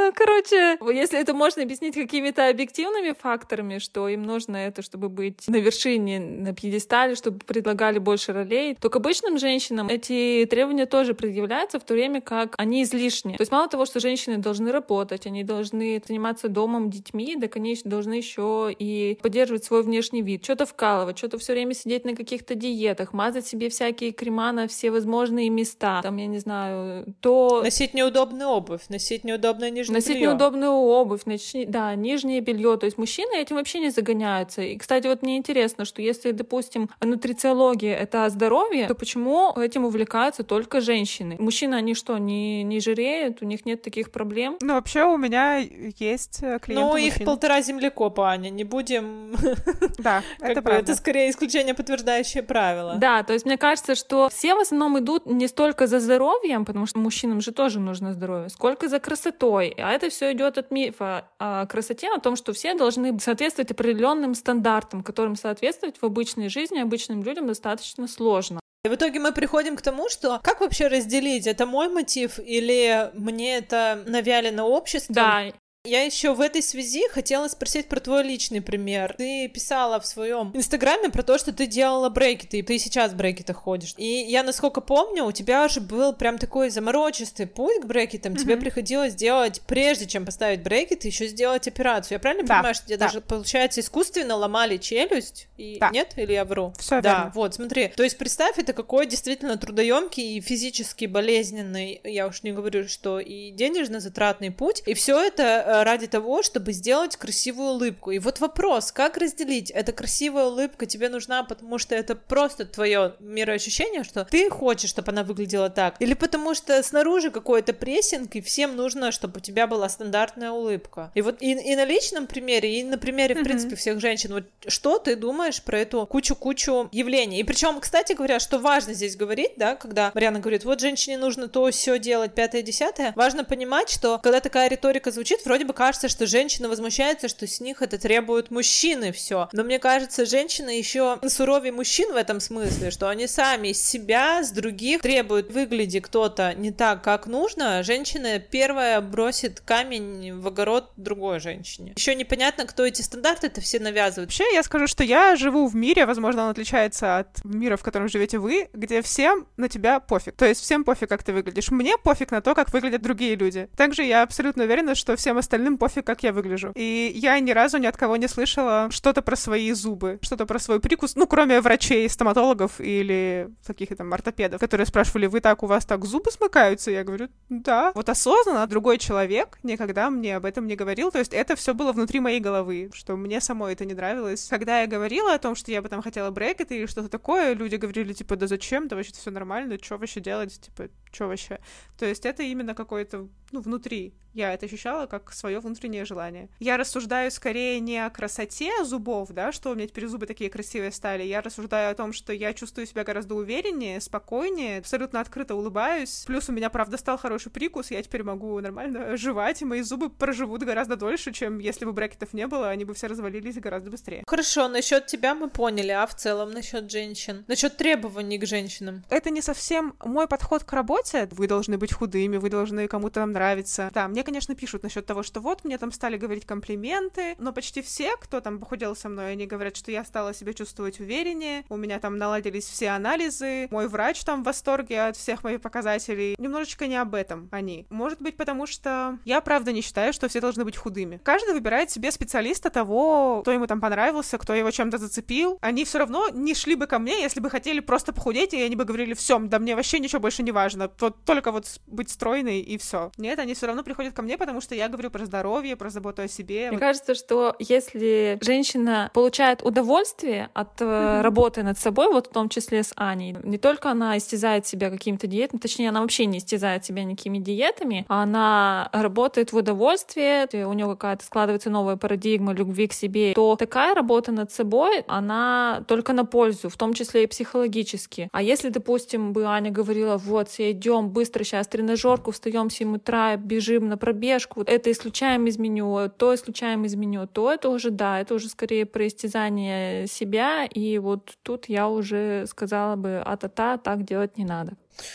Ну, 0.00 0.12
короче, 0.14 0.78
если 0.94 1.20
это 1.20 1.34
можно 1.34 1.62
объяснить 1.62 1.94
какими-то 1.94 2.48
объективными 2.48 3.12
факторами, 3.12 3.76
что 3.76 4.08
им 4.08 4.22
нужно 4.22 4.56
это, 4.56 4.80
чтобы 4.80 5.10
быть 5.10 5.46
на 5.46 5.56
вершине, 5.56 6.18
на 6.18 6.54
пьедестале, 6.54 7.14
чтобы 7.14 7.40
предлагали 7.40 7.98
больше 7.98 8.32
ролей, 8.32 8.78
то 8.80 8.88
к 8.88 8.96
обычным 8.96 9.38
женщинам 9.38 9.88
эти 9.88 10.46
требования 10.50 10.86
тоже 10.86 11.12
предъявляются, 11.12 11.78
в 11.78 11.84
то 11.84 11.92
время 11.92 12.22
как 12.22 12.54
они 12.56 12.82
излишни. 12.82 13.36
То 13.36 13.42
есть 13.42 13.52
мало 13.52 13.68
того, 13.68 13.84
что 13.84 14.00
женщины 14.00 14.38
должны 14.38 14.72
работать, 14.72 15.26
они 15.26 15.44
должны 15.44 16.02
заниматься 16.06 16.48
домом, 16.48 16.88
детьми, 16.88 17.36
да, 17.36 17.48
конечно, 17.48 17.90
должны 17.90 18.14
еще 18.14 18.74
и 18.76 19.18
поддерживать 19.20 19.64
свой 19.64 19.82
внешний 19.82 20.22
вид, 20.22 20.42
что-то 20.44 20.64
вкалывать, 20.64 21.18
что-то 21.18 21.36
все 21.36 21.52
время 21.52 21.74
сидеть 21.74 22.06
на 22.06 22.16
каких-то 22.16 22.54
диетах, 22.54 23.12
мазать 23.12 23.46
себе 23.46 23.68
всякие 23.68 24.12
крема 24.12 24.50
на 24.52 24.66
все 24.66 24.90
возможные 24.90 25.50
места, 25.50 26.00
там, 26.02 26.16
я 26.16 26.26
не 26.26 26.38
знаю, 26.38 27.04
то... 27.20 27.60
Носить 27.62 27.92
неудобную 27.92 28.48
обувь, 28.48 28.88
носить 28.88 29.24
неудобное 29.24 29.68
нижнее 29.68 29.89
Носить 29.90 30.14
белье. 30.14 30.28
неудобную 30.28 30.72
обувь, 30.72 31.24
ночни... 31.26 31.64
да, 31.64 31.94
нижнее 31.94 32.40
белье. 32.40 32.76
То 32.76 32.86
есть 32.86 32.98
мужчины 32.98 33.36
этим 33.36 33.56
вообще 33.56 33.80
не 33.80 33.90
загоняются. 33.90 34.62
И, 34.62 34.76
кстати, 34.76 35.06
вот 35.06 35.22
мне 35.22 35.36
интересно, 35.36 35.84
что 35.84 36.02
если, 36.02 36.32
допустим, 36.32 36.90
нутрициология— 37.00 37.96
это 37.96 38.28
здоровье, 38.28 38.86
то 38.86 38.94
почему 38.94 39.52
этим 39.52 39.84
увлекаются 39.84 40.44
только 40.44 40.80
женщины? 40.80 41.36
Мужчины, 41.38 41.74
они 41.74 41.94
что, 41.94 42.18
не, 42.18 42.62
не 42.62 42.80
жиреют? 42.80 43.42
У 43.42 43.44
них 43.44 43.66
нет 43.66 43.82
таких 43.82 44.10
проблем? 44.10 44.56
Ну, 44.60 44.74
вообще 44.74 45.04
у 45.04 45.16
меня 45.16 45.58
есть 45.98 46.42
э, 46.42 46.58
клиенты 46.60 46.84
Ну, 46.84 46.96
их 46.96 47.24
полтора 47.24 47.60
землекопа, 47.62 48.30
Аня, 48.30 48.50
не 48.50 48.64
будем... 48.64 49.34
Да, 49.98 50.22
это 50.40 50.62
правда. 50.62 50.82
Это 50.82 50.94
скорее 50.94 51.30
исключение, 51.30 51.74
подтверждающее 51.74 52.42
правило. 52.42 52.94
Да, 52.96 53.22
то 53.22 53.32
есть 53.32 53.44
мне 53.44 53.56
кажется, 53.56 53.94
что 53.94 54.28
все 54.28 54.54
в 54.54 54.60
основном 54.60 54.98
идут 54.98 55.26
не 55.26 55.48
столько 55.48 55.86
за 55.86 56.00
здоровьем, 56.00 56.64
потому 56.64 56.86
что 56.86 56.98
мужчинам 56.98 57.40
же 57.40 57.52
тоже 57.52 57.80
нужно 57.80 58.12
здоровье, 58.12 58.48
сколько 58.48 58.88
за 58.88 58.98
красотой. 58.98 59.69
А 59.78 59.92
это 59.92 60.08
все 60.08 60.32
идет 60.32 60.58
от 60.58 60.70
мифа 60.70 61.28
о 61.38 61.66
красоте, 61.66 62.08
о 62.12 62.20
том, 62.20 62.36
что 62.36 62.52
все 62.52 62.74
должны 62.74 63.18
соответствовать 63.20 63.70
определенным 63.70 64.34
стандартам, 64.34 65.02
которым 65.02 65.36
соответствовать 65.36 65.96
в 66.00 66.04
обычной 66.04 66.48
жизни 66.48 66.78
обычным 66.78 67.22
людям 67.22 67.46
достаточно 67.46 68.06
сложно. 68.08 68.60
И 68.84 68.88
в 68.88 68.94
итоге 68.94 69.20
мы 69.20 69.32
приходим 69.32 69.76
к 69.76 69.82
тому, 69.82 70.08
что 70.08 70.40
как 70.42 70.60
вообще 70.60 70.86
разделить, 70.86 71.46
это 71.46 71.66
мой 71.66 71.88
мотив 71.88 72.38
или 72.38 73.10
мне 73.12 73.58
это 73.58 74.02
навялено 74.06 74.64
обществом? 74.64 75.14
Да, 75.14 75.42
Я 75.84 76.02
еще 76.02 76.34
в 76.34 76.42
этой 76.42 76.62
связи 76.62 77.08
хотела 77.08 77.48
спросить 77.48 77.88
про 77.88 78.00
твой 78.00 78.22
личный 78.22 78.60
пример. 78.60 79.14
Ты 79.16 79.48
писала 79.48 79.98
в 79.98 80.06
своем 80.06 80.50
инстаграме 80.52 81.08
про 81.08 81.22
то, 81.22 81.38
что 81.38 81.54
ты 81.54 81.66
делала 81.66 82.10
брекеты, 82.10 82.58
и 82.58 82.62
ты 82.62 82.78
сейчас 82.78 83.12
в 83.12 83.16
брекетах 83.16 83.56
ходишь. 83.56 83.94
И 83.96 84.04
я, 84.04 84.42
насколько 84.42 84.82
помню, 84.82 85.24
у 85.24 85.32
тебя 85.32 85.68
же 85.68 85.80
был 85.80 86.12
прям 86.12 86.36
такой 86.36 86.68
заморочистый 86.68 87.46
путь 87.46 87.80
к 87.80 87.86
брекетам. 87.86 88.34
Mm-hmm. 88.34 88.38
Тебе 88.38 88.56
приходилось 88.58 89.14
делать, 89.14 89.62
прежде 89.66 90.06
чем 90.06 90.26
поставить 90.26 90.62
брекеты, 90.62 91.08
еще 91.08 91.26
сделать 91.28 91.66
операцию. 91.66 92.16
Я 92.16 92.18
правильно 92.18 92.46
да, 92.46 92.56
понимаю, 92.56 92.74
что 92.74 92.84
тебе 92.84 92.98
да. 92.98 93.06
даже, 93.06 93.22
получается, 93.22 93.80
искусственно 93.80 94.36
ломали 94.36 94.76
челюсть? 94.76 95.48
И... 95.56 95.78
Да. 95.78 95.88
Нет? 95.88 96.12
Или 96.16 96.34
я 96.34 96.44
вру? 96.44 96.74
Все 96.78 97.00
да, 97.00 97.10
верно. 97.10 97.32
вот, 97.34 97.54
смотри. 97.54 97.88
То 97.88 98.02
есть 98.02 98.18
представь, 98.18 98.58
это 98.58 98.74
какой 98.74 99.06
действительно 99.06 99.56
трудоемкий 99.56 100.36
и 100.36 100.42
физически 100.42 101.06
болезненный, 101.06 102.02
я 102.04 102.26
уж 102.26 102.42
не 102.42 102.52
говорю, 102.52 102.86
что 102.86 103.18
и 103.18 103.50
денежно 103.50 103.98
затратный 103.98 104.50
путь. 104.50 104.82
И 104.84 104.92
все 104.92 105.18
это 105.18 105.69
ради 105.70 106.06
того, 106.06 106.42
чтобы 106.42 106.72
сделать 106.72 107.16
красивую 107.16 107.70
улыбку. 107.70 108.10
И 108.10 108.18
вот 108.18 108.40
вопрос, 108.40 108.92
как 108.92 109.16
разделить? 109.16 109.70
Эта 109.70 109.92
красивая 109.92 110.46
улыбка 110.46 110.86
тебе 110.86 111.08
нужна, 111.08 111.42
потому 111.44 111.78
что 111.78 111.94
это 111.94 112.14
просто 112.14 112.64
твое 112.64 113.14
мироощущение, 113.20 114.04
что 114.04 114.24
ты 114.24 114.50
хочешь, 114.50 114.90
чтобы 114.90 115.12
она 115.12 115.22
выглядела 115.22 115.70
так, 115.70 115.96
или 116.00 116.14
потому 116.14 116.54
что 116.54 116.82
снаружи 116.82 117.30
какой-то 117.30 117.72
прессинг, 117.72 118.34
и 118.34 118.40
всем 118.40 118.76
нужно, 118.76 119.12
чтобы 119.12 119.38
у 119.38 119.40
тебя 119.40 119.66
была 119.66 119.88
стандартная 119.88 120.50
улыбка. 120.50 121.10
И 121.14 121.22
вот 121.22 121.40
и, 121.40 121.52
и 121.52 121.76
на 121.76 121.84
личном 121.84 122.26
примере, 122.26 122.80
и 122.80 122.84
на 122.84 122.98
примере, 122.98 123.34
в 123.34 123.42
принципе, 123.42 123.76
всех 123.76 124.00
женщин, 124.00 124.32
вот 124.32 124.44
что 124.66 124.98
ты 124.98 125.16
думаешь 125.16 125.62
про 125.62 125.78
эту 125.78 126.06
кучу-кучу 126.06 126.88
явлений? 126.92 127.40
И 127.40 127.44
причем, 127.44 127.80
кстати 127.80 128.12
говоря, 128.12 128.40
что 128.40 128.58
важно 128.58 128.94
здесь 128.94 129.16
говорить, 129.16 129.52
да, 129.56 129.76
когда 129.76 130.10
Марьяна 130.14 130.40
говорит, 130.40 130.64
вот 130.64 130.80
женщине 130.80 131.18
нужно 131.18 131.48
то 131.48 131.70
все 131.70 131.98
делать, 131.98 132.34
пятое, 132.34 132.62
десятое, 132.62 133.12
важно 133.16 133.44
понимать, 133.44 133.90
что 133.90 134.18
когда 134.18 134.40
такая 134.40 134.68
риторика 134.68 135.10
звучит, 135.10 135.44
вроде 135.44 135.59
вроде 135.60 135.68
бы 135.68 135.74
кажется, 135.74 136.08
что 136.08 136.26
женщины 136.26 136.68
возмущаются, 136.68 137.28
что 137.28 137.46
с 137.46 137.60
них 137.60 137.82
это 137.82 137.98
требуют 137.98 138.50
мужчины 138.50 139.12
все. 139.12 139.50
Но 139.52 139.62
мне 139.62 139.78
кажется, 139.78 140.24
женщины 140.24 140.70
еще 140.70 141.18
суровее 141.28 141.70
мужчин 141.70 142.10
в 142.14 142.16
этом 142.16 142.40
смысле, 142.40 142.90
что 142.90 143.10
они 143.10 143.26
сами 143.26 143.72
себя, 143.72 144.42
с 144.42 144.52
других 144.52 145.02
требуют, 145.02 145.52
выгляди 145.52 146.00
кто-то 146.00 146.54
не 146.54 146.70
так, 146.70 147.04
как 147.04 147.26
нужно, 147.26 147.82
женщина 147.82 148.38
первая 148.38 149.02
бросит 149.02 149.60
камень 149.60 150.40
в 150.40 150.48
огород 150.48 150.92
другой 150.96 151.40
женщине. 151.40 151.92
Еще 151.94 152.14
непонятно, 152.14 152.64
кто 152.64 152.86
эти 152.86 153.02
стандарты 153.02 153.48
это 153.48 153.60
все 153.60 153.80
навязывают. 153.80 154.30
Вообще, 154.30 154.54
я 154.54 154.62
скажу, 154.62 154.86
что 154.86 155.04
я 155.04 155.36
живу 155.36 155.66
в 155.66 155.76
мире, 155.76 156.06
возможно, 156.06 156.44
он 156.44 156.50
отличается 156.50 157.18
от 157.18 157.44
мира, 157.44 157.76
в 157.76 157.82
котором 157.82 158.08
живете 158.08 158.38
вы, 158.38 158.70
где 158.72 159.02
всем 159.02 159.46
на 159.58 159.68
тебя 159.68 160.00
пофиг. 160.00 160.36
То 160.36 160.46
есть 160.46 160.62
всем 160.62 160.84
пофиг, 160.84 161.10
как 161.10 161.22
ты 161.22 161.34
выглядишь. 161.34 161.70
Мне 161.70 161.98
пофиг 161.98 162.30
на 162.30 162.40
то, 162.40 162.54
как 162.54 162.72
выглядят 162.72 163.02
другие 163.02 163.34
люди. 163.34 163.68
Также 163.76 164.04
я 164.04 164.22
абсолютно 164.22 164.64
уверена, 164.64 164.94
что 164.94 165.16
всем 165.16 165.36
остальным 165.36 165.49
остальным 165.50 165.78
пофиг, 165.78 166.06
как 166.06 166.22
я 166.22 166.32
выгляжу. 166.32 166.70
И 166.76 167.10
я 167.14 167.38
ни 167.40 167.50
разу 167.50 167.78
ни 167.78 167.86
от 167.86 167.96
кого 167.96 168.16
не 168.16 168.28
слышала 168.28 168.88
что-то 168.90 169.20
про 169.20 169.34
свои 169.34 169.72
зубы, 169.72 170.20
что-то 170.22 170.46
про 170.46 170.60
свой 170.60 170.78
прикус, 170.78 171.16
ну, 171.16 171.26
кроме 171.26 171.60
врачей, 171.60 172.08
стоматологов 172.08 172.80
или 172.80 173.50
каких-то 173.66 173.96
там 173.96 174.12
ортопедов, 174.12 174.60
которые 174.60 174.86
спрашивали, 174.86 175.26
вы 175.26 175.40
так, 175.40 175.64
у 175.64 175.66
вас 175.66 175.84
так 175.84 176.04
зубы 176.04 176.30
смыкаются? 176.30 176.92
Я 176.92 177.02
говорю, 177.02 177.28
да. 177.48 177.90
Вот 177.96 178.08
осознанно 178.08 178.64
другой 178.68 178.98
человек 178.98 179.58
никогда 179.64 180.08
мне 180.10 180.36
об 180.36 180.44
этом 180.44 180.68
не 180.68 180.76
говорил, 180.76 181.10
то 181.10 181.18
есть 181.18 181.34
это 181.34 181.56
все 181.56 181.74
было 181.74 181.92
внутри 181.92 182.20
моей 182.20 182.38
головы, 182.38 182.90
что 182.94 183.16
мне 183.16 183.40
самой 183.40 183.72
это 183.72 183.84
не 183.84 183.94
нравилось. 183.94 184.46
Когда 184.48 184.82
я 184.82 184.86
говорила 184.86 185.34
о 185.34 185.38
том, 185.38 185.56
что 185.56 185.72
я 185.72 185.82
бы 185.82 185.88
там 185.88 186.00
хотела 186.00 186.30
брекеты 186.30 186.76
или 186.76 186.86
что-то 186.86 187.08
такое, 187.08 187.54
люди 187.54 187.74
говорили, 187.74 188.12
типа, 188.12 188.36
да 188.36 188.46
зачем, 188.46 188.86
да 188.86 188.94
вообще 188.94 189.12
все 189.12 189.32
нормально, 189.32 189.78
что 189.82 189.98
вообще 189.98 190.20
делать, 190.20 190.60
типа, 190.60 190.90
что 191.12 191.28
вообще? 191.28 191.58
То 191.98 192.06
есть 192.06 192.24
это 192.24 192.42
именно 192.42 192.74
какое-то, 192.74 193.28
ну, 193.52 193.60
внутри. 193.60 194.14
Я 194.32 194.54
это 194.54 194.66
ощущала 194.66 195.06
как 195.06 195.32
свое 195.32 195.58
внутреннее 195.58 196.04
желание. 196.04 196.48
Я 196.60 196.76
рассуждаю 196.76 197.32
скорее 197.32 197.80
не 197.80 197.98
о 197.98 198.10
красоте 198.10 198.84
зубов, 198.84 199.30
да, 199.30 199.50
что 199.50 199.70
у 199.70 199.74
меня 199.74 199.88
теперь 199.88 200.06
зубы 200.06 200.26
такие 200.26 200.48
красивые 200.48 200.92
стали. 200.92 201.24
Я 201.24 201.42
рассуждаю 201.42 201.90
о 201.90 201.94
том, 201.94 202.12
что 202.12 202.32
я 202.32 202.54
чувствую 202.54 202.86
себя 202.86 203.02
гораздо 203.02 203.34
увереннее, 203.34 204.00
спокойнее, 204.00 204.78
абсолютно 204.78 205.20
открыто 205.20 205.56
улыбаюсь. 205.56 206.22
Плюс 206.26 206.48
у 206.48 206.52
меня, 206.52 206.70
правда, 206.70 206.96
стал 206.96 207.18
хороший 207.18 207.50
прикус, 207.50 207.90
я 207.90 208.00
теперь 208.02 208.22
могу 208.22 208.60
нормально 208.60 209.16
жевать, 209.16 209.62
и 209.62 209.64
мои 209.64 209.82
зубы 209.82 210.10
проживут 210.10 210.62
гораздо 210.62 210.94
дольше, 210.94 211.32
чем 211.32 211.58
если 211.58 211.84
бы 211.84 211.92
брекетов 211.92 212.32
не 212.32 212.46
было, 212.46 212.68
они 212.68 212.84
бы 212.84 212.94
все 212.94 213.08
развалились 213.08 213.56
гораздо 213.56 213.90
быстрее. 213.90 214.22
Хорошо, 214.28 214.68
насчет 214.68 215.06
тебя 215.06 215.34
мы 215.34 215.50
поняли, 215.50 215.90
а 215.90 216.06
в 216.06 216.14
целом 216.14 216.52
насчет 216.52 216.88
женщин? 216.88 217.44
Насчет 217.48 217.76
требований 217.76 218.38
к 218.38 218.46
женщинам? 218.46 219.02
Это 219.10 219.30
не 219.30 219.42
совсем 219.42 219.96
мой 220.04 220.28
подход 220.28 220.62
к 220.62 220.72
работе. 220.72 220.99
Вы 221.30 221.46
должны 221.46 221.78
быть 221.78 221.92
худыми, 221.92 222.36
вы 222.36 222.50
должны 222.50 222.86
кому-то 222.88 223.20
нам 223.20 223.32
нравиться. 223.32 223.90
Да, 223.92 224.08
мне, 224.08 224.22
конечно, 224.22 224.54
пишут 224.54 224.82
насчет 224.82 225.06
того, 225.06 225.22
что 225.22 225.40
вот 225.40 225.64
мне 225.64 225.78
там 225.78 225.92
стали 225.92 226.16
говорить 226.16 226.46
комплименты, 226.46 227.34
но 227.38 227.52
почти 227.52 227.82
все, 227.82 228.16
кто 228.16 228.40
там 228.40 228.58
похудел 228.58 228.94
со 228.94 229.08
мной, 229.08 229.32
они 229.32 229.46
говорят, 229.46 229.76
что 229.76 229.90
я 229.90 230.04
стала 230.04 230.34
себя 230.34 230.52
чувствовать 230.52 231.00
увереннее, 231.00 231.64
у 231.68 231.76
меня 231.76 231.98
там 231.98 232.18
наладились 232.18 232.66
все 232.66 232.90
анализы, 232.90 233.68
мой 233.70 233.88
врач 233.88 234.22
там 234.24 234.42
в 234.42 234.46
восторге 234.46 235.02
от 235.02 235.16
всех 235.16 235.44
моих 235.44 235.60
показателей. 235.60 236.36
Немножечко 236.38 236.86
не 236.86 236.96
об 236.96 237.14
этом 237.14 237.48
они. 237.50 237.86
Может 237.90 238.20
быть, 238.20 238.36
потому 238.36 238.66
что 238.66 239.18
я 239.24 239.40
правда 239.40 239.72
не 239.72 239.80
считаю, 239.80 240.12
что 240.12 240.28
все 240.28 240.40
должны 240.40 240.64
быть 240.64 240.76
худыми. 240.76 241.20
Каждый 241.22 241.54
выбирает 241.54 241.90
себе 241.90 242.10
специалиста 242.10 242.70
того, 242.70 243.40
кто 243.42 243.52
ему 243.52 243.66
там 243.66 243.80
понравился, 243.80 244.38
кто 244.38 244.54
его 244.54 244.70
чем-то 244.70 244.98
зацепил. 244.98 245.58
Они 245.60 245.84
все 245.84 245.98
равно 245.98 246.28
не 246.28 246.54
шли 246.54 246.74
бы 246.74 246.86
ко 246.86 246.98
мне, 246.98 247.22
если 247.22 247.40
бы 247.40 247.50
хотели 247.50 247.80
просто 247.80 248.12
похудеть, 248.12 248.54
и 248.54 248.62
они 248.62 248.76
бы 248.76 248.84
говорили, 248.84 249.14
все, 249.14 249.38
да 249.38 249.58
мне 249.58 249.74
вообще 249.74 249.98
ничего 249.98 250.20
больше 250.20 250.42
не 250.42 250.52
важно, 250.52 250.89
вот 251.00 251.24
только 251.24 251.52
вот 251.52 251.66
быть 251.86 252.10
стройной 252.10 252.60
и 252.60 252.78
все. 252.78 253.10
Нет, 253.16 253.38
они 253.38 253.54
все 253.54 253.66
равно 253.66 253.82
приходят 253.82 254.14
ко 254.14 254.22
мне, 254.22 254.38
потому 254.38 254.60
что 254.60 254.74
я 254.74 254.88
говорю 254.88 255.10
про 255.10 255.24
здоровье, 255.24 255.76
про 255.76 255.90
заботу 255.90 256.22
о 256.22 256.28
себе. 256.28 256.68
Мне 256.68 256.72
вот. 256.72 256.80
кажется, 256.80 257.14
что 257.14 257.54
если 257.58 258.38
женщина 258.40 259.10
получает 259.14 259.62
удовольствие 259.62 260.50
от 260.54 260.80
mm-hmm. 260.80 261.22
работы 261.22 261.62
над 261.62 261.78
собой, 261.78 262.12
вот 262.12 262.28
в 262.28 262.32
том 262.32 262.48
числе 262.48 262.82
с 262.82 262.92
Аней, 262.96 263.36
не 263.42 263.58
только 263.58 263.90
она 263.90 264.16
истязает 264.18 264.66
себя 264.66 264.90
какими-то 264.90 265.26
диетами, 265.26 265.60
точнее, 265.60 265.88
она 265.88 266.00
вообще 266.00 266.26
не 266.26 266.38
истязает 266.38 266.84
себя 266.84 267.04
никакими 267.04 267.38
диетами, 267.38 268.04
а 268.08 268.22
она 268.22 268.88
работает 268.92 269.52
в 269.52 269.56
удовольствие, 269.56 270.48
у 270.66 270.72
нее 270.72 270.86
какая-то 270.86 271.24
складывается 271.24 271.70
новая 271.70 271.96
парадигма 271.96 272.52
любви 272.52 272.86
к 272.86 272.92
себе, 272.92 273.32
то 273.34 273.56
такая 273.56 273.94
работа 273.94 274.32
над 274.32 274.52
собой, 274.52 275.04
она 275.06 275.84
только 275.86 276.12
на 276.12 276.24
пользу, 276.24 276.68
в 276.68 276.76
том 276.76 276.94
числе 276.94 277.24
и 277.24 277.26
психологически. 277.26 278.28
А 278.32 278.42
если, 278.42 278.68
допустим, 278.68 279.32
бы 279.32 279.44
Аня 279.44 279.70
говорила, 279.70 280.16
вот, 280.16 280.48
все 280.48 280.70
идем 280.80 281.10
быстро 281.10 281.44
сейчас 281.44 281.68
тренажерку, 281.68 282.30
встаем 282.30 282.68
в 282.68 282.72
7 282.72 282.96
утра, 282.96 283.36
бежим 283.36 283.88
на 283.88 283.96
пробежку, 283.96 284.62
это 284.62 284.90
исключаем 284.90 285.46
из 285.46 285.58
меню, 285.58 286.10
то 286.16 286.34
исключаем 286.34 286.84
из 286.84 286.94
меню, 286.94 287.26
то 287.26 287.52
это 287.52 287.68
уже, 287.68 287.90
да, 287.90 288.20
это 288.20 288.34
уже 288.34 288.48
скорее 288.48 288.86
про 288.86 289.06
истязание 289.06 290.06
себя, 290.06 290.64
и 290.64 290.98
вот 290.98 291.36
тут 291.42 291.68
я 291.68 291.88
уже 291.88 292.46
сказала 292.46 292.96
бы, 292.96 293.22
а-та-та, 293.24 293.76
так 293.76 294.04
делать 294.04 294.38
не 294.38 294.44
надо. 294.44 294.72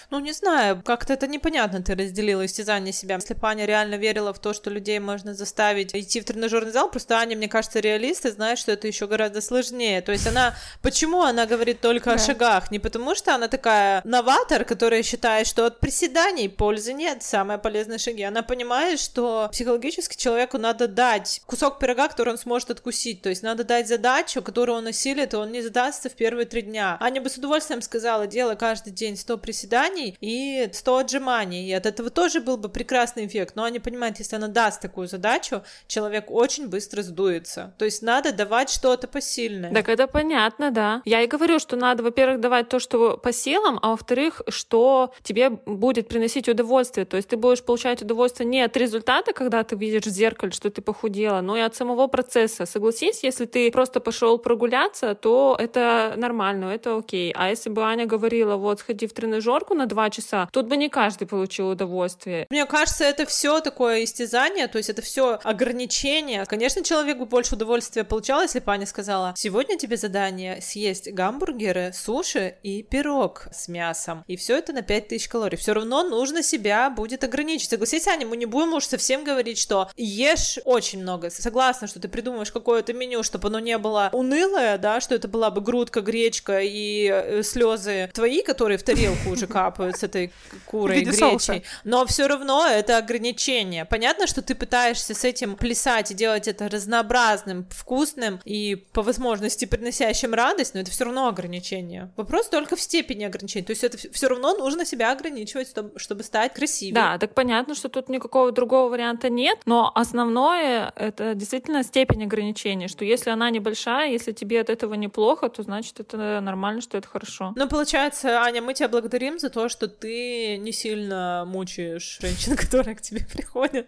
Ну, 0.10 0.20
не 0.20 0.34
знаю, 0.34 0.82
как-то 0.84 1.14
это 1.14 1.28
непонятно 1.28 1.82
ты 1.82 1.96
разделила 1.96 2.46
истязание 2.46 2.94
себя. 2.94 3.16
Если 3.16 3.34
бы 3.34 3.48
Аня 3.48 3.66
реально 3.66 3.96
верила 3.96 4.34
в 4.34 4.40
то, 4.40 4.54
что 4.54 4.70
людей 4.70 5.00
можно 5.00 5.34
заставить 5.34 5.96
идти 5.96 6.22
в 6.22 6.26
тренажерный 6.26 6.72
зал, 6.72 6.90
просто 6.90 7.18
Аня, 7.18 7.36
мне 7.36 7.48
кажется, 7.48 7.80
реалист 7.80 8.26
и 8.26 8.32
знает, 8.32 8.60
что 8.60 8.72
это 8.72 8.88
еще 8.88 9.08
гораздо 9.08 9.42
сложнее. 9.42 10.02
То 10.02 10.12
есть 10.12 10.28
она... 10.28 10.56
Почему 10.82 11.22
она 11.22 11.46
говорит 11.46 11.82
только 11.82 12.12
да. 12.12 12.16
о 12.16 12.18
шагах? 12.18 12.72
Не 12.72 12.80
потому 12.80 13.16
что 13.16 13.36
она 13.36 13.48
такая 13.48 14.02
новатор, 14.04 14.66
которая 14.66 15.04
считает, 15.04 15.48
что 15.48 15.66
от 15.66 15.80
приседаний 15.80 16.50
пользы 16.50 16.94
нет, 16.94 17.24
самые 17.24 17.58
полезные 17.58 18.00
шаги. 18.00 18.24
Она 18.24 18.42
понимает, 18.44 19.00
что 19.00 19.50
психологически 19.52 20.16
человеку 20.16 20.58
надо 20.58 20.88
дать 20.88 21.42
кусок 21.46 21.80
пирога, 21.80 22.08
который 22.08 22.30
он 22.30 22.38
сможет 22.38 22.72
откусить. 22.72 23.22
То 23.22 23.30
есть 23.30 23.44
надо 23.44 23.64
дать 23.64 23.88
задачу, 23.88 24.42
которую 24.42 24.78
он 24.78 24.88
осилит, 24.88 25.34
и 25.34 25.38
он 25.38 25.52
не 25.52 25.62
задастся 25.62 26.10
в 26.10 26.14
первые 26.14 26.46
три 26.46 26.62
дня. 26.62 26.98
Аня 27.00 27.22
бы 27.22 27.30
с 27.30 27.38
удовольствием 27.38 27.82
сказала, 27.82 28.28
делай 28.28 28.56
каждый 28.56 28.92
день 28.92 29.18
100 29.18 29.38
приседаний, 29.38 29.75
приседаний 29.76 30.18
и 30.22 30.70
100 30.72 30.98
отжиманий. 30.98 31.70
И 31.70 31.74
от 31.74 31.86
этого 31.86 32.10
тоже 32.10 32.40
был 32.40 32.58
бы 32.58 32.70
прекрасный 32.70 33.26
эффект. 33.26 33.56
Но 33.56 33.64
они 33.64 33.80
понимают, 33.80 34.20
если 34.20 34.38
она 34.38 34.48
даст 34.48 34.82
такую 34.82 35.08
задачу, 35.08 35.64
человек 35.88 36.32
очень 36.32 36.68
быстро 36.68 37.02
сдуется. 37.02 37.74
То 37.78 37.86
есть 37.86 38.02
надо 38.02 38.32
давать 38.32 38.70
что-то 38.70 39.08
посильное. 39.08 39.74
Так 39.74 39.90
это 39.90 40.08
понятно, 40.08 40.72
да. 40.72 41.02
Я 41.06 41.22
и 41.22 41.28
говорю, 41.28 41.60
что 41.60 41.76
надо, 41.76 42.04
во-первых, 42.04 42.40
давать 42.40 42.70
то, 42.70 42.80
что 42.80 43.18
по 43.18 43.32
силам, 43.34 43.80
а 43.82 43.90
во-вторых, 43.90 44.42
что 44.48 45.12
тебе 45.24 45.50
будет 45.50 46.08
приносить 46.08 46.50
удовольствие. 46.50 47.06
То 47.06 47.18
есть 47.18 47.30
ты 47.30 47.38
будешь 47.38 47.64
получать 47.64 48.02
удовольствие 48.02 48.48
не 48.48 48.62
от 48.66 48.78
результата, 48.78 49.34
когда 49.34 49.64
ты 49.64 49.76
видишь 49.76 50.06
в 50.06 50.10
зеркале, 50.10 50.52
что 50.52 50.70
ты 50.70 50.82
похудела, 50.82 51.42
но 51.42 51.58
и 51.58 51.62
от 51.62 51.76
самого 51.76 52.08
процесса. 52.08 52.66
Согласись, 52.66 53.24
если 53.24 53.46
ты 53.46 53.72
просто 53.72 54.00
пошел 54.00 54.38
прогуляться, 54.38 55.16
то 55.16 55.58
это 55.60 56.14
нормально, 56.18 56.66
это 56.66 56.98
окей. 56.98 57.34
А 57.36 57.50
если 57.50 57.70
бы 57.70 57.82
Аня 57.84 58.06
говорила, 58.06 58.56
вот, 58.56 58.80
сходи 58.80 59.08
в 59.08 59.14
тренажер, 59.14 59.65
тренажерку 59.66 59.74
на 59.74 59.86
два 59.86 60.10
часа, 60.10 60.48
тут 60.52 60.68
бы 60.68 60.78
не 60.78 60.90
каждый 60.90 61.28
получил 61.28 61.70
удовольствие. 61.70 62.48
Мне 62.50 62.66
кажется, 62.66 63.04
это 63.04 63.26
все 63.26 63.60
такое 63.60 64.04
истязание, 64.04 64.68
то 64.68 64.78
есть 64.78 64.90
это 64.90 65.02
все 65.02 65.40
ограничение. 65.44 66.46
Конечно, 66.46 66.84
человек 66.84 67.18
бы 67.18 67.26
больше 67.26 67.56
удовольствия 67.56 68.04
получал, 68.04 68.42
если 68.42 68.60
бы 68.60 68.72
Аня 68.72 68.86
сказала, 68.86 69.34
сегодня 69.36 69.78
тебе 69.78 69.98
задание 69.98 70.62
съесть 70.62 71.12
гамбургеры, 71.12 71.92
суши 71.94 72.56
и 72.64 72.84
пирог 72.84 73.48
с 73.52 73.68
мясом. 73.68 74.24
И 74.28 74.36
все 74.36 74.58
это 74.58 74.74
на 74.74 74.82
5000 74.82 75.28
калорий. 75.28 75.58
Все 75.58 75.74
равно 75.74 76.04
нужно 76.04 76.44
себя 76.44 76.90
будет 76.90 77.24
ограничить. 77.24 77.70
Согласись, 77.70 78.08
Аня, 78.08 78.26
мы 78.26 78.38
не 78.38 78.46
будем 78.46 78.74
уж 78.74 78.86
совсем 78.86 79.24
говорить, 79.24 79.58
что 79.58 79.90
ешь 79.96 80.60
очень 80.66 81.02
много. 81.02 81.30
Согласна, 81.30 81.88
что 81.88 82.00
ты 82.00 82.08
придумаешь 82.08 82.52
какое-то 82.52 82.94
меню, 82.94 83.24
чтобы 83.24 83.48
оно 83.48 83.60
не 83.60 83.78
было 83.78 84.10
унылое, 84.14 84.78
да, 84.78 85.02
что 85.02 85.16
это 85.16 85.28
была 85.28 85.50
бы 85.50 85.62
грудка, 85.62 86.02
гречка 86.02 86.60
и 86.62 87.10
э, 87.10 87.44
слезы 87.44 88.10
твои, 88.14 88.42
которые 88.42 88.78
в 88.78 88.84
тарелку 88.84 89.30
уже 89.30 89.45
капают 89.48 89.98
с 89.98 90.04
этой 90.04 90.32
курой 90.66 91.02
гречей. 91.02 91.64
Но 91.84 92.06
все 92.06 92.28
равно 92.28 92.66
это 92.66 92.98
ограничение. 92.98 93.86
Понятно, 93.86 94.28
что 94.28 94.42
ты 94.42 94.56
пытаешься 94.56 95.14
с 95.14 95.24
этим 95.24 95.56
плясать 95.56 96.12
и 96.12 96.14
делать 96.14 96.48
это 96.48 96.70
разнообразным, 96.70 97.66
вкусным 97.70 98.40
и 98.46 98.76
по 98.76 99.02
возможности 99.02 99.66
приносящим 99.66 100.34
радость, 100.34 100.74
но 100.74 100.82
это 100.82 100.92
все 100.92 101.06
равно 101.06 101.28
ограничение. 101.28 102.12
Вопрос 102.16 102.48
только 102.50 102.76
в 102.76 102.82
степени 102.82 103.24
ограничения. 103.24 103.66
То 103.66 103.72
есть 103.72 103.84
это 103.84 103.98
все 103.98 104.28
равно 104.28 104.56
нужно 104.56 104.86
себя 104.86 105.12
ограничивать, 105.12 105.70
чтобы, 105.70 106.00
чтобы 106.00 106.24
стать 106.24 106.54
красивее. 106.54 106.94
Да, 106.94 107.18
так 107.18 107.34
понятно, 107.34 107.76
что 107.76 107.90
тут 107.90 108.10
никакого 108.10 108.52
другого 108.52 108.90
варианта 108.90 109.30
нет, 109.30 109.60
но 109.66 109.92
основное 109.94 110.92
это 110.96 111.36
действительно 111.36 111.84
степень 111.84 112.24
ограничения, 112.24 112.88
что 112.88 113.06
если 113.06 113.30
она 113.30 113.50
небольшая, 113.50 114.12
если 114.12 114.32
тебе 114.32 114.62
от 114.62 114.70
этого 114.70 114.94
неплохо, 114.94 115.50
то 115.50 115.64
значит 115.64 116.00
это 116.00 116.40
нормально, 116.42 116.82
что 116.82 116.98
это 116.98 117.08
хорошо. 117.08 117.54
Ну, 117.56 117.68
получается, 117.68 118.42
Аня, 118.42 118.62
мы 118.62 118.74
тебя 118.74 118.88
благодарим 118.88 119.35
за 119.40 119.50
то, 119.50 119.70
что 119.70 119.88
ты 119.88 120.58
не 120.58 120.72
сильно 120.72 121.44
мучаешь 121.48 122.20
женщин, 122.22 122.56
которые 122.58 122.96
к 122.96 123.02
тебе 123.02 123.26
приходят. 123.26 123.88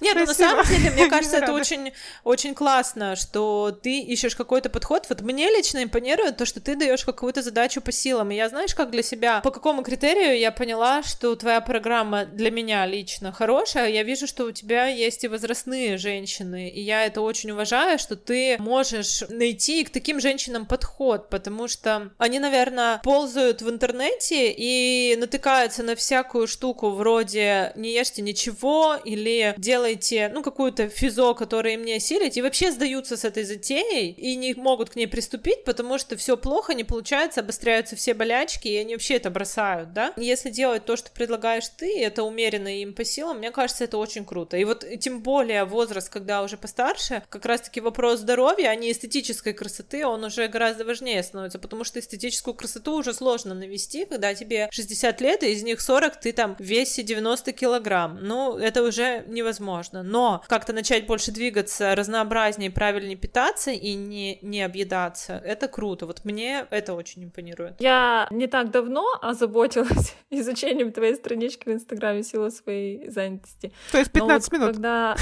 Нет, 0.00 0.14
ну 0.14 0.26
на 0.26 0.34
самом 0.34 0.64
деле, 0.66 0.90
мне 0.90 1.06
кажется, 1.10 1.38
это 1.38 1.52
очень, 1.52 1.92
очень 2.24 2.54
классно, 2.54 3.16
что 3.16 3.76
ты 3.82 4.00
ищешь 4.00 4.36
какой-то 4.36 4.70
подход. 4.70 5.06
Вот 5.08 5.20
мне 5.20 5.48
лично 5.50 5.82
импонирует 5.82 6.36
то, 6.36 6.46
что 6.46 6.60
ты 6.60 6.76
даешь 6.76 7.04
какую-то 7.04 7.42
задачу 7.42 7.80
по 7.80 7.92
силам. 7.92 8.30
И 8.30 8.36
я, 8.36 8.48
знаешь, 8.48 8.74
как 8.74 8.90
для 8.90 9.02
себя, 9.02 9.40
по 9.40 9.50
какому 9.50 9.82
критерию 9.82 10.38
я 10.38 10.50
поняла, 10.52 11.02
что 11.02 11.34
твоя 11.36 11.60
программа 11.60 12.24
для 12.24 12.50
меня 12.50 12.86
лично 12.86 13.32
хорошая. 13.32 13.90
Я 13.90 14.02
вижу, 14.02 14.26
что 14.26 14.44
у 14.44 14.52
тебя 14.52 14.86
есть 14.86 15.24
и 15.24 15.28
возрастные 15.28 15.96
женщины, 15.96 16.68
и 16.68 16.80
я 16.80 17.04
это 17.04 17.20
очень 17.20 17.50
уважаю, 17.50 17.98
что 17.98 18.16
ты 18.16 18.56
можешь 18.58 19.22
найти 19.28 19.84
к 19.84 19.90
таким 19.90 20.20
женщинам 20.20 20.66
подход, 20.66 21.28
потому 21.28 21.68
что 21.68 22.10
они, 22.18 22.38
наверное, 22.38 22.98
ползают 23.02 23.62
в 23.62 23.70
интернете 23.70 24.52
и 24.52 24.85
натыкаются 25.18 25.82
на 25.82 25.94
всякую 25.94 26.46
штуку 26.46 26.90
вроде 26.90 27.72
«не 27.76 27.92
ешьте 27.92 28.22
ничего» 28.22 28.96
или 29.04 29.54
«делайте, 29.56 30.30
ну, 30.32 30.42
какую-то 30.42 30.88
физо, 30.88 31.34
которая 31.34 31.74
им 31.74 31.84
не 31.84 31.94
осилить», 31.94 32.36
и 32.36 32.42
вообще 32.42 32.70
сдаются 32.70 33.16
с 33.16 33.24
этой 33.24 33.44
затеей 33.44 34.10
и 34.10 34.36
не 34.36 34.54
могут 34.54 34.90
к 34.90 34.96
ней 34.96 35.06
приступить, 35.06 35.64
потому 35.64 35.98
что 35.98 36.16
все 36.16 36.36
плохо, 36.36 36.74
не 36.74 36.84
получается, 36.84 37.40
обостряются 37.40 37.96
все 37.96 38.14
болячки, 38.14 38.68
и 38.68 38.76
они 38.76 38.94
вообще 38.94 39.14
это 39.14 39.30
бросают, 39.30 39.92
да? 39.92 40.12
Если 40.16 40.50
делать 40.50 40.84
то, 40.84 40.96
что 40.96 41.10
предлагаешь 41.10 41.68
ты, 41.76 42.00
это 42.00 42.22
умеренно 42.22 42.80
им 42.80 42.94
по 42.94 43.04
силам, 43.04 43.38
мне 43.38 43.50
кажется, 43.50 43.84
это 43.84 43.98
очень 43.98 44.24
круто. 44.24 44.56
И 44.56 44.64
вот 44.64 44.84
тем 45.00 45.22
более 45.22 45.64
возраст, 45.64 46.08
когда 46.08 46.42
уже 46.42 46.56
постарше, 46.56 47.22
как 47.28 47.44
раз-таки 47.46 47.80
вопрос 47.80 48.20
здоровья, 48.20 48.68
а 48.68 48.74
не 48.74 48.92
эстетической 48.92 49.52
красоты, 49.52 50.06
он 50.06 50.24
уже 50.24 50.48
гораздо 50.48 50.84
важнее 50.84 51.22
становится, 51.22 51.58
потому 51.58 51.84
что 51.84 52.00
эстетическую 52.00 52.54
красоту 52.54 52.94
уже 52.94 53.12
сложно 53.14 53.54
навести, 53.54 54.04
когда 54.04 54.34
тебе 54.34 54.68
60 54.76 55.20
лет, 55.20 55.42
и 55.42 55.52
из 55.52 55.62
них 55.62 55.80
40 55.80 56.20
ты 56.20 56.32
там 56.32 56.56
в 56.56 56.60
весе 56.60 57.02
90 57.02 57.52
килограмм. 57.52 58.18
Ну, 58.20 58.56
это 58.56 58.82
уже 58.82 59.24
невозможно. 59.26 60.02
Но 60.02 60.42
как-то 60.48 60.72
начать 60.72 61.06
больше 61.06 61.32
двигаться, 61.32 61.94
разнообразнее, 61.94 62.70
правильнее 62.70 63.16
питаться 63.16 63.70
и 63.70 63.94
не, 63.94 64.38
не 64.42 64.62
объедаться, 64.62 65.40
это 65.44 65.68
круто. 65.68 66.06
Вот 66.06 66.24
мне 66.24 66.66
это 66.70 66.94
очень 66.94 67.24
импонирует. 67.24 67.80
Я 67.80 68.28
не 68.30 68.46
так 68.46 68.70
давно 68.70 69.04
озаботилась 69.22 70.14
изучением 70.30 70.92
твоей 70.92 71.14
странички 71.14 71.68
в 71.68 71.72
Инстаграме 71.72 72.22
силу 72.22 72.50
своей 72.50 73.08
занятости. 73.10 73.72
То 73.92 73.98
есть 73.98 74.12
15 74.12 74.52
вот 74.52 74.58
минут. 74.58 74.74
Когда 74.74 75.16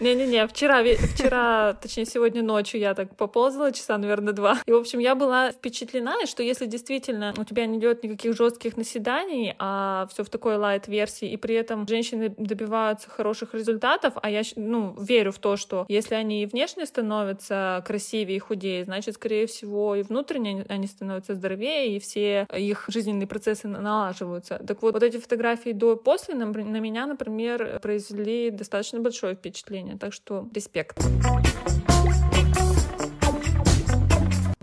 не-не-не, 0.00 0.46
вчера, 0.48 0.82
вчера, 0.82 1.72
точнее, 1.82 2.04
сегодня 2.04 2.42
ночью 2.42 2.80
я 2.80 2.94
так 2.94 3.16
поползала, 3.16 3.72
часа, 3.72 3.96
наверное, 3.96 4.32
два. 4.32 4.58
И, 4.66 4.72
в 4.72 4.76
общем, 4.76 4.98
я 4.98 5.14
была 5.14 5.52
впечатлена, 5.52 6.26
что 6.26 6.42
если 6.42 6.66
действительно 6.66 7.32
у 7.36 7.44
тебя 7.44 7.66
не 7.66 7.78
идет 7.78 8.02
никаких 8.02 8.36
жестких 8.36 8.76
наседаний, 8.76 9.54
а 9.58 10.06
все 10.12 10.24
в 10.24 10.28
такой 10.28 10.56
лайт-версии, 10.56 11.30
и 11.30 11.36
при 11.36 11.54
этом 11.54 11.86
женщины 11.88 12.34
добиваются 12.36 13.08
хороших 13.08 13.54
результатов, 13.54 14.14
а 14.20 14.30
я, 14.30 14.42
ну, 14.56 14.94
верю 15.00 15.32
в 15.32 15.38
то, 15.38 15.56
что 15.56 15.86
если 15.88 16.14
они 16.14 16.42
и 16.42 16.46
внешне 16.46 16.86
становятся 16.86 17.82
красивее 17.86 18.36
и 18.36 18.40
худее, 18.40 18.84
значит, 18.84 19.14
скорее 19.14 19.46
всего, 19.46 19.94
и 19.94 20.02
внутренне 20.02 20.66
они 20.68 20.86
становятся 20.86 21.34
здоровее, 21.34 21.96
и 21.96 22.00
все 22.00 22.46
их 22.52 22.84
жизненные 22.88 23.26
процессы 23.26 23.68
налаживаются. 23.68 24.60
Так 24.66 24.82
вот, 24.82 24.94
вот 24.94 25.02
эти 25.02 25.18
фотографии 25.18 25.70
до 25.70 25.94
и 25.94 25.96
после 25.96 26.34
на, 26.34 26.46
на 26.46 26.80
меня, 26.80 27.06
например, 27.06 27.78
произвели 27.80 28.50
достаточно 28.50 29.00
большое 29.00 29.34
впечатление 29.34 29.83
впечатление. 29.84 29.98
Так 29.98 30.12
что 30.12 30.48
респект 30.54 30.98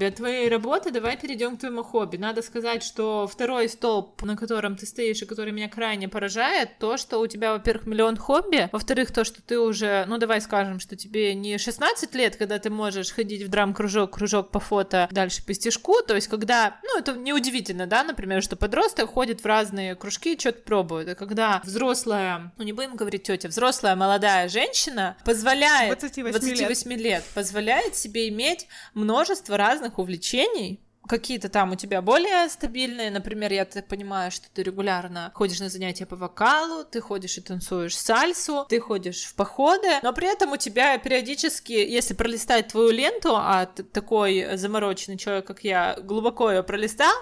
для 0.01 0.09
твоей 0.09 0.49
работы 0.49 0.89
давай 0.89 1.15
перейдем 1.15 1.55
к 1.55 1.59
твоему 1.59 1.83
хобби. 1.83 2.17
Надо 2.17 2.41
сказать, 2.41 2.81
что 2.81 3.27
второй 3.27 3.69
столб, 3.69 4.23
на 4.23 4.35
котором 4.35 4.75
ты 4.75 4.87
стоишь 4.87 5.21
и 5.21 5.27
который 5.27 5.53
меня 5.53 5.69
крайне 5.69 6.09
поражает, 6.09 6.79
то, 6.79 6.97
что 6.97 7.19
у 7.19 7.27
тебя, 7.27 7.53
во-первых, 7.53 7.85
миллион 7.85 8.17
хобби, 8.17 8.67
во-вторых, 8.71 9.11
то, 9.11 9.23
что 9.23 9.43
ты 9.43 9.59
уже, 9.59 10.05
ну 10.07 10.17
давай 10.17 10.41
скажем, 10.41 10.79
что 10.79 10.95
тебе 10.95 11.35
не 11.35 11.59
16 11.59 12.15
лет, 12.15 12.35
когда 12.35 12.57
ты 12.57 12.71
можешь 12.71 13.11
ходить 13.11 13.43
в 13.43 13.49
драм-кружок, 13.49 14.15
кружок 14.15 14.49
по 14.49 14.59
фото, 14.59 15.07
дальше 15.11 15.45
по 15.45 15.53
стежку, 15.53 16.01
то 16.01 16.15
есть 16.15 16.27
когда, 16.27 16.79
ну 16.83 16.97
это 16.97 17.13
неудивительно, 17.13 17.85
да, 17.85 18.03
например, 18.03 18.41
что 18.41 18.55
подросток 18.55 19.11
ходит 19.11 19.41
в 19.41 19.45
разные 19.45 19.93
кружки, 19.93 20.35
что-то 20.39 20.63
пробует, 20.63 21.09
а 21.09 21.13
когда 21.15 21.61
взрослая, 21.63 22.51
ну 22.57 22.63
не 22.63 22.73
будем 22.73 22.95
говорить 22.95 23.21
тетя, 23.21 23.49
взрослая 23.49 23.95
молодая 23.95 24.49
женщина 24.49 25.15
позволяет 25.23 25.89
28, 25.89 26.31
28 26.31 26.89
лет. 26.89 26.99
лет 26.99 27.23
позволяет 27.35 27.95
себе 27.95 28.29
иметь 28.29 28.67
множество 28.95 29.57
разных 29.57 29.90
разных 29.91 29.99
увлечений, 29.99 30.79
какие-то 31.07 31.49
там 31.49 31.71
у 31.71 31.75
тебя 31.75 32.01
более 32.01 32.47
стабильные, 32.49 33.11
например, 33.11 33.51
я 33.51 33.65
так 33.65 33.87
понимаю, 33.87 34.31
что 34.31 34.47
ты 34.53 34.63
регулярно 34.63 35.31
ходишь 35.33 35.59
на 35.59 35.69
занятия 35.69 36.05
по 36.05 36.15
вокалу, 36.15 36.83
ты 36.83 37.01
ходишь 37.01 37.37
и 37.37 37.41
танцуешь 37.41 37.97
сальсу, 37.97 38.65
ты 38.69 38.79
ходишь 38.79 39.23
в 39.23 39.35
походы, 39.35 39.87
но 40.03 40.13
при 40.13 40.31
этом 40.31 40.51
у 40.51 40.57
тебя 40.57 40.97
периодически, 40.97 41.73
если 41.73 42.13
пролистать 42.13 42.69
твою 42.69 42.91
ленту, 42.91 43.35
а 43.35 43.65
такой 43.65 44.57
замороченный 44.57 45.17
человек, 45.17 45.45
как 45.45 45.63
я, 45.63 45.97
глубоко 46.01 46.51
ее 46.51 46.63
пролистал, 46.63 47.13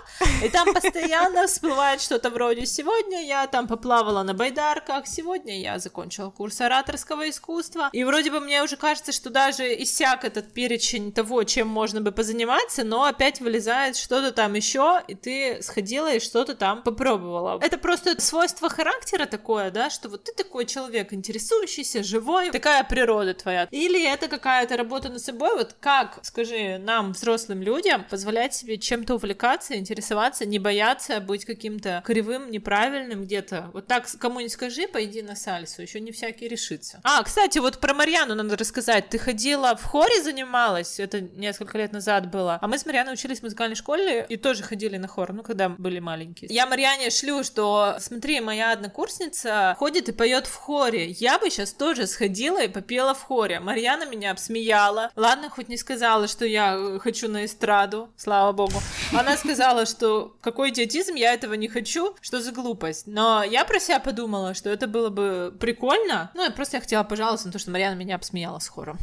и 0.44 0.50
там 0.50 0.74
постоянно 0.74 1.48
всплывает 1.48 2.02
что-то 2.02 2.30
вроде 2.30 2.66
«сегодня 2.66 3.26
я 3.26 3.48
там 3.48 3.68
поплавала 3.68 4.24
на 4.24 4.34
байдарках», 4.34 5.08
«сегодня 5.08 5.60
я 5.60 5.80
закончила 5.80 6.30
курс 6.30 6.62
ораторского 6.62 7.30
искусства», 7.30 7.90
и 7.94 8.04
вроде 8.04 8.32
бы 8.32 8.40
мне 8.40 8.62
уже 8.62 8.78
кажется, 8.78 9.12
что 9.12 9.30
даже 9.30 9.64
иссяк 9.82 10.26
этот 10.26 10.52
перечень 10.54 11.12
того, 11.12 11.44
чем 11.44 11.68
можно 11.68 12.02
бы 12.02 12.12
позаниматься, 12.12 12.84
но 12.84 13.06
опять 13.06 13.40
вылезает 13.40 13.69
вылезает 13.70 13.96
что-то 13.98 14.32
там 14.32 14.54
еще, 14.56 15.02
и 15.08 15.16
ты 15.16 15.62
сходила 15.62 16.14
и 16.14 16.20
что-то 16.20 16.56
там 16.56 16.82
попробовала. 16.82 17.60
Это 17.62 17.78
просто 17.78 18.20
свойство 18.20 18.70
характера 18.70 19.26
такое, 19.26 19.72
да, 19.72 19.90
что 19.90 20.10
вот 20.10 20.24
ты 20.24 20.34
такой 20.34 20.66
человек, 20.66 21.14
интересующийся, 21.14 22.04
живой, 22.04 22.50
такая 22.52 22.84
природа 22.84 23.34
твоя. 23.34 23.68
Или 23.72 24.04
это 24.12 24.28
какая-то 24.28 24.78
работа 24.78 25.10
над 25.10 25.22
собой, 25.22 25.56
вот 25.56 25.76
как, 25.80 26.20
скажи, 26.24 26.78
нам, 26.80 27.12
взрослым 27.12 27.62
людям, 27.62 28.06
позволять 28.10 28.56
себе 28.56 28.78
чем-то 28.78 29.16
увлекаться, 29.16 29.76
интересоваться, 29.76 30.46
не 30.46 30.60
бояться 30.60 31.20
быть 31.20 31.46
каким-то 31.46 32.02
кривым, 32.06 32.52
неправильным 32.52 33.24
где-то. 33.24 33.70
Вот 33.74 33.88
так 33.88 34.08
кому 34.20 34.40
не 34.40 34.50
скажи, 34.50 34.88
пойди 34.88 35.22
на 35.22 35.36
сальсу, 35.36 35.82
еще 35.82 36.00
не 36.00 36.12
всякий 36.12 36.48
решится. 36.48 37.00
А, 37.04 37.22
кстати, 37.24 37.60
вот 37.60 37.80
про 37.80 37.94
Марьяну 37.94 38.36
надо 38.36 38.58
рассказать. 38.58 39.10
Ты 39.10 39.20
ходила 39.20 39.76
в 39.76 39.84
хоре 39.84 40.24
занималась, 40.24 41.00
это 41.00 41.22
несколько 41.22 41.78
лет 41.78 41.94
назад 41.94 42.32
было, 42.32 42.58
а 42.62 42.68
мы 42.68 42.78
с 42.78 42.86
Марьяной 42.86 43.14
учились 43.14 43.42
в 43.42 43.44
музыкальной 43.60 43.76
школе 43.76 44.26
и 44.30 44.38
тоже 44.38 44.64
ходили 44.64 44.98
на 44.98 45.08
хор, 45.08 45.34
ну, 45.34 45.44
когда 45.44 45.70
были 45.70 46.00
маленькие. 46.00 46.50
Я 46.52 46.66
Марьяне 46.66 47.10
шлю, 47.10 47.44
что, 47.44 47.98
смотри, 48.00 48.40
моя 48.40 48.72
однокурсница 48.72 49.76
ходит 49.78 50.08
и 50.08 50.12
поет 50.14 50.48
в 50.48 50.56
хоре. 50.56 51.10
Я 51.12 51.40
бы 51.40 51.50
сейчас 51.50 51.74
тоже 51.74 52.08
сходила 52.08 52.64
и 52.64 52.70
попела 52.70 53.14
в 53.14 53.22
хоре. 53.22 53.60
Марьяна 53.60 54.06
меня 54.06 54.32
обсмеяла. 54.32 55.12
Ладно, 55.16 55.50
хоть 55.50 55.68
не 55.68 55.78
сказала, 55.78 56.28
что 56.28 56.46
я 56.46 57.00
хочу 57.02 57.28
на 57.28 57.46
эстраду, 57.46 58.10
слава 58.16 58.54
богу. 58.54 58.80
Она 59.14 59.36
сказала, 59.36 59.86
что 59.86 60.34
какой 60.42 60.70
идиотизм, 60.70 61.16
я 61.16 61.34
этого 61.34 61.56
не 61.56 61.68
хочу, 61.68 62.16
что 62.22 62.42
за 62.42 62.52
глупость. 62.52 63.08
Но 63.08 63.44
я 63.44 63.66
про 63.66 63.80
себя 63.80 64.00
подумала, 64.00 64.54
что 64.54 64.70
это 64.70 64.88
было 64.88 65.10
бы 65.10 65.54
прикольно. 65.60 66.32
Ну, 66.34 66.44
я 66.44 66.52
просто 66.52 66.78
я 66.78 66.82
хотела 66.82 67.04
пожаловаться 67.04 67.48
на 67.48 67.52
то, 67.52 67.60
что 67.60 67.72
Марьяна 67.72 67.96
меня 67.96 68.16
обсмеяла 68.16 68.60
с 68.60 68.70
хором. 68.70 68.98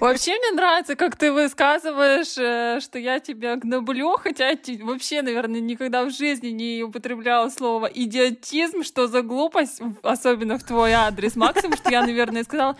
Вообще 0.00 0.36
мне 0.38 0.50
нравится, 0.52 0.96
как 0.96 1.16
ты 1.16 1.32
высказываешь, 1.32 2.36
э, 2.38 2.80
что 2.80 2.98
я 2.98 3.20
тебя 3.20 3.56
гноблю, 3.56 4.16
хотя 4.16 4.52
вообще, 4.82 5.22
наверное, 5.22 5.60
никогда 5.60 6.04
в 6.04 6.10
жизни 6.10 6.48
не 6.48 6.82
употребляла 6.82 7.48
слово 7.50 7.86
идиотизм, 7.86 8.82
что 8.82 9.06
за 9.06 9.22
глупость, 9.22 9.80
особенно 10.02 10.58
в 10.58 10.64
твой 10.64 10.92
адрес. 10.92 11.36
Максимум, 11.36 11.76
что 11.76 11.90
я, 11.90 12.02
наверное, 12.02 12.44
сказала, 12.44 12.76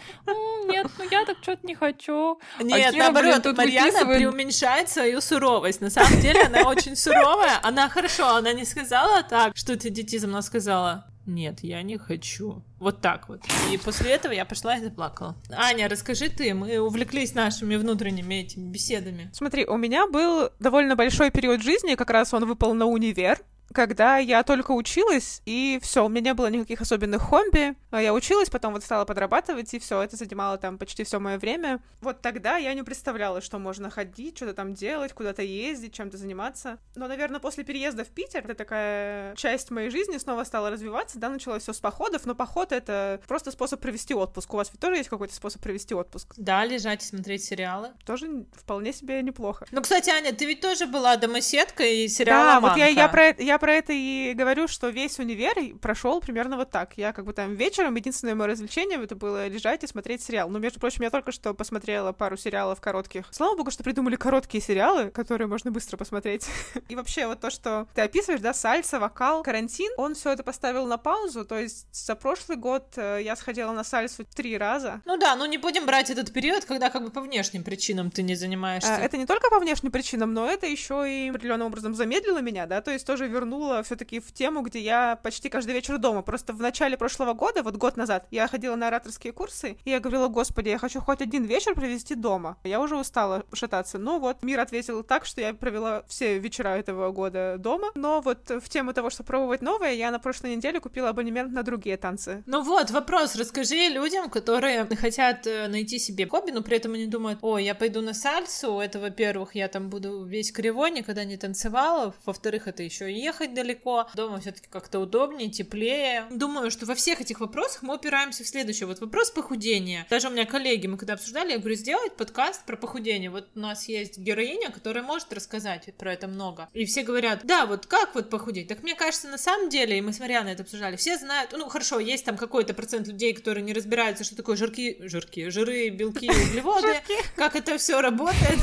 нет, 0.66 0.86
ну 0.98 1.04
я 1.10 1.24
так 1.24 1.38
что-то 1.42 1.66
не 1.66 1.74
хочу. 1.74 2.38
А 2.58 2.62
нет, 2.62 2.94
а 2.94 2.98
наоборот, 2.98 3.42
блин, 3.42 3.56
Марьяна 3.56 3.86
выписывает... 3.86 4.18
преуменьшает 4.18 4.88
свою 4.88 5.20
суровость. 5.20 5.80
На 5.80 5.90
самом 5.90 6.20
деле 6.20 6.42
она 6.42 6.62
очень 6.62 6.96
суровая. 6.96 7.58
Она 7.62 7.88
хорошо, 7.88 8.36
она 8.36 8.52
не 8.52 8.64
сказала 8.64 9.22
так, 9.22 9.56
что 9.56 9.76
ты 9.76 9.88
идиотизм, 9.88 10.30
она 10.30 10.42
сказала, 10.42 11.09
нет, 11.34 11.60
я 11.62 11.82
не 11.82 11.96
хочу. 11.98 12.62
Вот 12.78 13.00
так 13.00 13.28
вот. 13.28 13.42
И 13.72 13.78
после 13.78 14.10
этого 14.10 14.32
я 14.32 14.44
пошла 14.44 14.76
и 14.76 14.82
заплакала. 14.82 15.36
Аня, 15.50 15.88
расскажи 15.88 16.28
ты, 16.28 16.54
мы 16.54 16.78
увлеклись 16.78 17.34
нашими 17.34 17.76
внутренними 17.76 18.34
этими 18.34 18.70
беседами. 18.70 19.30
Смотри, 19.32 19.64
у 19.66 19.76
меня 19.76 20.06
был 20.06 20.50
довольно 20.58 20.96
большой 20.96 21.30
период 21.30 21.62
жизни, 21.62 21.94
как 21.94 22.10
раз 22.10 22.34
он 22.34 22.46
выпал 22.46 22.74
на 22.74 22.86
универ, 22.86 23.38
когда 23.72 24.18
я 24.18 24.42
только 24.42 24.72
училась, 24.72 25.42
и 25.44 25.78
все, 25.82 26.04
у 26.04 26.08
меня 26.08 26.20
не 26.20 26.34
было 26.34 26.48
никаких 26.48 26.80
особенных 26.80 27.22
хобби. 27.22 27.74
А 27.90 28.02
я 28.02 28.12
училась, 28.12 28.50
потом 28.50 28.72
вот 28.72 28.84
стала 28.84 29.04
подрабатывать, 29.04 29.72
и 29.74 29.78
все, 29.78 30.02
это 30.02 30.16
занимало 30.16 30.58
там 30.58 30.78
почти 30.78 31.04
все 31.04 31.18
мое 31.20 31.38
время. 31.38 31.80
Вот 32.00 32.20
тогда 32.20 32.56
я 32.56 32.74
не 32.74 32.82
представляла, 32.82 33.40
что 33.40 33.58
можно 33.58 33.90
ходить, 33.90 34.36
что-то 34.36 34.54
там 34.54 34.74
делать, 34.74 35.12
куда-то 35.12 35.42
ездить, 35.42 35.94
чем-то 35.94 36.16
заниматься. 36.16 36.78
Но, 36.94 37.06
наверное, 37.06 37.40
после 37.40 37.64
переезда 37.64 38.04
в 38.04 38.08
Питер, 38.08 38.44
это 38.44 38.54
такая 38.54 39.34
часть 39.36 39.70
моей 39.70 39.90
жизни 39.90 40.18
снова 40.18 40.44
стала 40.44 40.70
развиваться, 40.70 41.18
да, 41.18 41.28
началось 41.28 41.62
все 41.62 41.72
с 41.72 41.80
походов, 41.80 42.26
но 42.26 42.34
поход— 42.34 42.72
это 42.72 43.20
просто 43.26 43.50
способ 43.50 43.80
провести 43.80 44.14
отпуск. 44.14 44.52
У 44.52 44.56
вас 44.56 44.70
ведь 44.70 44.80
тоже 44.80 44.96
есть 44.96 45.08
какой-то 45.08 45.34
способ 45.34 45.62
провести 45.62 45.94
отпуск? 45.94 46.34
Да, 46.36 46.64
лежать 46.64 47.02
и 47.02 47.06
смотреть 47.06 47.44
сериалы. 47.44 47.90
Тоже 48.04 48.46
вполне 48.52 48.92
себе 48.92 49.22
неплохо. 49.22 49.66
Ну, 49.70 49.80
кстати, 49.82 50.10
Аня, 50.10 50.32
ты 50.32 50.46
ведь 50.46 50.60
тоже 50.60 50.86
была 50.86 51.16
домоседкой 51.16 52.04
и 52.04 52.08
сериала 52.08 52.60
Да, 52.60 52.60
вот 52.60 52.76
я, 52.76 52.86
я, 52.86 53.08
про, 53.08 53.30
я 53.30 53.58
про 53.60 53.74
это 53.74 53.92
и 53.92 54.34
говорю, 54.34 54.66
что 54.66 54.88
весь 54.88 55.18
универ 55.18 55.76
прошел 55.78 56.20
примерно 56.20 56.56
вот 56.56 56.70
так. 56.70 56.94
Я 56.96 57.12
как 57.12 57.24
бы 57.24 57.32
там 57.32 57.54
вечером, 57.54 57.94
единственное 57.94 58.34
мое 58.34 58.48
развлечение 58.48 59.02
это 59.02 59.14
было 59.14 59.46
лежать 59.46 59.84
и 59.84 59.86
смотреть 59.86 60.22
сериал. 60.22 60.48
Но, 60.48 60.58
между 60.58 60.80
прочим, 60.80 61.02
я 61.02 61.10
только 61.10 61.32
что 61.32 61.54
посмотрела 61.54 62.12
пару 62.12 62.36
сериалов 62.36 62.80
коротких. 62.80 63.26
Слава 63.30 63.56
богу, 63.56 63.70
что 63.70 63.84
придумали 63.84 64.16
короткие 64.16 64.62
сериалы, 64.62 65.10
которые 65.10 65.46
можно 65.46 65.70
быстро 65.70 65.96
посмотреть. 65.96 66.48
и 66.88 66.96
вообще 66.96 67.26
вот 67.26 67.40
то, 67.40 67.50
что 67.50 67.86
ты 67.94 68.02
описываешь, 68.02 68.40
да, 68.40 68.54
сальса, 68.54 68.98
вокал, 68.98 69.42
карантин, 69.42 69.92
он 69.96 70.14
все 70.14 70.32
это 70.32 70.42
поставил 70.42 70.86
на 70.86 70.98
паузу. 70.98 71.44
То 71.44 71.58
есть 71.58 71.86
за 71.92 72.14
прошлый 72.16 72.56
год 72.56 72.94
э, 72.96 73.20
я 73.22 73.36
сходила 73.36 73.72
на 73.72 73.84
сальсу 73.84 74.24
три 74.24 74.56
раза. 74.56 75.02
Ну 75.04 75.16
да, 75.16 75.36
ну 75.36 75.46
не 75.46 75.58
будем 75.58 75.86
брать 75.86 76.10
этот 76.10 76.32
период, 76.32 76.64
когда 76.64 76.90
как 76.90 77.02
бы 77.02 77.10
по 77.10 77.20
внешним 77.20 77.62
причинам 77.64 78.10
ты 78.10 78.22
не 78.22 78.34
занимаешься. 78.34 78.96
А, 78.96 78.98
это 78.98 79.16
не 79.16 79.26
только 79.26 79.50
по 79.50 79.58
внешним 79.58 79.92
причинам, 79.92 80.32
но 80.32 80.46
это 80.46 80.66
еще 80.66 81.04
и 81.06 81.28
определенным 81.28 81.66
образом 81.66 81.94
замедлило 81.94 82.40
меня, 82.40 82.66
да, 82.66 82.80
то 82.80 82.90
есть 82.90 83.06
тоже 83.06 83.26
вернуло 83.50 83.82
все-таки 83.82 84.20
в 84.20 84.32
тему, 84.32 84.62
где 84.62 84.80
я 84.80 85.18
почти 85.22 85.48
каждый 85.48 85.74
вечер 85.74 85.98
дома. 85.98 86.22
Просто 86.22 86.52
в 86.52 86.60
начале 86.60 86.96
прошлого 86.96 87.34
года, 87.34 87.62
вот 87.62 87.76
год 87.76 87.96
назад, 87.96 88.26
я 88.30 88.46
ходила 88.46 88.76
на 88.76 88.88
ораторские 88.88 89.32
курсы, 89.32 89.76
и 89.84 89.90
я 89.90 89.98
говорила, 90.00 90.28
господи, 90.28 90.68
я 90.68 90.78
хочу 90.78 91.00
хоть 91.00 91.20
один 91.20 91.44
вечер 91.44 91.74
провести 91.74 92.14
дома. 92.14 92.56
Я 92.64 92.80
уже 92.80 92.96
устала 92.96 93.44
шататься. 93.52 93.98
Но 93.98 94.18
вот 94.18 94.42
мир 94.42 94.60
ответил 94.60 95.02
так, 95.02 95.26
что 95.26 95.40
я 95.40 95.52
провела 95.54 96.04
все 96.06 96.38
вечера 96.38 96.68
этого 96.68 97.10
года 97.10 97.56
дома. 97.58 97.88
Но 97.94 98.20
вот 98.20 98.50
в 98.50 98.68
тему 98.68 98.92
того, 98.92 99.10
что 99.10 99.24
пробовать 99.24 99.62
новое, 99.62 99.92
я 99.94 100.10
на 100.10 100.18
прошлой 100.18 100.56
неделе 100.56 100.80
купила 100.80 101.08
абонемент 101.08 101.52
на 101.52 101.62
другие 101.62 101.96
танцы. 101.96 102.42
Ну 102.46 102.62
вот, 102.62 102.90
вопрос. 102.90 103.34
Расскажи 103.36 103.88
людям, 103.88 104.30
которые 104.30 104.86
хотят 104.96 105.46
э, 105.46 105.66
найти 105.68 105.98
себе 105.98 106.26
хобби, 106.26 106.52
но 106.52 106.62
при 106.62 106.76
этом 106.76 106.94
они 106.94 107.06
думают, 107.06 107.40
о, 107.42 107.58
я 107.58 107.74
пойду 107.74 108.00
на 108.00 108.14
сальсу, 108.14 108.78
это, 108.78 109.00
во-первых, 109.00 109.54
я 109.54 109.68
там 109.68 109.90
буду 109.90 110.24
весь 110.24 110.52
кривой, 110.52 110.90
никогда 110.90 111.24
не 111.24 111.36
танцевала, 111.36 112.14
во-вторых, 112.24 112.68
это 112.68 112.82
еще 112.82 113.10
и 113.10 113.18
ехать 113.18 113.39
далеко, 113.48 114.08
дома 114.14 114.40
все-таки 114.40 114.68
как-то 114.68 115.00
удобнее, 115.00 115.50
теплее. 115.50 116.26
Думаю, 116.30 116.70
что 116.70 116.86
во 116.86 116.94
всех 116.94 117.20
этих 117.20 117.40
вопросах 117.40 117.82
мы 117.82 117.96
упираемся 117.96 118.44
в 118.44 118.48
следующее. 118.48 118.86
Вот 118.86 119.00
вопрос 119.00 119.30
похудения. 119.30 120.06
Даже 120.10 120.28
у 120.28 120.30
меня 120.30 120.46
коллеги, 120.46 120.86
мы 120.86 120.96
когда 120.96 121.14
обсуждали, 121.14 121.52
я 121.52 121.58
говорю, 121.58 121.76
сделать 121.76 122.16
подкаст 122.16 122.64
про 122.64 122.76
похудение. 122.76 123.30
Вот 123.30 123.48
у 123.54 123.60
нас 123.60 123.88
есть 123.88 124.18
героиня, 124.18 124.70
которая 124.70 125.02
может 125.02 125.32
рассказать 125.32 125.94
про 125.96 126.12
это 126.12 126.28
много. 126.28 126.68
И 126.72 126.84
все 126.84 127.02
говорят, 127.02 127.40
да, 127.44 127.66
вот 127.66 127.86
как 127.86 128.14
вот 128.14 128.30
похудеть? 128.30 128.68
Так 128.68 128.82
мне 128.82 128.94
кажется, 128.94 129.28
на 129.28 129.38
самом 129.38 129.68
деле, 129.68 129.98
и 129.98 130.00
мы 130.00 130.12
с 130.12 130.20
Марианой 130.20 130.52
это 130.52 130.62
обсуждали, 130.62 130.96
все 130.96 131.16
знают, 131.18 131.52
ну 131.52 131.68
хорошо, 131.68 131.98
есть 131.98 132.24
там 132.24 132.36
какой-то 132.36 132.74
процент 132.74 133.06
людей, 133.06 133.32
которые 133.32 133.62
не 133.62 133.72
разбираются, 133.72 134.24
что 134.24 134.36
такое 134.36 134.56
жирки, 134.56 134.96
жирки, 135.00 135.48
жиры, 135.50 135.88
белки, 135.90 136.30
углеводы, 136.30 136.94
как 137.36 137.56
это 137.56 137.78
все 137.78 138.00
работает. 138.00 138.58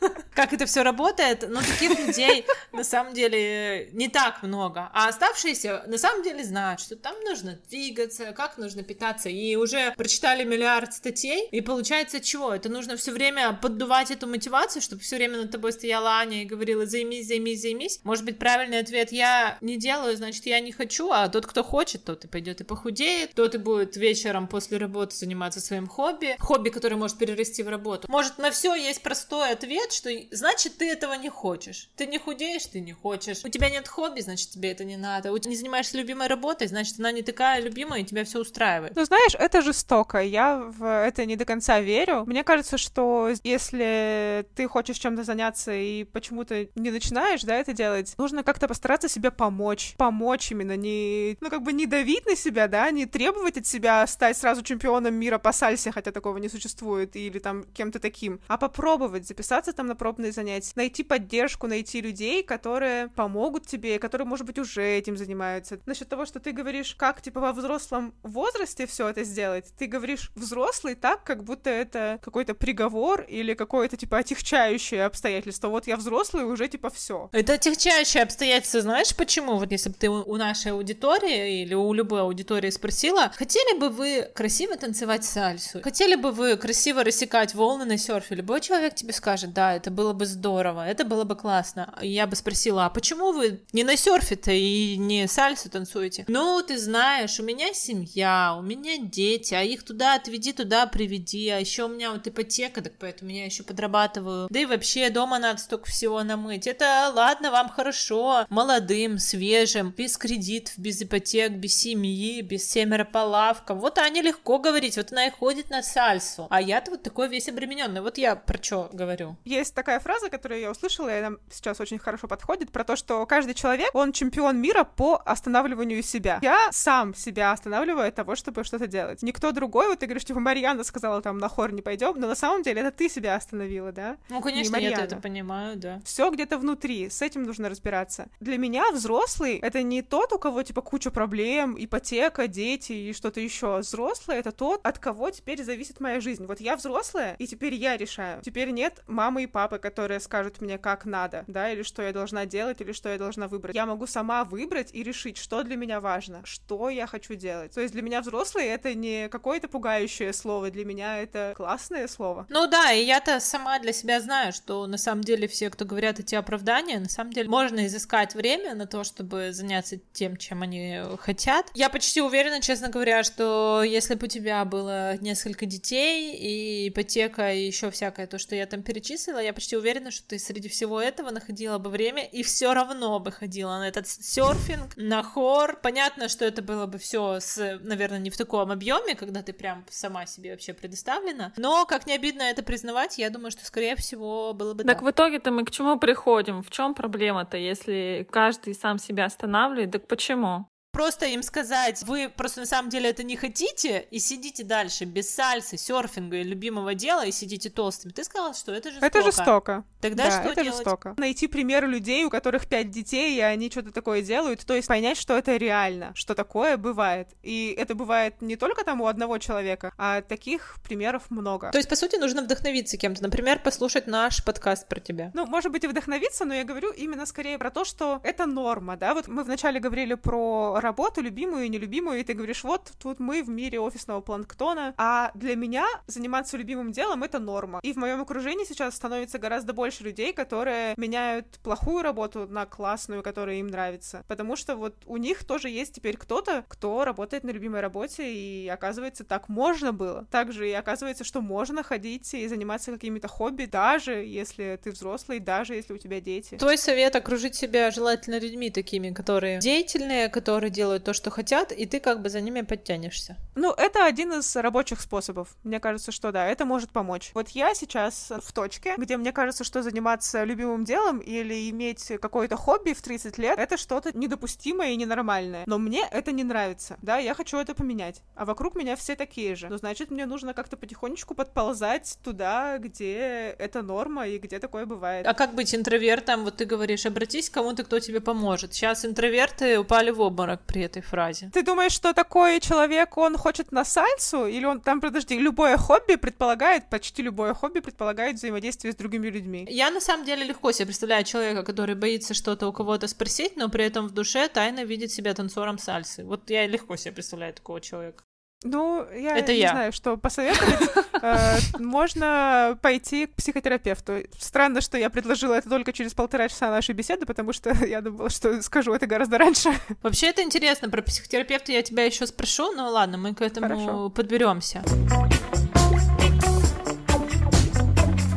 Как 0.34 0.52
это 0.52 0.66
все 0.66 0.82
работает, 0.82 1.48
но 1.48 1.60
таких 1.60 1.98
людей 1.98 2.46
на 2.72 2.84
самом 2.84 3.14
деле 3.14 3.88
не 3.92 4.08
так 4.08 4.42
много. 4.42 4.90
А 4.92 5.08
оставшиеся 5.08 5.84
на 5.86 5.98
самом 5.98 6.22
деле 6.22 6.44
знают, 6.44 6.80
что 6.80 6.96
там 6.96 7.14
нужно 7.24 7.58
двигаться, 7.70 8.32
как 8.32 8.58
нужно 8.58 8.82
питаться. 8.82 9.28
И 9.28 9.56
уже 9.56 9.92
прочитали 9.96 10.44
миллиард 10.44 10.92
статей. 10.92 11.48
И 11.50 11.60
получается 11.60 12.20
чего? 12.20 12.54
Это 12.54 12.68
нужно 12.68 12.96
все 12.96 13.12
время 13.12 13.52
поддувать 13.54 14.10
эту 14.10 14.26
мотивацию, 14.26 14.82
чтобы 14.82 15.02
все 15.02 15.16
время 15.16 15.38
над 15.38 15.50
тобой 15.50 15.72
стояла 15.72 16.18
Аня 16.18 16.42
и 16.42 16.44
говорила 16.44 16.86
займись, 16.86 17.28
займись, 17.28 17.62
займись. 17.62 18.00
Может 18.04 18.24
быть, 18.24 18.38
правильный 18.38 18.80
ответ 18.80 19.12
я 19.12 19.58
не 19.60 19.76
делаю, 19.76 20.16
значит, 20.16 20.46
я 20.46 20.60
не 20.60 20.72
хочу, 20.72 21.10
а 21.10 21.28
тот, 21.28 21.46
кто 21.46 21.62
хочет, 21.64 22.04
тот 22.04 22.24
и 22.24 22.28
пойдет 22.28 22.60
и 22.60 22.64
похудеет, 22.64 23.34
тот 23.34 23.54
и 23.54 23.58
будет 23.58 23.96
вечером 23.96 24.48
после 24.48 24.78
работы 24.78 25.16
заниматься 25.16 25.60
своим 25.60 25.86
хобби. 25.86 26.36
Хобби, 26.38 26.68
который 26.68 26.98
может 26.98 27.18
перерасти 27.18 27.62
в 27.62 27.68
работу. 27.68 28.06
Может, 28.10 28.38
на 28.38 28.50
все 28.50 28.74
есть 28.74 29.02
простой 29.02 29.52
ответ, 29.52 29.85
что 29.92 30.10
значит, 30.30 30.78
ты 30.78 30.90
этого 30.90 31.14
не 31.14 31.28
хочешь. 31.28 31.90
Ты 31.96 32.06
не 32.06 32.18
худеешь, 32.18 32.66
ты 32.66 32.80
не 32.80 32.92
хочешь. 32.92 33.44
У 33.44 33.48
тебя 33.48 33.70
нет 33.70 33.88
хобби, 33.88 34.20
значит, 34.20 34.50
тебе 34.50 34.72
это 34.72 34.84
не 34.84 34.96
надо. 34.96 35.32
У 35.32 35.38
тебя 35.38 35.50
не 35.50 35.56
занимаешься 35.56 35.96
любимой 35.96 36.28
работой, 36.28 36.66
значит, 36.68 36.98
она 36.98 37.12
не 37.12 37.22
такая 37.22 37.60
любимая, 37.60 38.00
и 38.00 38.04
тебя 38.04 38.24
все 38.24 38.40
устраивает. 38.40 38.94
Ну, 38.96 39.04
знаешь, 39.04 39.34
это 39.38 39.62
жестоко. 39.62 40.22
Я 40.22 40.56
в 40.56 40.84
это 40.84 41.24
не 41.26 41.36
до 41.36 41.44
конца 41.44 41.80
верю. 41.80 42.24
Мне 42.26 42.44
кажется, 42.44 42.78
что 42.78 43.30
если 43.44 44.46
ты 44.54 44.68
хочешь 44.68 44.98
чем-то 44.98 45.24
заняться 45.24 45.74
и 45.74 46.04
почему-то 46.04 46.66
не 46.74 46.90
начинаешь, 46.90 47.42
да, 47.42 47.56
это 47.56 47.72
делать, 47.72 48.14
нужно 48.18 48.42
как-то 48.42 48.68
постараться 48.68 49.08
себе 49.08 49.30
помочь. 49.30 49.94
Помочь 49.96 50.50
именно, 50.50 50.76
не, 50.76 51.36
ну, 51.40 51.50
как 51.50 51.62
бы 51.62 51.72
не 51.72 51.86
давить 51.86 52.26
на 52.26 52.36
себя, 52.36 52.68
да, 52.68 52.90
не 52.90 53.06
требовать 53.06 53.56
от 53.58 53.66
себя 53.66 54.06
стать 54.06 54.36
сразу 54.36 54.62
чемпионом 54.62 55.14
мира 55.14 55.38
по 55.38 55.52
сальсе, 55.52 55.90
хотя 55.92 56.12
такого 56.12 56.38
не 56.38 56.48
существует, 56.48 57.16
или 57.16 57.38
там 57.38 57.64
кем-то 57.74 57.98
таким, 57.98 58.40
а 58.48 58.56
попробовать 58.56 59.26
записаться 59.26 59.72
там 59.76 59.86
на 59.86 59.94
пробные 59.94 60.32
занятия, 60.32 60.72
найти 60.74 61.02
поддержку, 61.02 61.66
найти 61.66 62.00
людей, 62.00 62.42
которые 62.42 63.08
помогут 63.08 63.66
тебе, 63.66 63.98
которые, 63.98 64.26
может 64.26 64.46
быть, 64.46 64.58
уже 64.58 64.82
этим 64.82 65.16
занимаются. 65.16 65.78
Насчет 65.86 66.08
того, 66.08 66.26
что 66.26 66.40
ты 66.40 66.52
говоришь, 66.52 66.94
как, 66.94 67.20
типа, 67.22 67.40
во 67.40 67.52
взрослом 67.52 68.14
возрасте 68.22 68.86
все 68.86 69.08
это 69.08 69.24
сделать, 69.24 69.72
ты 69.78 69.86
говоришь 69.86 70.30
взрослый 70.34 70.94
так, 70.94 71.24
как 71.24 71.44
будто 71.44 71.70
это 71.70 72.18
какой-то 72.22 72.54
приговор 72.54 73.22
или 73.22 73.54
какое-то, 73.54 73.96
типа, 73.96 74.18
отягчающее 74.18 75.04
обстоятельство. 75.04 75.68
Вот 75.68 75.86
я 75.86 75.96
взрослый, 75.96 76.44
уже, 76.44 76.68
типа, 76.68 76.90
все. 76.90 77.28
Это 77.32 77.54
отягчающее 77.54 78.22
обстоятельство, 78.22 78.80
знаешь, 78.80 79.14
почему? 79.14 79.58
Вот 79.58 79.70
если 79.70 79.90
бы 79.90 79.94
ты 79.94 80.08
у 80.08 80.36
нашей 80.36 80.72
аудитории 80.72 81.62
или 81.62 81.74
у 81.74 81.92
любой 81.92 82.22
аудитории 82.22 82.70
спросила, 82.70 83.30
хотели 83.34 83.78
бы 83.78 83.90
вы 83.90 84.28
красиво 84.34 84.76
танцевать 84.76 85.24
сальсу? 85.24 85.80
Хотели 85.82 86.14
бы 86.14 86.32
вы 86.32 86.56
красиво 86.56 87.04
рассекать 87.04 87.54
волны 87.54 87.84
на 87.84 87.98
серфе? 87.98 88.34
Любой 88.36 88.60
человек 88.60 88.94
тебе 88.94 89.12
скажет, 89.12 89.52
да, 89.52 89.65
это 89.74 89.90
было 89.90 90.12
бы 90.12 90.26
здорово, 90.26 90.86
это 90.86 91.04
было 91.04 91.24
бы 91.24 91.36
классно. 91.36 91.94
Я 92.02 92.26
бы 92.26 92.36
спросила, 92.36 92.86
а 92.86 92.90
почему 92.90 93.32
вы 93.32 93.62
не 93.72 93.84
на 93.84 93.96
серфе-то 93.96 94.52
и 94.52 94.96
не 94.96 95.26
сальсу 95.26 95.70
танцуете? 95.70 96.24
Ну, 96.28 96.62
ты 96.66 96.78
знаешь, 96.78 97.40
у 97.40 97.42
меня 97.42 97.72
семья, 97.72 98.54
у 98.58 98.62
меня 98.62 98.98
дети, 98.98 99.54
а 99.54 99.62
их 99.62 99.84
туда 99.84 100.14
отведи, 100.14 100.52
туда 100.52 100.86
приведи, 100.86 101.48
а 101.48 101.58
еще 101.58 101.84
у 101.84 101.88
меня 101.88 102.12
вот 102.12 102.26
ипотека, 102.26 102.82
так 102.82 102.94
поэтому 102.98 103.30
я 103.30 103.44
еще 103.44 103.62
подрабатываю. 103.62 104.48
Да 104.50 104.60
и 104.60 104.66
вообще 104.66 105.10
дома 105.10 105.38
надо 105.38 105.58
столько 105.58 105.86
всего 105.86 106.22
намыть. 106.22 106.66
Это 106.66 107.12
ладно, 107.14 107.50
вам 107.50 107.68
хорошо, 107.68 108.46
молодым, 108.50 109.18
свежим, 109.18 109.90
без 109.96 110.16
кредитов, 110.16 110.78
без 110.78 111.02
ипотек, 111.02 111.52
без 111.52 111.76
семьи, 111.76 112.40
без 112.42 112.68
семеро 112.70 113.04
по 113.04 113.18
лавкам. 113.18 113.80
Вот 113.80 113.98
Аня 113.98 114.22
легко 114.22 114.58
говорить, 114.58 114.96
вот 114.96 115.12
она 115.12 115.26
и 115.26 115.30
ходит 115.30 115.70
на 115.70 115.82
сальсу. 115.82 116.46
А 116.50 116.60
я-то 116.60 116.90
вот 116.92 117.02
такой 117.02 117.28
весь 117.28 117.48
обремененный. 117.48 118.00
Вот 118.00 118.18
я 118.18 118.36
про 118.36 118.62
что 118.62 118.90
говорю. 118.92 119.36
Есть 119.56 119.74
так 119.74 119.86
такая 119.86 120.00
фраза, 120.00 120.30
которую 120.30 120.60
я 120.60 120.70
услышала, 120.72 121.08
и 121.08 121.20
она 121.20 121.36
сейчас 121.48 121.80
очень 121.80 122.00
хорошо 122.00 122.26
подходит, 122.26 122.72
про 122.72 122.82
то, 122.82 122.96
что 122.96 123.24
каждый 123.24 123.54
человек, 123.54 123.90
он 123.94 124.10
чемпион 124.10 124.58
мира 124.58 124.82
по 124.82 125.22
останавливанию 125.24 126.02
себя. 126.02 126.40
Я 126.42 126.72
сам 126.72 127.14
себя 127.14 127.52
останавливаю 127.52 128.08
от 128.08 128.14
того, 128.16 128.34
чтобы 128.34 128.64
что-то 128.64 128.88
делать. 128.88 129.22
Никто 129.22 129.52
другой, 129.52 129.86
вот 129.86 130.00
ты 130.00 130.06
говоришь, 130.06 130.24
типа, 130.24 130.40
Марьяна 130.40 130.82
сказала 130.82 131.22
там, 131.22 131.38
на 131.38 131.48
хор 131.48 131.70
не 131.70 131.82
пойдем, 131.82 132.14
но 132.18 132.26
на 132.26 132.34
самом 132.34 132.64
деле 132.64 132.80
это 132.80 132.90
ты 132.90 133.08
себя 133.08 133.36
остановила, 133.36 133.92
да? 133.92 134.16
Ну, 134.28 134.40
конечно, 134.40 134.76
я 134.76 134.90
это 134.90 135.16
понимаю, 135.16 135.76
да. 135.76 136.00
Все 136.04 136.28
где-то 136.30 136.58
внутри, 136.58 137.08
с 137.08 137.22
этим 137.22 137.44
нужно 137.44 137.68
разбираться. 137.68 138.28
Для 138.40 138.58
меня 138.58 138.90
взрослый— 138.90 139.58
это 139.62 139.84
не 139.84 140.02
тот, 140.02 140.32
у 140.32 140.38
кого, 140.40 140.64
типа, 140.64 140.82
куча 140.82 141.12
проблем, 141.12 141.76
ипотека, 141.78 142.48
дети 142.48 142.92
и 142.92 143.12
что-то 143.12 143.38
еще. 143.38 143.78
Взрослый— 143.78 144.36
это 144.38 144.50
тот, 144.50 144.84
от 144.84 144.98
кого 144.98 145.30
теперь 145.30 145.62
зависит 145.62 146.00
моя 146.00 146.20
жизнь. 146.20 146.44
Вот 146.46 146.60
я 146.60 146.74
взрослая, 146.74 147.36
и 147.38 147.46
теперь 147.46 147.74
я 147.74 147.96
решаю. 147.96 148.42
Теперь 148.42 148.70
нет 148.70 149.04
мамы 149.06 149.44
и 149.44 149.45
папы, 149.46 149.78
которые 149.78 150.20
скажут 150.20 150.60
мне, 150.60 150.78
как 150.78 151.04
надо, 151.04 151.44
да, 151.46 151.70
или 151.70 151.82
что 151.82 152.02
я 152.02 152.12
должна 152.12 152.46
делать, 152.46 152.80
или 152.80 152.92
что 152.92 153.08
я 153.08 153.18
должна 153.18 153.48
выбрать. 153.48 153.74
Я 153.74 153.86
могу 153.86 154.06
сама 154.06 154.44
выбрать 154.44 154.94
и 154.94 155.02
решить, 155.02 155.36
что 155.36 155.62
для 155.62 155.76
меня 155.76 156.00
важно, 156.00 156.42
что 156.44 156.88
я 156.88 157.06
хочу 157.06 157.34
делать. 157.34 157.72
То 157.72 157.80
есть 157.80 157.92
для 157.92 158.02
меня 158.02 158.20
взрослый— 158.20 158.64
это 158.66 158.94
не 158.94 159.28
какое-то 159.28 159.68
пугающее 159.68 160.32
слово, 160.32 160.70
для 160.70 160.84
меня 160.84 161.22
это 161.22 161.54
классное 161.56 162.08
слово. 162.08 162.46
Ну 162.48 162.66
да, 162.66 162.92
и 162.92 163.04
я-то 163.04 163.40
сама 163.40 163.78
для 163.78 163.92
себя 163.92 164.20
знаю, 164.20 164.52
что 164.52 164.86
на 164.86 164.98
самом 164.98 165.22
деле 165.22 165.48
все, 165.48 165.70
кто 165.70 165.84
говорят 165.84 166.20
эти 166.20 166.34
оправдания, 166.34 166.98
на 166.98 167.08
самом 167.08 167.32
деле 167.32 167.48
можно 167.48 167.86
изыскать 167.86 168.34
время 168.34 168.74
на 168.74 168.86
то, 168.86 169.04
чтобы 169.04 169.52
заняться 169.52 169.98
тем, 170.12 170.36
чем 170.36 170.62
они 170.62 171.00
хотят. 171.20 171.70
Я 171.74 171.88
почти 171.88 172.20
уверена, 172.20 172.60
честно 172.60 172.88
говоря, 172.88 173.22
что 173.22 173.82
если 173.84 174.14
бы 174.14 174.26
у 174.26 174.28
тебя 174.28 174.64
было 174.64 175.16
несколько 175.18 175.66
детей 175.66 176.34
и 176.36 176.88
ипотека 176.88 177.52
и 177.52 177.66
еще 177.66 177.90
всякое 177.90 178.26
то, 178.26 178.38
что 178.38 178.54
я 178.54 178.66
там 178.66 178.82
перечислила, 178.82 179.35
я 179.40 179.52
почти 179.52 179.76
уверена, 179.76 180.10
что 180.10 180.28
ты 180.28 180.38
среди 180.38 180.68
всего 180.68 181.00
этого 181.00 181.30
находила 181.30 181.78
бы 181.78 181.90
время 181.90 182.24
и 182.24 182.42
все 182.42 182.74
равно 182.74 183.18
бы 183.18 183.32
ходила 183.32 183.78
на 183.78 183.88
этот 183.88 184.08
серфинг, 184.08 184.96
на 184.96 185.22
хор. 185.22 185.78
Понятно, 185.82 186.28
что 186.28 186.44
это 186.44 186.62
было 186.62 186.86
бы 186.86 186.98
все 186.98 187.40
с, 187.40 187.78
наверное, 187.82 188.18
не 188.18 188.30
в 188.30 188.36
таком 188.36 188.70
объеме, 188.70 189.14
когда 189.14 189.42
ты 189.42 189.52
прям 189.52 189.84
сама 189.90 190.26
себе 190.26 190.52
вообще 190.52 190.74
предоставлена. 190.74 191.52
Но, 191.56 191.86
как 191.86 192.06
не 192.06 192.14
обидно 192.14 192.42
это 192.42 192.62
признавать, 192.62 193.18
я 193.18 193.30
думаю, 193.30 193.50
что, 193.50 193.64
скорее 193.64 193.96
всего, 193.96 194.52
было 194.54 194.74
бы 194.74 194.84
так. 194.84 194.96
Так 194.98 195.02
в 195.02 195.10
итоге-то 195.10 195.50
мы 195.50 195.64
к 195.64 195.70
чему 195.70 195.98
приходим? 195.98 196.62
В 196.62 196.70
чем 196.70 196.94
проблема-то, 196.94 197.56
если 197.56 198.26
каждый 198.30 198.74
сам 198.74 198.98
себя 198.98 199.26
останавливает? 199.26 199.92
Так 199.92 200.06
почему? 200.06 200.66
Просто 200.96 201.26
им 201.26 201.42
сказать, 201.42 202.02
вы 202.06 202.30
просто 202.34 202.60
на 202.60 202.66
самом 202.66 202.88
деле 202.88 203.10
это 203.10 203.22
не 203.22 203.36
хотите, 203.36 204.06
и 204.10 204.18
сидите 204.18 204.64
дальше 204.64 205.04
без 205.04 205.28
сальсы, 205.28 205.76
серфинга 205.76 206.38
и 206.38 206.42
любимого 206.42 206.94
дела, 206.94 207.26
и 207.26 207.32
сидите 207.32 207.68
толстыми. 207.68 208.12
Ты 208.12 208.24
сказала, 208.24 208.54
что 208.54 208.72
это 208.72 208.90
жестоко. 208.90 209.06
Это 209.06 209.22
жестоко. 209.22 209.84
Тогда 210.00 210.24
да, 210.24 210.30
что 210.30 210.52
это 210.52 210.62
делать? 210.62 210.78
жестоко. 210.78 211.14
Найти 211.18 211.48
примеры 211.48 211.86
людей, 211.86 212.24
у 212.24 212.30
которых 212.30 212.66
пять 212.66 212.90
детей, 212.90 213.36
и 213.36 213.40
они 213.40 213.70
что-то 213.70 213.92
такое 213.92 214.22
делают, 214.22 214.64
то 214.64 214.72
есть 214.72 214.88
понять, 214.88 215.18
что 215.18 215.36
это 215.36 215.56
реально, 215.56 216.12
что 216.14 216.34
такое 216.34 216.78
бывает. 216.78 217.28
И 217.42 217.76
это 217.76 217.94
бывает 217.94 218.40
не 218.40 218.56
только 218.56 218.82
там 218.82 219.02
у 219.02 219.06
одного 219.06 219.36
человека, 219.36 219.92
а 219.98 220.22
таких 220.22 220.76
примеров 220.82 221.24
много. 221.28 221.72
То 221.72 221.78
есть, 221.78 221.90
по 221.90 221.96
сути, 221.96 222.16
нужно 222.16 222.40
вдохновиться 222.40 222.96
кем-то. 222.96 223.22
Например, 223.22 223.58
послушать 223.58 224.06
наш 224.06 224.42
подкаст 224.42 224.88
про 224.88 225.00
тебя. 225.00 225.30
Ну, 225.34 225.44
может 225.44 225.70
быть, 225.70 225.84
и 225.84 225.88
вдохновиться, 225.88 226.46
но 226.46 226.54
я 226.54 226.64
говорю 226.64 226.90
именно 226.90 227.26
скорее 227.26 227.58
про 227.58 227.70
то, 227.70 227.84
что 227.84 228.22
это 228.24 228.46
норма, 228.46 228.96
да? 228.96 229.12
Вот 229.12 229.28
мы 229.28 229.44
вначале 229.44 229.78
говорили 229.78 230.14
про 230.14 230.80
работу, 230.86 231.20
любимую 231.20 231.66
и 231.66 231.68
нелюбимую, 231.68 232.20
и 232.20 232.22
ты 232.22 232.32
говоришь, 232.34 232.64
вот 232.64 232.92
тут 233.02 233.18
мы 233.18 233.42
в 233.42 233.48
мире 233.48 233.80
офисного 233.80 234.20
планктона, 234.20 234.94
а 234.96 235.32
для 235.34 235.56
меня 235.56 235.84
заниматься 236.06 236.56
любимым 236.56 236.92
делом— 236.92 237.22
это 237.24 237.38
норма. 237.38 237.80
И 237.82 237.92
в 237.92 237.96
моем 237.96 238.20
окружении 238.20 238.64
сейчас 238.64 238.94
становится 238.94 239.38
гораздо 239.38 239.72
больше 239.72 240.04
людей, 240.04 240.32
которые 240.32 240.94
меняют 240.96 241.58
плохую 241.62 242.02
работу 242.02 242.46
на 242.46 242.66
классную, 242.66 243.22
которая 243.22 243.56
им 243.56 243.66
нравится. 243.66 244.24
Потому 244.28 244.56
что 244.56 244.76
вот 244.76 244.94
у 245.06 245.16
них 245.16 245.44
тоже 245.44 245.68
есть 245.68 245.94
теперь 245.94 246.16
кто-то, 246.16 246.64
кто 246.68 247.04
работает 247.04 247.44
на 247.44 247.50
любимой 247.50 247.80
работе, 247.80 248.32
и 248.32 248.68
оказывается, 248.68 249.24
так 249.24 249.48
можно 249.48 249.92
было. 249.92 250.26
Также 250.30 250.68
и 250.68 250.72
оказывается, 250.72 251.24
что 251.24 251.40
можно 251.40 251.82
ходить 251.82 252.32
и 252.34 252.46
заниматься 252.46 252.92
какими-то 252.92 253.28
хобби, 253.28 253.64
даже 253.64 254.12
если 254.12 254.78
ты 254.82 254.92
взрослый, 254.92 255.40
даже 255.40 255.74
если 255.74 255.92
у 255.92 255.98
тебя 255.98 256.20
дети. 256.20 256.56
Твой 256.56 256.78
совет— 256.78 257.16
окружить 257.16 257.56
себя 257.56 257.90
желательно 257.90 258.38
людьми 258.38 258.70
такими, 258.70 259.10
которые 259.10 259.58
деятельные, 259.58 260.28
которые 260.28 260.65
делают 260.70 261.04
то, 261.04 261.12
что 261.12 261.30
хотят, 261.30 261.72
и 261.72 261.86
ты 261.86 262.00
как 262.00 262.22
бы 262.22 262.28
за 262.28 262.40
ними 262.40 262.62
подтянешься. 262.62 263.36
Ну, 263.54 263.72
это 263.72 264.04
один 264.04 264.32
из 264.32 264.56
рабочих 264.56 265.00
способов. 265.00 265.56
Мне 265.64 265.80
кажется, 265.80 266.12
что 266.12 266.32
да, 266.32 266.46
это 266.46 266.64
может 266.64 266.90
помочь. 266.90 267.30
Вот 267.34 267.50
я 267.50 267.74
сейчас 267.74 268.32
в 268.42 268.52
точке, 268.52 268.94
где 268.96 269.16
мне 269.16 269.32
кажется, 269.32 269.64
что 269.64 269.82
заниматься 269.82 270.44
любимым 270.44 270.84
делом 270.84 271.18
или 271.18 271.70
иметь 271.70 272.12
какое-то 272.20 272.56
хобби 272.56 272.92
в 272.92 273.02
30 273.02 273.38
лет, 273.38 273.58
это 273.58 273.76
что-то 273.76 274.16
недопустимое 274.16 274.90
и 274.90 274.96
ненормальное. 274.96 275.64
Но 275.66 275.78
мне 275.78 276.06
это 276.10 276.32
не 276.32 276.44
нравится, 276.44 276.98
да, 277.02 277.18
я 277.18 277.34
хочу 277.34 277.58
это 277.58 277.74
поменять. 277.74 278.22
А 278.34 278.44
вокруг 278.44 278.74
меня 278.74 278.96
все 278.96 279.16
такие 279.16 279.56
же. 279.56 279.68
Ну, 279.68 279.76
значит, 279.76 280.10
мне 280.10 280.26
нужно 280.26 280.54
как-то 280.54 280.76
потихонечку 280.76 281.34
подползать 281.34 282.18
туда, 282.22 282.78
где 282.78 283.54
это 283.58 283.82
норма 283.82 284.28
и 284.28 284.38
где 284.38 284.58
такое 284.58 284.86
бывает. 284.86 285.26
А 285.26 285.34
как 285.34 285.54
быть 285.54 285.74
интровертом? 285.74 286.44
Вот 286.44 286.56
ты 286.56 286.64
говоришь, 286.64 287.06
обратись 287.06 287.50
к 287.50 287.54
кому-то, 287.54 287.84
кто 287.84 287.98
тебе 288.00 288.20
поможет. 288.20 288.74
Сейчас 288.74 289.04
интроверты 289.04 289.78
упали 289.78 290.10
в 290.10 290.20
обморок 290.20 290.55
при 290.66 290.82
этой 290.82 291.02
фразе. 291.02 291.50
Ты 291.52 291.62
думаешь, 291.62 291.92
что 291.92 292.12
такой 292.12 292.60
человек, 292.60 293.16
он 293.16 293.36
хочет 293.36 293.72
на 293.72 293.84
сальсу? 293.84 294.46
Или 294.46 294.64
он 294.64 294.80
там, 294.80 295.00
подожди, 295.00 295.38
любое 295.38 295.76
хобби 295.76 296.16
предполагает, 296.16 296.88
почти 296.90 297.22
любое 297.22 297.54
хобби 297.54 297.80
предполагает 297.80 298.36
взаимодействие 298.36 298.92
с 298.92 298.96
другими 298.96 299.28
людьми? 299.28 299.66
Я 299.68 299.90
на 299.90 300.00
самом 300.00 300.24
деле 300.24 300.44
легко 300.44 300.72
себе 300.72 300.86
представляю 300.86 301.24
человека, 301.24 301.62
который 301.62 301.94
боится 301.94 302.34
что-то 302.34 302.68
у 302.68 302.72
кого-то 302.72 303.08
спросить, 303.08 303.56
но 303.56 303.68
при 303.68 303.84
этом 303.84 304.06
в 304.08 304.12
душе 304.12 304.48
тайно 304.48 304.84
видит 304.84 305.10
себя 305.10 305.34
танцором 305.34 305.78
сальсы. 305.78 306.24
Вот 306.24 306.50
я 306.50 306.66
легко 306.66 306.96
себе 306.96 307.12
представляю 307.12 307.54
такого 307.54 307.80
человека. 307.80 308.24
Ну, 308.64 309.06
я 309.14 309.36
Это 309.38 309.52
не 309.52 309.60
я. 309.60 309.70
знаю, 309.70 309.92
что 309.92 310.16
посоветовать. 310.16 310.90
Э, 311.22 311.56
Можно 311.78 312.78
пойти 312.82 313.24
к 313.26 313.34
психотерапевту. 313.36 314.18
Странно, 314.38 314.82
что 314.82 314.98
я 314.98 315.08
предложила 315.08 315.54
это 315.54 315.70
только 315.70 315.94
через 315.94 316.12
полтора 316.12 316.46
часа 316.48 316.70
нашей 316.70 316.94
беседы, 316.94 317.24
потому 317.24 317.54
что 317.54 317.72
я 317.86 318.02
думала, 318.02 318.28
что 318.28 318.60
скажу 318.62 318.92
это 318.92 319.06
гораздо 319.06 319.38
раньше. 319.38 319.70
Вообще 320.02 320.26
это 320.26 320.42
интересно. 320.42 320.90
Про 320.90 321.00
психотерапевта 321.00 321.72
я 321.72 321.82
тебя 321.82 322.04
еще 322.04 322.26
спрошу, 322.26 322.72
но 322.72 322.90
ладно, 322.90 323.16
мы 323.16 323.34
к 323.34 323.40
этому 323.40 323.66
Хорошо. 323.66 324.12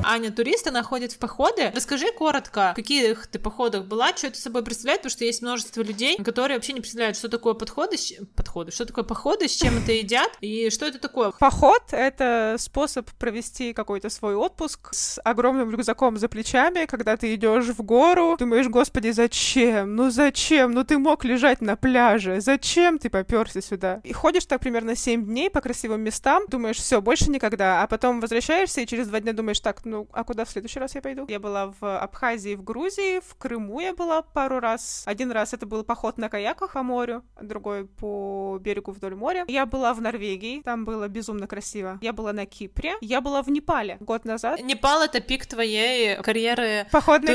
Аня 0.10 0.32
турист, 0.32 0.66
она 0.66 0.82
ходит 0.82 1.12
в 1.12 1.20
походы. 1.20 1.72
Расскажи 1.76 2.12
коротко, 2.12 2.72
в 2.74 2.76
каких 2.76 3.28
ты 3.28 3.38
походах 3.38 3.86
была, 3.86 4.10
что 4.16 4.26
это 4.26 4.42
собой 4.42 4.64
представляет, 4.64 5.02
потому 5.02 5.12
что 5.12 5.24
есть 5.24 5.44
множество 5.44 5.84
людей, 5.84 6.18
которые 6.18 6.58
вообще 6.58 6.74
не 6.74 6.80
представляют, 6.80 7.16
что 7.16 7.30
такое 7.30 7.54
подходы, 7.54 7.96
подходы, 8.36 8.72
что 8.72 8.86
такое 8.86 9.04
походы, 9.04 9.48
с 9.48 9.56
чем 9.56 9.78
это 9.78 9.92
едят 9.92 10.32
и 10.42 10.72
что 10.72 10.88
это 10.88 10.98
такое. 10.98 11.32
Поход— 11.40 11.84
это 11.92 12.56
способ 12.58 13.08
провести 13.20 13.72
какой-то 13.72 14.10
свой 14.10 14.34
отпуск 14.34 14.96
с 14.96 15.22
огромным 15.24 15.70
рюкзаком 15.70 16.18
за 16.18 16.28
плечами, 16.28 16.88
когда 16.88 17.16
ты 17.16 17.36
идешь 17.36 17.68
в 17.68 17.84
гору, 17.84 18.36
думаешь, 18.40 18.68
господи, 18.68 19.12
зачем? 19.12 19.96
Ну 19.96 20.10
зачем? 20.10 20.72
Ну 20.72 20.84
ты 20.86 20.98
мог 20.98 21.24
лежать 21.24 21.62
на 21.62 21.76
пляже, 21.76 22.42
зачем 22.42 22.98
ты 22.98 23.12
поперся 23.12 23.62
сюда? 23.62 24.02
И 24.04 24.12
ходишь 24.12 24.48
так 24.48 24.60
примерно 24.60 24.96
7 24.96 25.24
дней 25.24 25.52
по 25.52 25.62
красивым 25.62 26.02
местам, 26.02 26.46
думаешь, 26.48 26.78
все, 26.78 27.00
больше 27.00 27.30
никогда, 27.30 27.84
а 27.84 27.88
потом 27.88 28.22
возвращаешься 28.22 28.82
и 28.82 28.88
через 28.88 29.08
два 29.08 29.20
дня 29.20 29.34
думаешь, 29.34 29.60
так, 29.60 29.86
ну 29.86 29.99
а 30.12 30.24
куда 30.24 30.46
в 30.46 30.50
следующий 30.50 30.80
раз 30.80 30.96
я 30.96 31.02
пойду? 31.02 31.26
Я 31.28 31.40
была 31.40 31.74
в 31.80 32.00
Абхазии, 32.00 32.56
в 32.56 32.64
Грузии, 32.64 33.20
в 33.20 33.36
Крыму 33.36 33.80
я 33.80 33.94
была 33.94 34.22
пару 34.22 34.60
раз. 34.60 35.04
Один 35.06 35.32
раз 35.32 35.54
это 35.54 35.66
был 35.66 35.84
поход 35.84 36.18
на 36.18 36.30
каяках 36.30 36.74
по 36.74 36.84
морю, 36.84 37.24
другой 37.42 37.86
по 37.86 38.58
берегу 38.62 38.92
вдоль 38.92 39.16
моря. 39.16 39.46
Я 39.48 39.66
была 39.66 39.94
в 39.94 40.02
Норвегии, 40.02 40.62
там 40.62 40.86
было 40.86 41.08
безумно 41.08 41.48
красиво. 41.48 42.00
Я 42.02 42.14
была 42.14 42.34
на 42.34 42.46
Кипре, 42.46 42.96
я 43.02 43.22
была 43.22 43.42
в 43.42 43.50
Непале 43.50 43.98
год 44.00 44.26
назад. 44.26 44.62
Непал— 44.62 45.02
это 45.04 45.20
пик 45.20 45.46
твоей 45.46 46.16
карьеры 46.22 46.88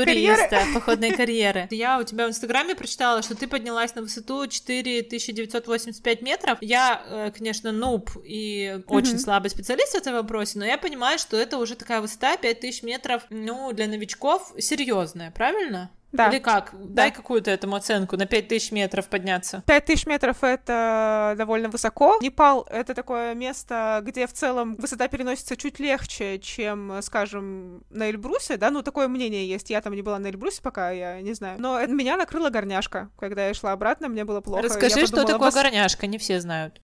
карьера. 0.05 0.39
туриста, 0.39 0.61
походной 0.73 1.11
карьеры. 1.11 1.67
Я 1.71 1.99
у 1.99 2.03
тебя 2.03 2.27
в 2.27 2.29
Инстаграме 2.29 2.75
прочитала, 2.75 3.21
что 3.21 3.35
ты 3.35 3.47
поднялась 3.47 3.95
на 3.95 4.01
высоту 4.01 4.47
4985 4.47 6.21
метров. 6.21 6.57
Я, 6.61 7.01
э, 7.07 7.31
конечно, 7.31 7.71
нуб 7.71 8.09
и 8.23 8.79
очень 8.87 9.19
слабый 9.19 9.49
специалист 9.49 9.93
в 9.93 9.95
этом 9.95 10.13
вопросе, 10.13 10.59
но 10.59 10.65
я 10.65 10.77
понимаю, 10.77 11.19
что 11.19 11.37
это 11.37 11.57
уже 11.57 11.75
такая 11.75 12.01
высота 12.01 12.33
5000 12.55 12.83
метров, 12.83 13.23
ну, 13.29 13.71
для 13.73 13.87
новичков 13.87 14.53
серьезная, 14.59 15.31
правильно? 15.31 15.91
Да. 16.11 16.29
Или 16.29 16.39
как? 16.39 16.71
Дай 16.73 17.11
какую-то 17.11 17.51
этому 17.51 17.75
оценку 17.75 18.15
на 18.15 18.25
5000 18.25 18.71
метров 18.71 19.07
подняться. 19.09 19.63
5000 19.67 20.05
метров— 20.05 20.37
это 20.43 21.35
довольно 21.37 21.67
высоко. 21.67 22.17
Непал— 22.21 22.65
это 22.69 22.93
такое 22.93 23.33
место, 23.33 23.99
где 24.01 24.25
в 24.25 24.31
целом 24.31 24.75
высота 24.75 25.09
переносится 25.09 25.57
чуть 25.57 25.77
легче, 25.79 26.39
чем, 26.39 27.01
скажем, 27.01 27.83
на 27.89 28.09
Эльбрусе, 28.09 28.55
да, 28.55 28.71
ну, 28.71 28.81
такое 28.81 29.09
мнение 29.09 29.45
есть. 29.45 29.69
Я 29.69 29.81
там 29.81 29.93
не 29.93 30.01
была 30.01 30.17
на 30.19 30.27
Эльбрусе 30.27 30.61
пока, 30.61 30.91
я 30.91 31.19
не 31.21 31.33
знаю. 31.33 31.59
Но 31.59 31.85
меня 31.85 32.15
накрыла 32.15 32.49
горняшка. 32.49 33.09
Когда 33.19 33.47
я 33.47 33.53
шла 33.53 33.73
обратно, 33.73 34.07
мне 34.07 34.23
было 34.23 34.39
плохо. 34.39 34.63
Расскажи, 34.63 34.99
Я 35.01 35.07
что 35.07 35.17
подумала, 35.17 35.33
такое 35.33 35.49
«Вос- 35.49 35.63
горняшка, 35.63 36.07
не 36.07 36.17
все 36.17 36.39
знают. 36.39 36.79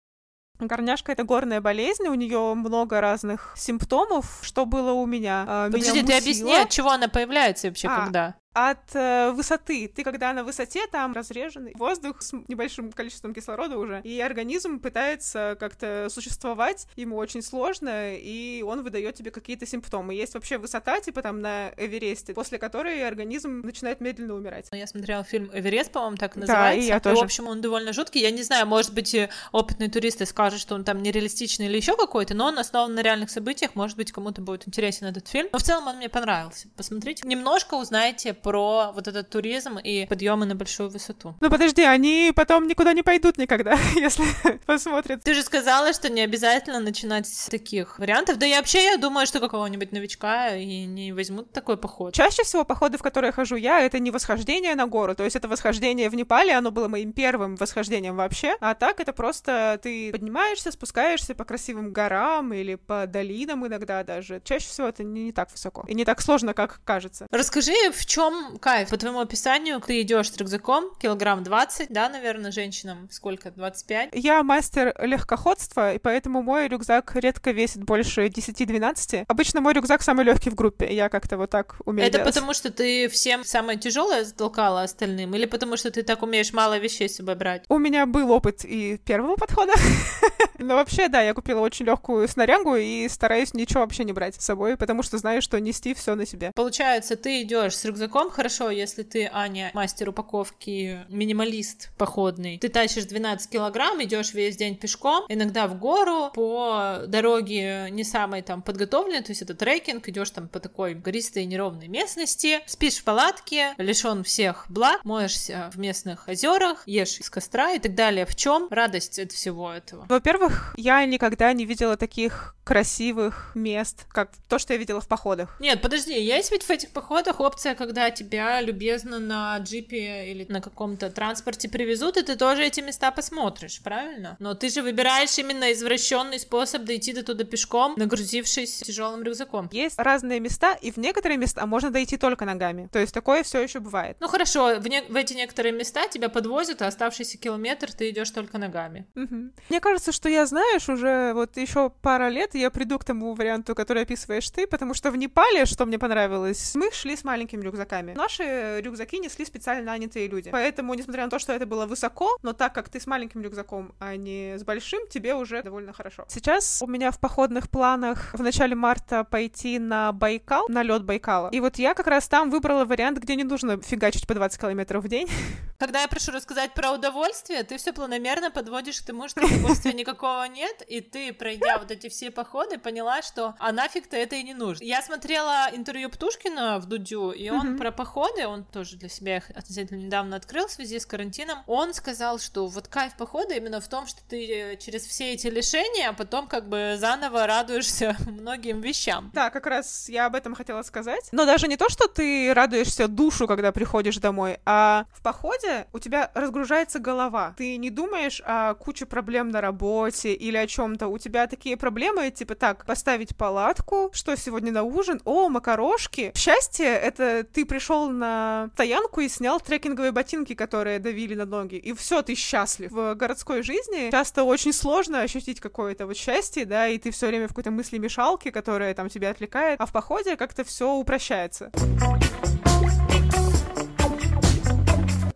Горняшка— 0.61 1.13
это 1.13 1.25
горная 1.25 1.61
болезнь, 1.61 2.07
у 2.07 2.15
нее 2.15 2.55
много 2.55 3.01
разных 3.01 3.55
симптомов. 3.57 4.41
Что 4.43 4.67
было 4.67 4.93
у 4.93 5.07
меня? 5.07 5.45
А, 5.49 5.67
Подожди, 5.67 5.93
меня 5.93 6.07
ты 6.07 6.19
объясни, 6.19 6.55
от 6.55 6.71
чего 6.71 6.91
она 6.91 7.09
появляется 7.09 7.69
вообще, 7.69 7.89
А, 7.89 8.05
когда? 8.05 8.35
От 8.53 8.95
э, 8.95 9.31
высоты. 9.33 9.89
Ты 9.89 10.03
когда 10.03 10.33
на 10.33 10.43
высоте, 10.43 10.87
там 10.89 11.13
разреженный 11.13 11.73
воздух 11.77 12.23
с 12.23 12.33
небольшим 12.49 12.91
количеством 12.93 13.33
кислорода 13.33 13.79
уже, 13.79 14.01
и 14.03 14.21
организм 14.21 14.81
пытается 14.81 15.57
как-то 15.59 16.09
существовать, 16.11 16.87
ему 16.97 17.17
очень 17.17 17.43
сложно, 17.43 18.15
и 18.17 18.63
он 18.63 18.83
выдает 18.83 19.15
тебе 19.15 19.31
какие-то 19.31 19.67
симптомы. 19.67 20.15
Есть 20.15 20.35
вообще 20.35 20.59
высота, 20.59 21.01
типа 21.01 21.23
там 21.23 21.41
на 21.41 21.71
Эвересте, 21.77 22.35
после 22.35 22.59
которой 22.59 23.07
организм 23.07 23.61
начинает 23.61 24.01
медленно 24.01 24.35
умирать. 24.35 24.67
Ну, 24.73 24.79
Я 24.79 24.87
смотрела 24.87 25.23
фильм 25.23 25.51
«Эверест», 25.53 25.93
по-моему, 25.93 26.17
так 26.17 26.35
Да, 26.35 26.41
называется. 26.41 26.85
и 26.85 26.89
я 26.89 27.01
тоже. 27.01 27.21
В 27.21 27.25
общем, 27.25 27.47
он 27.47 27.61
довольно 27.61 27.93
жуткий. 27.93 28.21
Я 28.21 28.31
не 28.31 28.43
знаю, 28.43 28.67
может 28.67 28.93
быть, 28.95 29.17
опытные 29.53 29.91
туристы 29.91 30.27
скажут, 30.27 30.61
что 30.61 30.75
он 30.75 30.85
там 30.85 31.03
нереалистичный 31.03 31.67
или 31.67 31.77
еще 31.77 31.97
какой-то, 31.97 32.35
но 32.35 32.47
он 32.47 32.59
основан 32.59 32.95
на 32.95 33.01
реальных 33.03 33.31
событиях. 33.31 33.75
Может 33.75 33.97
быть, 33.97 34.11
кому-то 34.13 34.41
будет 34.41 34.67
интересен 34.67 35.07
этот 35.07 35.29
фильм. 35.29 35.49
Но 35.53 35.59
в 35.59 35.63
целом 35.63 35.87
он 35.87 35.97
мне 35.97 36.09
понравился. 36.09 36.69
Посмотрите. 36.77 37.27
Немножко 37.27 37.75
узнаете 37.75 38.35
про 38.43 38.93
вот 38.95 39.09
этот 39.09 39.31
туризм 39.31 39.79
и 39.79 40.07
подъемы 40.07 40.47
на 40.47 40.55
большую 40.55 40.91
высоту. 40.91 41.35
Ну 41.41 41.51
подожди, 41.51 41.83
они 41.83 42.33
потом 42.35 42.67
никуда 42.67 42.93
не 42.93 43.03
пойдут 43.03 43.39
никогда, 43.39 43.77
если 43.95 44.25
посмотрят. 44.67 45.23
Ты 45.23 45.35
же 45.35 45.43
сказала, 45.43 45.93
что 45.93 46.09
не 46.09 46.23
обязательно 46.23 46.81
начинать 46.81 47.27
с 47.27 47.47
таких 47.47 47.99
вариантов. 47.99 48.39
Да 48.39 48.47
и 48.47 48.55
вообще, 48.55 48.85
я 48.85 48.97
думаю, 48.97 49.27
что 49.27 49.41
какого-нибудь 49.41 49.93
новичка 49.93 50.57
и 50.57 50.85
не 50.85 51.13
возьмут 51.13 51.53
такой 51.53 51.77
поход. 51.77 52.15
Чаще 52.15 52.43
всего 52.43 52.65
походы, 52.65 52.99
в 52.99 53.03
которые 53.03 53.33
хожу 53.33 53.57
я, 53.57 53.81
это 53.81 53.99
не 53.99 54.11
восхождение 54.11 54.75
на 54.75 54.87
гору, 54.87 55.15
то 55.15 55.25
есть 55.25 55.37
это 55.37 55.49
восхождение 55.49 56.09
в 56.09 56.15
Непале, 56.15 56.55
оно 56.55 56.71
было 56.71 56.89
моим 56.89 57.13
первым 57.13 57.57
восхождением 57.57 58.17
вообще, 58.17 58.57
а 58.61 58.75
так 58.75 59.01
это 59.01 59.13
просто 59.13 59.79
ты 59.83 60.13
поднимаешься, 60.13 60.73
спускаешься 60.73 61.35
по 61.35 61.45
красивым 61.45 61.93
горам 61.93 62.53
или 62.53 62.77
по 62.77 63.07
долинам 63.07 63.67
иногда 63.67 64.05
даже. 64.05 64.41
Чаще 64.45 64.67
всего 64.67 64.89
это 64.89 65.05
не, 65.05 65.25
не 65.25 65.33
так 65.33 65.51
высоко 65.51 65.85
и 65.91 65.95
не 65.95 66.05
так 66.05 66.21
сложно, 66.21 66.55
как 66.55 66.81
кажется. 66.85 67.27
Расскажи, 67.31 67.75
в 67.93 68.07
чем 68.07 68.30
кайф? 68.61 68.91
По 68.91 68.97
твоему 68.97 69.21
описанию, 69.21 69.81
ты 69.81 70.01
идешь 70.03 70.31
с 70.31 70.37
рюкзаком, 70.37 70.91
килограмм 70.99 71.43
20, 71.43 71.89
да, 71.91 72.09
наверное, 72.09 72.51
женщинам 72.53 73.09
сколько, 73.11 73.51
25? 73.51 74.11
Я 74.13 74.43
мастер 74.43 74.95
легкоходства, 75.01 75.95
и 75.95 75.99
поэтому 75.99 76.43
мой 76.43 76.69
рюкзак 76.69 77.15
редко 77.17 77.51
весит 77.51 77.85
больше 77.85 78.27
10-12. 78.27 79.25
Обычно 79.29 79.61
мой 79.61 79.73
рюкзак 79.75 80.03
самый 80.03 80.25
легкий 80.25 80.51
в 80.51 80.55
группе, 80.55 80.93
я 80.95 81.09
как-то 81.09 81.37
вот 81.37 81.51
так 81.51 81.77
умею 81.85 82.09
Это 82.09 82.19
делать. 82.19 82.35
потому, 82.35 82.55
что 82.55 82.71
ты 82.71 83.09
всем 83.09 83.45
самое 83.45 83.79
тяжелое 83.79 84.25
затолкала 84.25 84.83
остальным, 84.83 85.35
или 85.35 85.47
потому, 85.47 85.77
что 85.77 85.91
ты 85.91 86.03
так 86.03 86.23
умеешь 86.23 86.53
мало 86.53 86.79
вещей 86.79 87.09
с 87.09 87.17
собой 87.17 87.35
брать? 87.37 87.65
У 87.69 87.79
меня 87.79 88.07
был 88.07 88.31
опыт 88.31 88.65
и 88.65 88.99
первого 88.99 89.37
подхода. 89.37 89.73
Но 90.59 90.75
вообще, 90.75 91.09
да, 91.09 91.23
я 91.23 91.33
купила 91.33 91.61
очень 91.61 91.87
легкую 91.87 92.29
снарягу 92.29 92.77
и 92.77 93.09
стараюсь 93.09 93.55
ничего 93.55 93.81
вообще 93.81 94.05
не 94.05 94.13
брать 94.13 94.35
с 94.35 94.45
собой, 94.45 94.77
потому 94.77 95.03
что 95.03 95.17
знаю, 95.17 95.41
что 95.41 95.59
нести 95.59 95.95
все 95.95 96.15
на 96.15 96.27
себе. 96.27 96.53
Получается, 96.55 97.17
ты 97.17 97.43
идешь 97.43 97.77
с 97.77 97.85
рюкзаком, 97.85 98.20
хорошо, 98.29 98.71
если 98.71 99.03
ты, 99.03 99.31
Аня, 99.33 99.71
мастер 99.73 100.11
упаковки, 100.11 101.07
минималист 101.09 101.91
походный, 101.97 102.59
ты 102.59 102.69
тащишь 102.69 103.05
12 103.05 103.49
килограмм, 103.49 104.03
идешь 104.03 104.35
весь 104.35 104.57
день 104.57 104.77
пешком, 104.77 105.25
иногда 105.29 105.67
в 105.67 105.79
гору, 105.79 106.31
по 106.35 107.05
дороге 107.07 107.89
не 107.91 108.05
самой 108.05 108.43
там 108.43 108.61
подготовленной, 108.61 109.23
то 109.23 109.31
есть 109.31 109.43
это 109.43 109.55
трекинг, 109.55 110.09
идешь 110.09 110.31
там 110.31 110.49
по 110.49 110.61
такой 110.61 110.95
гористой 110.95 111.47
неровной 111.47 111.89
местности, 111.89 112.61
спишь 112.67 112.97
в 112.97 113.05
палатке, 113.05 113.75
лишен 113.79 114.25
всех 114.25 114.67
благ, 114.69 115.05
моешься 115.05 115.71
в 115.73 115.79
местных 115.79 116.29
озерах, 116.29 116.83
ешь 116.87 117.19
из 117.19 117.31
костра 117.31 117.73
и 117.73 117.79
так 117.79 117.95
далее. 117.95 118.27
В 118.27 118.35
чем 118.35 118.69
радость 118.71 119.19
от 119.19 119.33
всего 119.33 119.73
этого? 119.73 120.07
Во-первых, 120.09 120.75
я 120.77 121.05
никогда 121.05 121.53
не 121.53 121.65
видела 121.65 121.97
таких 121.97 122.57
красивых 122.65 123.53
мест, 123.55 124.07
как 124.11 124.31
то, 124.49 124.59
что 124.59 124.75
я 124.75 124.79
видела 124.79 125.01
в 125.01 125.09
походах. 125.09 125.57
Нет, 125.61 125.83
подожди, 125.83 126.21
есть 126.21 126.51
ведь 126.51 126.63
в 126.63 126.71
этих 126.71 126.91
походах 126.91 127.41
опция, 127.41 127.75
когда 127.75 128.10
тебя 128.11 128.61
любезно 128.61 129.19
на 129.19 129.59
джипе 129.59 130.31
или 130.31 130.47
на 130.49 130.61
каком-то 130.61 131.11
транспорте 131.11 131.69
привезут, 131.69 132.17
и 132.17 132.23
ты 132.23 132.37
тоже 132.37 132.65
эти 132.65 132.81
места 132.81 133.11
посмотришь, 133.11 133.81
правильно? 133.83 134.37
Но 134.39 134.55
ты 134.55 134.69
же 134.69 134.83
выбираешь 134.83 135.39
именно 135.39 135.73
извращенный 135.73 136.39
способ 136.39 136.85
дойти 136.85 137.13
до 137.13 137.23
туда 137.23 137.45
пешком, 137.45 137.95
нагрузившись 137.97 138.81
тяжелым 138.81 139.23
рюкзаком. 139.23 139.69
Есть 139.73 139.99
разные 139.99 140.41
места, 140.41 140.75
и 140.75 140.91
в 140.91 140.97
некоторые 140.97 141.39
места 141.39 141.67
можно 141.67 141.91
дойти 141.91 142.17
только 142.17 142.45
ногами. 142.45 142.89
То 142.93 142.99
есть 142.99 143.13
такое 143.15 143.43
все 143.43 143.61
еще 143.63 143.81
бывает. 143.81 144.17
Ну 144.21 144.29
хорошо, 144.29 144.77
в, 144.79 144.87
не- 144.89 145.03
в 145.03 145.17
эти 145.17 145.35
некоторые 145.35 145.73
места 145.73 146.09
тебя 146.09 146.29
подвозят, 146.29 146.83
а 146.83 146.87
оставшийся 146.87 147.39
километр 147.39 147.93
ты 147.93 148.11
идешь 148.11 148.31
только 148.31 148.59
ногами. 148.59 149.07
Мгм. 149.15 149.53
Мне 149.69 149.81
кажется, 149.81 150.13
что 150.13 150.29
я, 150.29 150.47
знаешь, 150.47 150.89
уже 150.89 151.33
вот 151.35 151.57
еще 151.57 151.91
пара 152.03 152.29
лет 152.29 152.55
я 152.55 152.71
приду 152.71 152.99
к 152.99 153.05
тому 153.05 153.35
варианту, 153.35 153.75
который 153.75 154.03
описываешь 154.03 154.49
ты, 154.51 154.67
потому 154.67 154.95
что 154.95 155.11
в 155.11 155.17
Непале, 155.17 155.67
что 155.67 155.87
мне 155.87 155.99
понравилось, 155.99 156.75
мы 156.75 156.91
шли 156.93 157.17
с 157.17 157.25
маленькими 157.25 157.63
рюкзаками. 157.63 158.00
Наши 158.03 158.81
рюкзаки 158.81 159.19
несли 159.19 159.45
специально 159.45 159.93
нанятые 159.93 160.29
люди. 160.29 160.51
Поэтому, 160.51 160.95
несмотря 160.95 161.25
на 161.25 161.31
то, 161.31 161.39
что 161.39 161.53
это 161.53 161.67
было 161.67 161.87
высоко, 161.87 162.37
но 162.43 162.53
так 162.53 162.75
как 162.75 162.89
ты 162.89 163.01
с 163.01 163.07
маленьким 163.07 163.43
рюкзаком, 163.43 163.95
а 163.99 164.17
не 164.17 164.59
с 164.59 164.65
большим, 164.65 165.07
тебе 165.09 165.35
уже 165.35 165.63
довольно 165.63 165.93
хорошо. 165.93 166.25
Сейчас 166.29 166.83
у 166.83 166.87
меня 166.87 167.11
в 167.11 167.19
походных 167.19 167.69
планах 167.71 168.35
в 168.35 168.43
начале 168.43 168.75
марта 168.75 169.25
пойти 169.25 169.79
на 169.79 170.13
Байкал, 170.13 170.67
на 170.69 170.83
лед 170.83 171.05
Байкала. 171.05 171.49
И 171.51 171.61
вот 171.61 171.77
я 171.77 171.95
как 171.95 172.07
раз 172.07 172.29
там 172.29 172.51
выбрала 172.51 172.85
вариант, 172.85 173.19
где 173.19 173.37
не 173.37 173.45
нужно 173.45 173.81
фигачить 173.81 174.27
по 174.27 174.35
20 174.35 174.61
километров 174.61 175.05
в 175.05 175.09
день. 175.09 175.29
Когда 175.81 176.03
я 176.03 176.09
прошу 176.09 176.31
рассказать 176.33 176.75
про 176.75 176.93
удовольствие, 176.93 177.63
ты 177.63 177.79
все 177.79 177.95
планомерно 177.95 178.51
подводишь 178.51 179.01
к 179.01 179.07
тому, 179.07 179.29
что 179.31 179.41
удовольствия 179.43 179.95
никакого 179.95 180.45
нет, 180.45 180.83
и 180.87 181.01
ты, 181.01 181.33
пройдя 181.33 181.79
вот 181.79 181.91
эти 181.91 182.11
все 182.11 182.31
походы, 182.31 182.77
поняла, 182.77 183.23
что 183.23 183.55
а 183.59 183.73
нафиг-то 183.73 184.15
это 184.15 184.37
и 184.37 184.43
не 184.43 184.53
нужно. 184.53 184.85
Я 184.85 185.01
смотрела 185.01 185.71
интервью 185.73 186.11
Птушкина 186.11 186.81
в 186.81 186.85
Дудю, 186.85 187.31
и 187.31 187.49
он 187.49 187.71
Мгм. 187.71 187.79
про 187.79 187.93
походы, 187.93 188.47
он 188.47 188.65
тоже 188.65 188.97
для 188.99 189.09
себя 189.09 189.39
их 189.39 189.49
относительно 189.57 189.97
недавно 189.97 190.37
открыл 190.37 190.67
в 190.69 190.71
связи 190.71 190.99
с 191.01 191.07
карантином, 191.07 191.61
он 191.67 191.95
сказал, 191.95 192.39
что 192.39 192.67
вот 192.67 192.87
кайф 192.89 193.17
похода 193.17 193.55
именно 193.55 193.81
в 193.81 193.89
том, 193.89 194.07
что 194.07 194.21
ты 194.29 194.73
э, 194.73 194.77
через 194.77 195.07
все 195.07 195.33
эти 195.33 195.47
лишения, 195.47 196.11
а 196.11 196.13
потом 196.13 196.47
как 196.47 196.69
бы 196.69 196.97
заново 196.99 197.47
радуешься 197.47 198.19
многим 198.27 198.83
вещам. 198.83 199.31
Да, 199.33 199.49
как 199.49 199.65
раз 199.65 200.11
я 200.11 200.27
об 200.27 200.35
этом 200.35 200.55
хотела 200.55 200.83
сказать. 200.83 201.31
Но 201.33 201.47
даже 201.47 201.69
не 201.69 201.79
то, 201.79 201.89
что 201.89 202.07
ты 202.07 202.53
радуешься 202.53 203.09
душу, 203.09 203.47
когда 203.47 203.73
приходишь 203.73 204.19
домой, 204.19 204.59
а 204.67 205.07
в 205.15 205.23
походе 205.23 205.70
у 205.93 205.99
тебя 205.99 206.31
разгружается 206.35 206.99
голова. 206.99 207.55
Ты 207.57 207.77
не 207.77 207.91
думаешь 207.91 208.43
о 208.45 208.75
куче 208.75 209.07
проблем 209.07 209.51
на 209.51 209.61
работе 209.61 210.33
или 210.35 210.57
о 210.57 210.67
чем-то. 210.67 211.09
У 211.09 211.19
тебя 211.19 211.47
такие 211.47 211.77
проблемы, 211.77 212.31
типа 212.31 212.55
так, 212.55 212.85
поставить 212.87 213.37
палатку, 213.37 214.11
что 214.13 214.37
сегодня 214.37 214.73
на 214.73 214.83
ужин, 214.83 215.21
о, 215.25 215.49
макарошки. 215.49 216.33
Счастье— 216.37 216.87
это 216.87 217.45
ты 217.45 217.65
пришел 217.65 218.09
на 218.09 218.71
стоянку 218.75 219.21
и 219.21 219.29
снял 219.29 219.61
трекинговые 219.61 220.13
ботинки, 220.13 220.55
которые 220.55 220.99
давили 220.99 221.35
на 221.35 221.45
ноги, 221.45 221.77
и 221.77 221.93
все, 221.93 222.23
ты 222.23 222.35
счастлив. 222.35 222.91
В 222.91 223.15
городской 223.15 223.63
жизни 223.63 224.11
часто 224.11 224.45
очень 224.45 224.73
сложно 224.73 225.23
ощутить 225.23 225.61
какое-то 225.61 226.07
вот 226.07 226.17
счастье, 226.17 226.65
да, 226.65 226.89
и 226.89 226.99
ты 226.99 227.11
все 227.11 227.27
время 227.29 227.47
в 227.47 227.49
какой-то 227.49 227.71
мысли 227.71 227.99
мешалке, 227.99 228.51
которая 228.51 228.95
там 228.95 229.09
тебя 229.09 229.31
отвлекает, 229.31 229.81
а 229.81 229.87
в 229.87 229.93
походе 229.93 230.37
как-то 230.37 230.65
все 230.65 230.93
упрощается. 230.93 231.71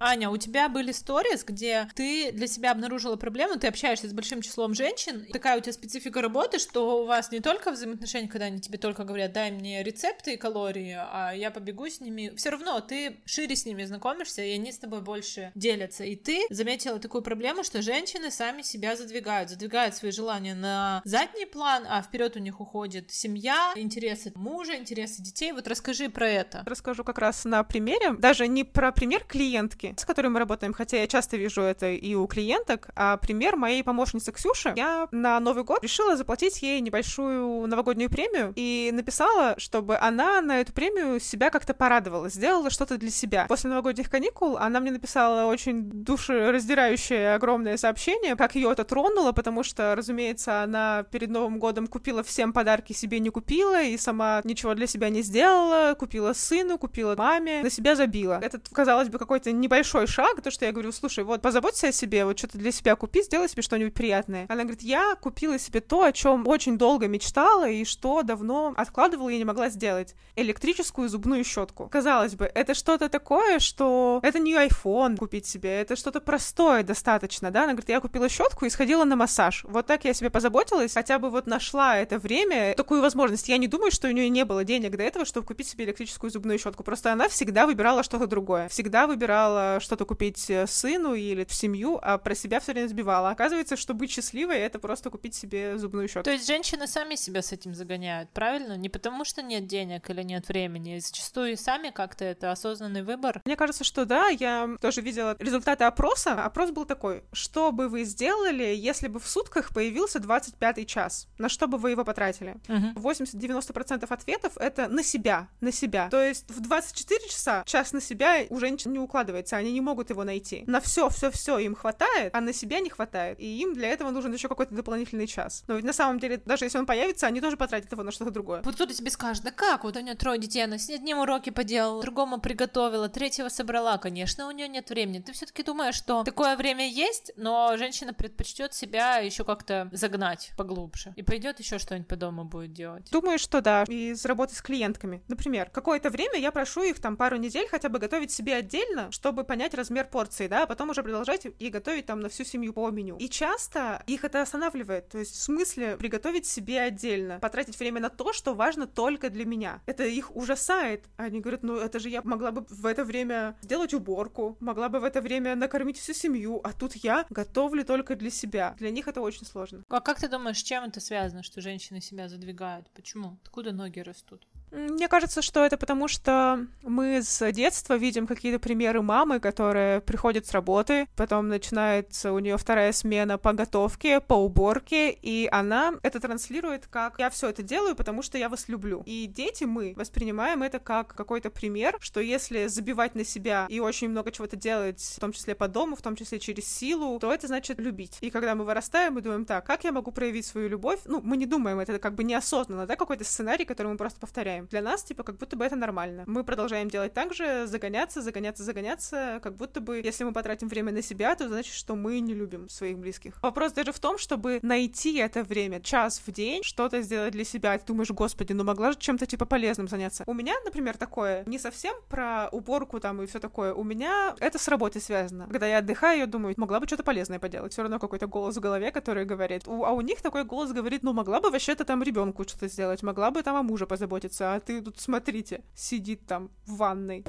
Аня, 0.04 0.28
у 0.28 0.36
тебя 0.36 0.68
были 0.68 0.92
сторис, 0.92 1.44
где 1.44 1.88
ты 1.94 2.30
для 2.30 2.46
себя 2.46 2.72
обнаружила 2.72 3.16
проблему, 3.16 3.58
ты 3.58 3.68
общаешься 3.68 4.06
с 4.06 4.12
большим 4.12 4.42
числом 4.42 4.74
женщин, 4.74 5.26
такая 5.32 5.56
у 5.56 5.60
тебя 5.60 5.72
специфика 5.72 6.20
работы, 6.20 6.58
что 6.58 7.02
у 7.02 7.06
вас 7.06 7.32
не 7.32 7.40
только 7.40 7.70
взаимоотношения, 7.70 8.28
когда 8.28 8.46
они 8.46 8.60
тебе 8.60 8.76
только 8.76 9.04
говорят, 9.04 9.32
дай 9.32 9.50
мне 9.50 9.82
рецепты 9.82 10.34
и 10.34 10.36
калории, 10.36 10.94
а 10.98 11.32
я 11.32 11.50
побегу 11.50 11.88
с 11.88 12.00
ними, 12.00 12.34
все 12.36 12.50
равно 12.50 12.80
ты 12.80 13.16
шире 13.24 13.56
с 13.56 13.64
ними 13.64 13.82
знакомишься, 13.84 14.42
и 14.42 14.52
они 14.52 14.72
с 14.72 14.78
тобой 14.78 15.00
больше 15.00 15.52
делятся. 15.54 16.04
И 16.04 16.16
ты 16.16 16.42
заметила 16.50 16.98
такую 16.98 17.22
проблему, 17.22 17.64
что 17.64 17.80
женщины 17.80 18.30
сами 18.30 18.60
себя 18.60 18.96
задвигают, 18.96 19.48
задвигают 19.48 19.94
свои 19.94 20.10
желания 20.10 20.54
на 20.54 21.00
задний 21.06 21.46
план, 21.46 21.86
а 21.88 22.02
вперед 22.02 22.36
у 22.36 22.40
них 22.40 22.60
уходит 22.60 23.10
семья, 23.10 23.72
интересы 23.74 24.32
мужа, 24.34 24.76
интересы 24.76 25.22
детей. 25.22 25.52
Вот 25.52 25.66
расскажи 25.66 26.10
про 26.10 26.28
это. 26.28 26.62
Расскажу 26.66 27.04
как 27.04 27.18
раз 27.18 27.46
на 27.46 27.64
примере, 27.64 28.12
даже 28.12 28.48
не 28.48 28.64
про 28.64 28.92
пример 28.92 29.24
клиентки, 29.24 29.93
с 30.00 30.04
которой 30.04 30.28
мы 30.28 30.38
работаем, 30.38 30.72
хотя 30.72 30.98
я 30.98 31.06
часто 31.06 31.36
вижу 31.36 31.62
это 31.62 31.90
и 31.90 32.14
у 32.14 32.26
клиенток, 32.26 32.88
а 32.96 33.16
пример 33.16 33.56
моей 33.56 33.82
помощницы 33.82 34.32
Ксюши. 34.32 34.72
Я 34.76 35.08
на 35.10 35.40
Новый 35.40 35.64
год 35.64 35.82
решила 35.82 36.16
заплатить 36.16 36.62
ей 36.62 36.80
небольшую 36.80 37.66
новогоднюю 37.66 38.10
премию 38.10 38.52
и 38.56 38.90
написала, 38.92 39.54
чтобы 39.58 39.96
она 39.96 40.40
на 40.40 40.60
эту 40.60 40.72
премию 40.72 41.20
себя 41.20 41.50
как-то 41.50 41.74
порадовала, 41.74 42.28
сделала 42.28 42.70
что-то 42.70 42.98
для 42.98 43.10
себя. 43.10 43.46
После 43.48 43.70
новогодних 43.70 44.10
каникул 44.10 44.56
она 44.56 44.80
мне 44.80 44.90
написала 44.90 45.46
очень 45.50 45.90
душераздирающее 45.90 47.34
огромное 47.34 47.76
сообщение, 47.76 48.36
как 48.36 48.54
ее 48.54 48.70
это 48.72 48.84
тронуло, 48.84 49.32
потому 49.32 49.62
что, 49.62 49.94
разумеется, 49.94 50.62
она 50.62 51.04
перед 51.10 51.30
Новым 51.30 51.58
годом 51.58 51.86
купила 51.86 52.22
всем 52.22 52.52
подарки, 52.52 52.92
себе 52.92 53.20
не 53.20 53.30
купила, 53.30 53.82
и 53.82 53.96
сама 53.96 54.40
ничего 54.44 54.74
для 54.74 54.86
себя 54.86 55.08
не 55.08 55.22
сделала, 55.22 55.94
купила 55.94 56.32
сыну, 56.32 56.78
купила 56.78 57.14
маме, 57.16 57.62
на 57.62 57.70
себя 57.70 57.96
забила. 57.96 58.40
Это, 58.42 58.60
казалось 58.72 59.08
бы, 59.08 59.18
какой-то 59.18 59.52
небольшой 59.52 59.83
большой 59.84 60.06
шаг, 60.06 60.40
то, 60.40 60.50
что 60.50 60.64
я 60.64 60.72
говорю, 60.72 60.92
слушай, 60.92 61.24
вот 61.24 61.42
позаботься 61.42 61.88
о 61.88 61.92
себе, 61.92 62.24
вот 62.24 62.38
что-то 62.38 62.56
для 62.56 62.72
себя 62.72 62.96
купи, 62.96 63.22
сделай 63.22 63.50
себе 63.50 63.60
что-нибудь 63.60 63.92
приятное. 63.92 64.46
Она 64.48 64.62
говорит, 64.62 64.80
я 64.80 65.14
купила 65.14 65.58
себе 65.58 65.82
то, 65.82 66.04
о 66.04 66.12
чем 66.12 66.48
очень 66.48 66.78
долго 66.78 67.06
мечтала 67.06 67.68
и 67.68 67.84
что 67.84 68.22
давно 68.22 68.72
откладывала 68.78 69.28
и 69.28 69.36
не 69.36 69.44
могла 69.44 69.68
сделать. 69.68 70.14
Электрическую 70.36 71.10
зубную 71.10 71.44
щетку. 71.44 71.86
Казалось 71.88 72.34
бы, 72.34 72.46
это 72.46 72.72
что-то 72.72 73.10
такое, 73.10 73.58
что 73.58 74.20
это 74.22 74.38
не 74.38 74.54
iPhone 74.54 75.18
купить 75.18 75.44
себе, 75.44 75.82
это 75.82 75.96
что-то 75.96 76.22
простое 76.22 76.82
достаточно, 76.82 77.50
да? 77.50 77.64
Она 77.64 77.72
говорит, 77.72 77.90
я 77.90 78.00
купила 78.00 78.30
щетку 78.30 78.64
и 78.64 78.70
сходила 78.70 79.04
на 79.04 79.16
массаж. 79.16 79.64
Вот 79.68 79.84
так 79.84 80.06
я 80.06 80.14
себе 80.14 80.30
позаботилась, 80.30 80.94
хотя 80.94 81.18
бы 81.18 81.28
вот 81.28 81.46
нашла 81.46 81.98
это 81.98 82.18
время, 82.18 82.72
такую 82.74 83.02
возможность. 83.02 83.50
Я 83.50 83.58
не 83.58 83.68
думаю, 83.68 83.90
что 83.90 84.08
у 84.08 84.12
нее 84.12 84.30
не 84.30 84.46
было 84.46 84.64
денег 84.64 84.96
до 84.96 85.02
этого, 85.02 85.26
чтобы 85.26 85.46
купить 85.46 85.68
себе 85.68 85.84
электрическую 85.84 86.30
зубную 86.30 86.58
щетку. 86.58 86.82
Просто 86.82 87.12
она 87.12 87.28
всегда 87.28 87.66
выбирала 87.66 88.02
что-то 88.02 88.26
другое. 88.26 88.70
Всегда 88.70 89.06
выбирала 89.06 89.63
что-то 89.80 90.04
купить 90.04 90.50
э, 90.50 90.66
сыну 90.66 91.14
или 91.14 91.44
в 91.44 91.52
семью, 91.52 91.98
а 92.02 92.18
про 92.18 92.34
себя 92.34 92.60
все 92.60 92.72
время 92.72 92.88
сбивала. 92.88 93.30
Оказывается, 93.30 93.76
что 93.76 93.94
быть 93.94 94.10
счастливой 94.10 94.58
это 94.58 94.78
просто 94.78 95.10
купить 95.10 95.34
себе 95.34 95.78
зубную 95.78 96.08
щетку. 96.08 96.24
То 96.24 96.32
есть 96.32 96.46
женщины 96.46 96.86
сами 96.86 97.14
себя 97.14 97.42
с 97.42 97.52
этим 97.52 97.74
загоняют, 97.74 98.30
правильно? 98.30 98.76
Не 98.76 98.88
потому 98.88 99.24
что 99.24 99.42
нет 99.42 99.66
денег 99.66 100.08
или 100.10 100.22
нет 100.22 100.48
времени, 100.48 100.98
зачастую 100.98 101.56
сами 101.56 101.90
как-то 101.90 102.24
это 102.24 102.52
осознанный 102.52 103.02
выбор. 103.02 103.40
Мне 103.44 103.56
кажется, 103.56 103.84
что 103.84 104.04
да, 104.04 104.28
я 104.28 104.76
тоже 104.80 105.00
видела 105.00 105.36
результаты 105.38 105.84
опроса. 105.84 106.32
Опрос 106.44 106.70
был 106.70 106.84
такой, 106.84 107.24
что 107.32 107.72
бы 107.72 107.88
вы 107.88 108.04
сделали, 108.04 108.64
если 108.64 109.08
бы 109.08 109.20
в 109.20 109.28
сутках 109.28 109.72
появился 109.72 110.20
25 110.20 110.86
час? 110.86 111.28
На 111.38 111.48
что 111.48 111.66
бы 111.66 111.78
вы 111.78 111.90
его 111.90 112.04
потратили? 112.04 112.56
Мгм. 112.68 112.92
80-90% 112.94 114.06
ответов 114.08 114.56
это 114.56 114.88
на 114.88 115.02
себя, 115.02 115.48
на 115.60 115.72
себя. 115.72 116.08
То 116.10 116.22
есть 116.22 116.50
в 116.50 116.60
24 116.60 117.28
часа 117.28 117.62
час 117.66 117.92
на 117.92 118.00
себя 118.00 118.44
у 118.50 118.58
женщин 118.58 118.92
не 118.92 118.98
укладывается, 118.98 119.53
они 119.56 119.72
не 119.72 119.80
могут 119.80 120.10
его 120.10 120.24
найти. 120.24 120.64
На 120.66 120.80
все, 120.80 121.08
все, 121.08 121.30
все 121.30 121.58
им 121.58 121.74
хватает, 121.74 122.34
а 122.34 122.40
на 122.40 122.52
себя 122.52 122.80
не 122.80 122.90
хватает. 122.90 123.40
И 123.40 123.60
им 123.60 123.74
для 123.74 123.88
этого 123.88 124.10
нужен 124.10 124.32
еще 124.32 124.48
какой-то 124.48 124.74
дополнительный 124.74 125.26
час. 125.26 125.64
Но 125.66 125.74
ведь 125.74 125.84
на 125.84 125.92
самом 125.92 126.18
деле, 126.18 126.40
даже 126.44 126.64
если 126.64 126.78
он 126.78 126.86
появится, 126.86 127.26
они 127.26 127.40
тоже 127.40 127.56
потратят 127.56 127.90
его 127.92 128.02
на 128.02 128.10
что-то 128.10 128.30
другое. 128.30 128.62
Вот 128.62 128.74
кто-то 128.74 128.94
тебе 128.94 129.10
скажет, 129.10 129.44
да 129.44 129.50
как, 129.50 129.84
вот 129.84 129.96
у 129.96 130.00
нее 130.00 130.14
трое 130.14 130.38
детей, 130.38 130.64
она 130.64 130.78
с 130.78 130.88
одним 130.90 131.18
уроки 131.18 131.50
поделала, 131.50 132.02
другому 132.02 132.40
приготовила, 132.40 133.08
третьего 133.08 133.48
собрала, 133.48 133.98
конечно, 133.98 134.48
у 134.48 134.50
нее 134.50 134.68
нет 134.68 134.90
времени. 134.90 135.20
Ты 135.20 135.32
все-таки 135.32 135.62
думаешь, 135.62 135.94
что 135.94 136.24
такое 136.24 136.56
время 136.56 136.88
есть, 136.88 137.32
но 137.36 137.76
женщина 137.76 138.14
предпочтет 138.14 138.74
себя 138.74 139.18
еще 139.18 139.44
как-то 139.44 139.88
загнать 139.92 140.52
поглубже 140.56 141.12
и 141.16 141.22
пойдет 141.22 141.58
еще 141.58 141.78
что-нибудь 141.78 142.08
по 142.08 142.16
дому 142.16 142.44
будет 142.44 142.72
делать. 142.72 143.08
Думаю, 143.10 143.38
что 143.38 143.60
да, 143.60 143.84
из 143.84 144.24
работы 144.24 144.54
с 144.54 144.62
клиентками. 144.62 145.22
Например, 145.28 145.70
какое-то 145.70 146.10
время 146.10 146.38
я 146.38 146.52
прошу 146.52 146.82
их 146.82 147.00
там 147.00 147.16
пару 147.16 147.36
недель 147.36 147.66
хотя 147.68 147.88
бы 147.88 147.98
готовить 147.98 148.30
себе 148.30 148.54
отдельно, 148.56 149.10
чтобы 149.10 149.43
понять 149.44 149.74
размер 149.74 150.06
порции, 150.06 150.46
да, 150.46 150.64
а 150.64 150.66
потом 150.66 150.90
уже 150.90 151.02
продолжать 151.02 151.46
и 151.58 151.68
готовить 151.68 152.06
там 152.06 152.20
на 152.20 152.28
всю 152.28 152.44
семью 152.44 152.72
по 152.72 152.90
меню. 152.90 153.16
И 153.18 153.28
часто 153.28 154.02
их 154.06 154.24
это 154.24 154.42
останавливает, 154.42 155.08
то 155.08 155.18
есть 155.18 155.34
в 155.34 155.42
смысле 155.42 155.96
приготовить 155.96 156.46
себе 156.46 156.80
отдельно, 156.80 157.38
потратить 157.40 157.78
время 157.78 158.00
на 158.00 158.10
то, 158.10 158.32
что 158.32 158.54
важно 158.54 158.86
только 158.86 159.30
для 159.30 159.44
меня. 159.44 159.82
Это 159.86 160.04
их 160.04 160.34
ужасает. 160.34 161.04
Они 161.16 161.40
говорят, 161.40 161.62
ну 161.62 161.76
это 161.76 161.98
же 161.98 162.08
я 162.08 162.22
могла 162.22 162.50
бы 162.52 162.66
в 162.68 162.86
это 162.86 163.04
время 163.04 163.56
сделать 163.62 163.94
уборку, 163.94 164.56
могла 164.60 164.88
бы 164.88 165.00
в 165.00 165.04
это 165.04 165.20
время 165.20 165.54
накормить 165.54 165.98
всю 165.98 166.12
семью, 166.12 166.60
а 166.64 166.72
тут 166.72 166.94
я 166.96 167.26
готовлю 167.30 167.84
только 167.84 168.16
для 168.16 168.30
себя. 168.30 168.74
Для 168.78 168.90
них 168.90 169.08
это 169.08 169.20
очень 169.20 169.46
сложно. 169.46 169.84
А 169.88 170.00
как 170.00 170.18
ты 170.18 170.28
думаешь, 170.28 170.58
с 170.58 170.62
чем 170.62 170.84
это 170.84 171.00
связано, 171.00 171.42
что 171.42 171.60
женщины 171.60 172.00
себя 172.00 172.28
задвигают? 172.28 172.88
Почему? 172.94 173.38
Откуда 173.42 173.72
ноги 173.72 174.00
растут? 174.00 174.46
Мне 174.74 175.06
кажется, 175.06 175.40
что 175.40 175.64
это 175.64 175.76
потому, 175.76 176.08
что 176.08 176.66
мы 176.82 177.22
с 177.22 177.52
детства 177.52 177.96
видим 177.96 178.26
какие-то 178.26 178.58
примеры 178.58 179.02
мамы, 179.02 179.38
которая 179.38 180.00
приходит 180.00 180.46
с 180.46 180.52
работы, 180.52 181.06
потом 181.14 181.48
начинается 181.48 182.32
у 182.32 182.40
нее 182.40 182.58
вторая 182.58 182.90
смена 182.92 183.38
по 183.38 183.52
готовке, 183.52 184.20
по 184.20 184.34
уборке, 184.34 185.12
и 185.12 185.48
она 185.52 185.94
это 186.02 186.18
транслирует 186.18 186.88
как 186.88 187.20
«я 187.20 187.30
все 187.30 187.50
это 187.50 187.62
делаю, 187.62 187.94
потому 187.94 188.22
что 188.22 188.36
я 188.36 188.48
вас 188.48 188.68
люблю». 188.68 189.04
И 189.06 189.26
дети, 189.26 189.62
мы 189.62 189.94
воспринимаем 189.96 190.64
это 190.64 190.80
как 190.80 191.14
какой-то 191.14 191.50
пример, 191.50 191.96
что 192.00 192.18
если 192.20 192.66
забивать 192.66 193.14
на 193.14 193.24
себя 193.24 193.66
и 193.68 193.78
очень 193.78 194.08
много 194.08 194.32
чего-то 194.32 194.56
делать, 194.56 195.00
в 195.00 195.20
том 195.20 195.32
числе 195.32 195.54
по 195.54 195.68
дому, 195.68 195.94
в 195.94 196.02
том 196.02 196.16
числе 196.16 196.40
через 196.40 196.66
силу, 196.66 197.20
то 197.20 197.32
это 197.32 197.46
значит 197.46 197.78
любить. 197.78 198.18
И 198.20 198.30
когда 198.30 198.56
мы 198.56 198.64
вырастаем, 198.64 199.14
мы 199.14 199.20
думаем, 199.20 199.44
так, 199.44 199.64
как 199.64 199.84
я 199.84 199.92
могу 199.92 200.10
проявить 200.10 200.46
свою 200.46 200.68
любовь? 200.68 200.98
Ну, 201.04 201.20
мы 201.22 201.36
не 201.36 201.46
думаем, 201.46 201.78
это 201.78 202.00
как 202.00 202.16
бы 202.16 202.24
неосознанно, 202.24 202.86
да, 202.86 202.96
какой-то 202.96 203.22
сценарий, 203.22 203.64
который 203.64 203.92
мы 203.92 203.96
просто 203.96 204.18
повторяем. 204.18 204.63
Для 204.70 204.82
нас, 204.82 205.02
типа, 205.04 205.22
как 205.22 205.36
будто 205.36 205.56
бы 205.56 205.64
это 205.64 205.76
нормально. 205.76 206.24
Мы 206.26 206.44
продолжаем 206.44 206.88
делать 206.88 207.12
так 207.12 207.34
же, 207.34 207.66
загоняться, 207.66 208.22
загоняться, 208.22 208.62
загоняться, 208.64 209.40
как 209.42 209.56
будто 209.56 209.80
бы, 209.80 210.00
если 210.00 210.24
мы 210.24 210.32
потратим 210.32 210.68
время 210.68 210.92
на 210.92 211.02
себя, 211.02 211.34
то 211.34 211.48
значит, 211.48 211.74
что 211.74 211.94
мы 211.96 212.20
не 212.20 212.34
любим 212.34 212.68
своих 212.68 212.98
близких. 212.98 213.34
Вопрос 213.42 213.72
даже 213.72 213.92
в 213.92 213.98
том, 213.98 214.18
чтобы 214.18 214.58
найти 214.62 215.18
это 215.18 215.42
время, 215.42 215.80
час 215.80 216.22
в 216.26 216.30
день, 216.32 216.62
что-то 216.62 217.00
сделать 217.02 217.32
для 217.32 217.44
себя. 217.44 217.76
Ты 217.78 217.86
думаешь, 217.86 218.10
господи, 218.10 218.52
ну 218.52 218.64
могла 218.64 218.92
же 218.92 218.98
чем-то, 218.98 219.26
типа, 219.26 219.44
полезным 219.46 219.88
заняться. 219.88 220.24
У 220.26 220.34
меня, 220.34 220.54
например, 220.64 220.96
такое, 220.96 221.44
не 221.46 221.58
совсем 221.58 221.94
про 222.08 222.48
уборку 222.52 223.00
там 223.00 223.22
и 223.22 223.26
все 223.26 223.38
такое. 223.40 223.74
У 223.74 223.84
меня 223.84 224.34
это 224.40 224.58
с 224.58 224.68
работой 224.68 225.00
связано. 225.00 225.46
Когда 225.50 225.66
я 225.66 225.78
отдыхаю, 225.78 226.18
я 226.20 226.26
думаю, 226.26 226.54
могла 226.56 226.80
бы 226.80 226.86
что-то 226.86 227.02
полезное 227.02 227.38
поделать. 227.38 227.72
Все 227.72 227.82
равно 227.82 227.98
какой-то 227.98 228.26
голос 228.26 228.56
в 228.56 228.60
голове, 228.60 228.90
который 228.90 229.24
говорит. 229.24 229.66
У- 229.68 229.84
а 229.84 229.92
у 229.92 230.00
них 230.00 230.20
такой 230.22 230.44
голос 230.44 230.72
говорит, 230.72 231.02
ну 231.02 231.12
могла 231.12 231.40
бы 231.40 231.50
вообще-то 231.50 231.84
там 231.84 232.02
ребенку 232.02 232.44
что-то 232.44 232.68
сделать, 232.68 233.02
могла 233.02 233.30
бы 233.30 233.42
там 233.42 233.56
о 233.56 233.62
муже 233.62 233.86
позаботиться, 233.86 234.43
а 234.44 234.60
ты 234.60 234.82
тут 234.82 235.00
смотрите, 235.00 235.62
сидит 235.74 236.26
там 236.26 236.50
в 236.66 236.76
ванной. 236.76 237.24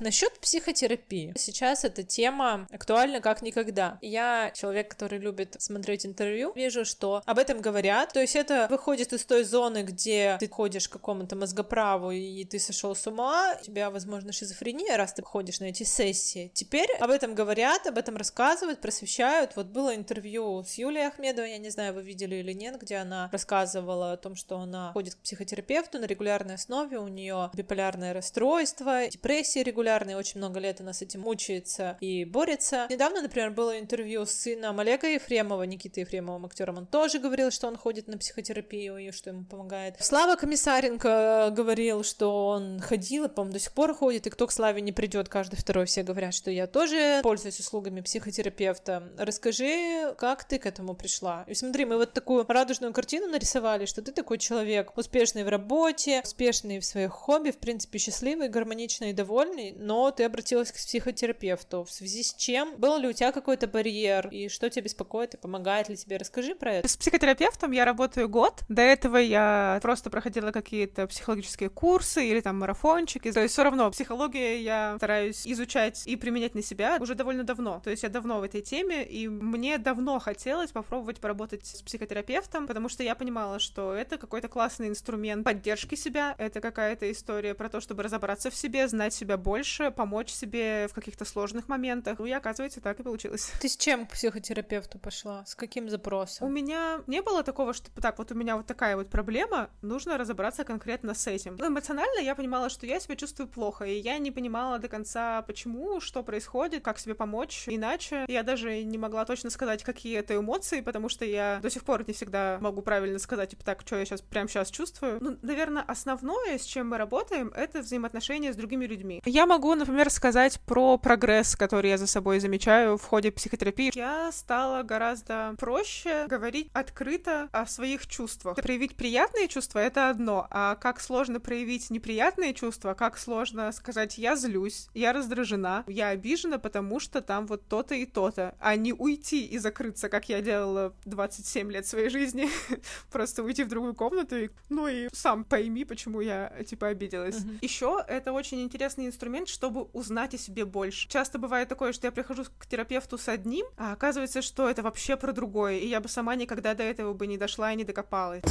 Насчет 0.00 0.40
психотерапии. 0.40 1.34
Сейчас 1.36 1.84
эта 1.84 2.02
тема 2.02 2.66
актуальна 2.72 3.20
как 3.20 3.42
никогда. 3.42 3.98
Я 4.00 4.50
человек, 4.54 4.90
который 4.90 5.18
любит 5.18 5.56
смотреть 5.58 6.06
интервью, 6.06 6.52
вижу, 6.56 6.86
что 6.86 7.22
об 7.26 7.38
этом 7.38 7.60
говорят. 7.60 8.14
То 8.14 8.20
есть 8.20 8.34
это 8.34 8.66
выходит 8.70 9.12
из 9.12 9.26
той 9.26 9.44
зоны, 9.44 9.82
где 9.82 10.38
ты 10.40 10.48
ходишь 10.48 10.88
к 10.88 10.92
какому-то 10.92 11.36
мозгоправу, 11.36 12.12
и 12.12 12.44
ты 12.46 12.58
сошел 12.58 12.94
с 12.94 13.06
ума, 13.06 13.56
у 13.60 13.62
тебя, 13.62 13.90
возможно, 13.90 14.32
шизофрения, 14.32 14.96
раз 14.96 15.12
ты 15.12 15.22
ходишь 15.22 15.60
на 15.60 15.64
эти 15.64 15.82
сессии. 15.82 16.50
Теперь 16.54 16.90
об 16.98 17.10
этом 17.10 17.34
говорят, 17.34 17.86
об 17.86 17.98
этом 17.98 18.16
рассказывают, 18.16 18.80
просвещают. 18.80 19.54
Вот 19.56 19.66
было 19.66 19.94
интервью 19.94 20.64
с 20.64 20.74
Юлией 20.78 21.08
Ахмедовой, 21.08 21.50
я 21.50 21.58
не 21.58 21.68
знаю, 21.68 21.92
вы 21.92 22.02
видели 22.02 22.36
или 22.36 22.52
нет, 22.52 22.80
где 22.80 22.96
она 22.96 23.28
рассказывала 23.32 24.12
о 24.12 24.16
том, 24.16 24.34
что 24.34 24.58
она 24.58 24.92
ходит 24.94 25.16
к 25.16 25.18
психотерапевту 25.18 25.98
на 25.98 26.06
регулярной 26.06 26.54
основе, 26.54 26.98
у 26.98 27.08
нее 27.08 27.50
биполярное 27.52 28.14
расстройство, 28.14 29.08
депрессия 29.08 29.62
регулярная, 29.90 30.16
очень 30.16 30.38
много 30.38 30.60
лет 30.60 30.80
она 30.80 30.92
с 30.92 31.02
этим 31.02 31.22
мучается 31.22 31.96
и 32.00 32.24
борется. 32.24 32.86
Недавно, 32.90 33.22
например, 33.22 33.50
было 33.50 33.78
интервью 33.78 34.24
с 34.24 34.30
сыном 34.30 34.78
Олега 34.80 35.08
Ефремова, 35.08 35.64
Никиты 35.64 36.00
Ефремовым 36.00 36.46
актером, 36.46 36.78
он 36.78 36.86
тоже 36.86 37.18
говорил, 37.18 37.50
что 37.50 37.66
он 37.66 37.76
ходит 37.76 38.08
на 38.08 38.18
психотерапию 38.18 38.96
и 38.98 39.10
что 39.10 39.30
ему 39.30 39.44
помогает. 39.44 39.96
Слава 40.00 40.36
Комиссаренко 40.36 41.52
говорил, 41.56 42.04
что 42.04 42.46
он 42.48 42.80
ходил 42.80 43.24
и, 43.24 43.28
по-моему, 43.28 43.54
до 43.54 43.58
сих 43.58 43.72
пор 43.72 43.94
ходит, 43.94 44.26
и 44.26 44.30
кто 44.30 44.46
к 44.46 44.52
Славе 44.52 44.80
не 44.80 44.92
придет, 44.92 45.28
каждый 45.28 45.56
второй 45.56 45.86
все 45.86 46.02
говорят, 46.02 46.34
что 46.34 46.50
я 46.50 46.66
тоже 46.66 47.20
пользуюсь 47.22 47.58
услугами 47.58 48.00
психотерапевта. 48.00 49.10
Расскажи, 49.18 50.14
как 50.18 50.44
ты 50.44 50.58
к 50.58 50.66
этому 50.66 50.94
пришла? 50.94 51.44
И 51.48 51.54
смотри, 51.54 51.84
мы 51.84 51.96
вот 51.96 52.12
такую 52.12 52.44
радужную 52.46 52.92
картину 52.92 53.26
нарисовали, 53.26 53.86
что 53.86 54.02
ты 54.02 54.12
такой 54.12 54.38
человек, 54.38 54.96
успешный 54.96 55.44
в 55.44 55.48
работе, 55.48 56.22
успешный 56.24 56.78
в 56.78 56.84
своих 56.84 57.10
хобби, 57.10 57.50
в 57.50 57.58
принципе, 57.58 57.98
счастливый, 57.98 58.48
гармоничный 58.48 59.10
и 59.10 59.12
довольный, 59.12 59.72
но 59.80 60.10
ты 60.10 60.24
обратилась 60.24 60.70
к 60.70 60.76
психотерапевту. 60.76 61.84
В 61.84 61.90
связи 61.90 62.22
с 62.22 62.34
чем? 62.34 62.76
Был 62.76 62.98
ли 62.98 63.08
у 63.08 63.12
тебя 63.12 63.32
какой-то 63.32 63.66
барьер? 63.66 64.28
И 64.28 64.48
что 64.48 64.68
тебя 64.68 64.84
беспокоит 64.84 65.34
и 65.34 65.36
помогает 65.36 65.88
ли 65.88 65.96
тебе? 65.96 66.18
Расскажи 66.18 66.54
про 66.54 66.74
это. 66.74 66.88
С 66.88 66.96
психотерапевтом 66.96 67.72
я 67.72 67.84
работаю 67.84 68.28
год. 68.28 68.60
До 68.68 68.82
этого 68.82 69.16
я 69.16 69.78
просто 69.82 70.10
проходила 70.10 70.52
какие-то 70.52 71.06
психологические 71.06 71.70
курсы 71.70 72.26
или 72.26 72.40
там 72.40 72.58
марафончики. 72.58 73.32
То 73.32 73.40
есть 73.40 73.54
все 73.54 73.64
равно 73.64 73.90
психологию 73.90 74.60
я 74.62 74.94
стараюсь 74.98 75.46
изучать 75.46 76.06
и 76.06 76.16
применять 76.16 76.54
на 76.54 76.62
себя 76.62 76.98
уже 77.00 77.14
довольно 77.14 77.44
давно. 77.44 77.80
То 77.82 77.90
есть 77.90 78.02
я 78.02 78.10
давно 78.10 78.40
в 78.40 78.42
этой 78.42 78.60
теме, 78.60 79.04
и 79.04 79.28
мне 79.28 79.78
давно 79.78 80.18
хотелось 80.18 80.72
попробовать 80.72 81.20
поработать 81.20 81.66
с 81.66 81.82
психотерапевтом, 81.82 82.66
потому 82.66 82.88
что 82.88 83.02
я 83.02 83.14
понимала, 83.14 83.58
что 83.58 83.94
это 83.94 84.18
какой-то 84.18 84.48
классный 84.48 84.88
инструмент 84.88 85.44
поддержки 85.44 85.94
себя, 85.94 86.34
это 86.38 86.60
какая-то 86.60 87.10
история 87.10 87.54
про 87.54 87.68
то, 87.68 87.80
чтобы 87.80 88.02
разобраться 88.02 88.50
в 88.50 88.54
себе, 88.54 88.86
знать 88.86 89.14
себя 89.14 89.36
больше, 89.36 89.69
больше, 89.70 89.90
помочь 89.90 90.30
себе 90.30 90.88
в 90.88 90.94
каких-то 90.94 91.24
сложных 91.24 91.68
моментах. 91.68 92.18
Ну 92.18 92.26
и 92.26 92.32
оказывается, 92.32 92.80
так 92.80 92.98
и 93.00 93.02
получилось. 93.02 93.52
Ты 93.60 93.68
с 93.68 93.76
чем 93.76 94.06
к 94.06 94.10
психотерапевту 94.10 94.98
пошла? 94.98 95.44
С 95.46 95.54
каким 95.54 95.88
запросом? 95.88 96.46
У 96.46 96.50
меня 96.50 97.02
не 97.06 97.22
было 97.22 97.42
такого, 97.42 97.72
что 97.72 97.90
так, 98.00 98.18
вот 98.18 98.32
у 98.32 98.34
меня 98.34 98.56
вот 98.56 98.66
такая 98.66 98.96
вот 98.96 99.10
проблема, 99.10 99.70
нужно 99.82 100.18
разобраться 100.18 100.64
конкретно 100.64 101.14
с 101.14 101.26
этим. 101.26 101.56
Ну, 101.56 101.68
эмоционально 101.68 102.20
я 102.20 102.34
понимала, 102.34 102.68
что 102.68 102.86
я 102.86 102.98
себя 103.00 103.16
чувствую 103.16 103.48
плохо, 103.48 103.84
и 103.84 103.98
я 103.98 104.18
не 104.18 104.30
понимала 104.30 104.78
до 104.78 104.88
конца, 104.88 105.42
почему, 105.42 106.00
что 106.00 106.22
происходит, 106.22 106.82
как 106.82 106.98
себе 106.98 107.14
помочь. 107.14 107.64
Иначе 107.68 108.24
я 108.28 108.42
даже 108.42 108.82
не 108.82 108.98
могла 108.98 109.24
точно 109.24 109.50
сказать, 109.50 109.84
какие 109.84 110.18
это 110.18 110.36
эмоции, 110.36 110.80
потому 110.80 111.08
что 111.08 111.24
я 111.24 111.60
до 111.62 111.70
сих 111.70 111.84
пор 111.84 112.06
не 112.06 112.12
всегда 112.12 112.58
могу 112.60 112.82
правильно 112.82 113.18
сказать, 113.18 113.50
типа, 113.50 113.64
так, 113.64 113.82
что 113.82 113.96
я 113.96 114.04
сейчас 114.04 114.20
прямо 114.20 114.48
сейчас 114.48 114.70
чувствую. 114.70 115.18
Ну, 115.20 115.36
наверное, 115.42 115.82
основное, 115.82 116.58
с 116.58 116.64
чем 116.64 116.88
мы 116.88 116.98
работаем, 116.98 117.52
это 117.54 117.80
взаимоотношения 117.80 118.52
с 118.52 118.56
другими 118.56 118.86
людьми. 118.86 119.22
Я 119.24 119.46
могу, 119.46 119.59
например, 119.74 120.10
сказать 120.10 120.60
про 120.60 120.98
прогресс, 120.98 121.56
который 121.56 121.90
я 121.90 121.98
за 121.98 122.06
собой 122.06 122.40
замечаю 122.40 122.96
в 122.96 123.04
ходе 123.04 123.30
психотерапии. 123.30 123.90
Я 123.94 124.32
стала 124.32 124.82
гораздо 124.82 125.54
проще 125.58 126.26
говорить 126.28 126.70
открыто 126.72 127.48
о 127.52 127.66
своих 127.66 128.06
чувствах. 128.06 128.56
Проявить 128.56 128.96
приятные 128.96 129.48
чувства— 129.48 129.78
это 129.80 130.10
одно, 130.10 130.46
а 130.50 130.76
как 130.76 131.00
сложно 131.00 131.40
проявить 131.40 131.90
неприятные 131.90 132.54
чувства, 132.54 132.94
как 132.94 133.18
сложно 133.18 133.70
сказать 133.72 134.18
«я 134.18 134.36
злюсь», 134.36 134.88
«я 134.94 135.12
раздражена», 135.12 135.84
«я 135.86 136.08
обижена, 136.08 136.58
потому 136.58 137.00
что 137.00 137.20
там 137.20 137.46
вот 137.46 137.68
то-то 137.68 137.94
и 137.94 138.06
то-то», 138.06 138.54
а 138.58 138.76
не 138.76 138.92
уйти 138.92 139.44
и 139.44 139.58
закрыться, 139.58 140.08
как 140.08 140.28
я 140.28 140.40
делала 140.40 140.94
27 141.04 141.70
лет 141.70 141.86
своей 141.86 142.08
жизни, 142.08 142.48
просто 143.10 143.42
уйти 143.42 143.64
в 143.64 143.68
другую 143.68 143.94
комнату 143.94 144.36
и, 144.36 144.50
ну 144.68 144.88
и 144.88 145.08
сам 145.12 145.44
пойми, 145.44 145.84
почему 145.84 146.20
я, 146.20 146.52
типа, 146.66 146.88
обиделась. 146.88 147.36
Uh-huh. 147.36 147.58
Еще 147.60 148.04
это 148.08 148.32
очень 148.32 148.62
интересный 148.62 149.06
инструмент, 149.06 149.39
чтобы 149.48 149.84
узнать 149.92 150.34
о 150.34 150.38
себе 150.38 150.64
больше. 150.64 151.08
Часто 151.08 151.38
бывает 151.38 151.68
такое, 151.68 151.92
что 151.92 152.06
я 152.06 152.12
прихожу 152.12 152.44
к 152.58 152.66
терапевту 152.66 153.18
с 153.18 153.28
одним, 153.28 153.66
а 153.76 153.92
оказывается, 153.92 154.42
что 154.42 154.68
это 154.68 154.82
вообще 154.82 155.16
про 155.16 155.32
другое, 155.32 155.78
и 155.78 155.86
я 155.86 156.00
бы 156.00 156.08
сама 156.08 156.34
никогда 156.34 156.74
до 156.74 156.82
этого 156.82 157.12
бы 157.14 157.26
не 157.26 157.38
дошла 157.38 157.72
и 157.72 157.76
не 157.76 157.84
докопалась. 157.84 158.42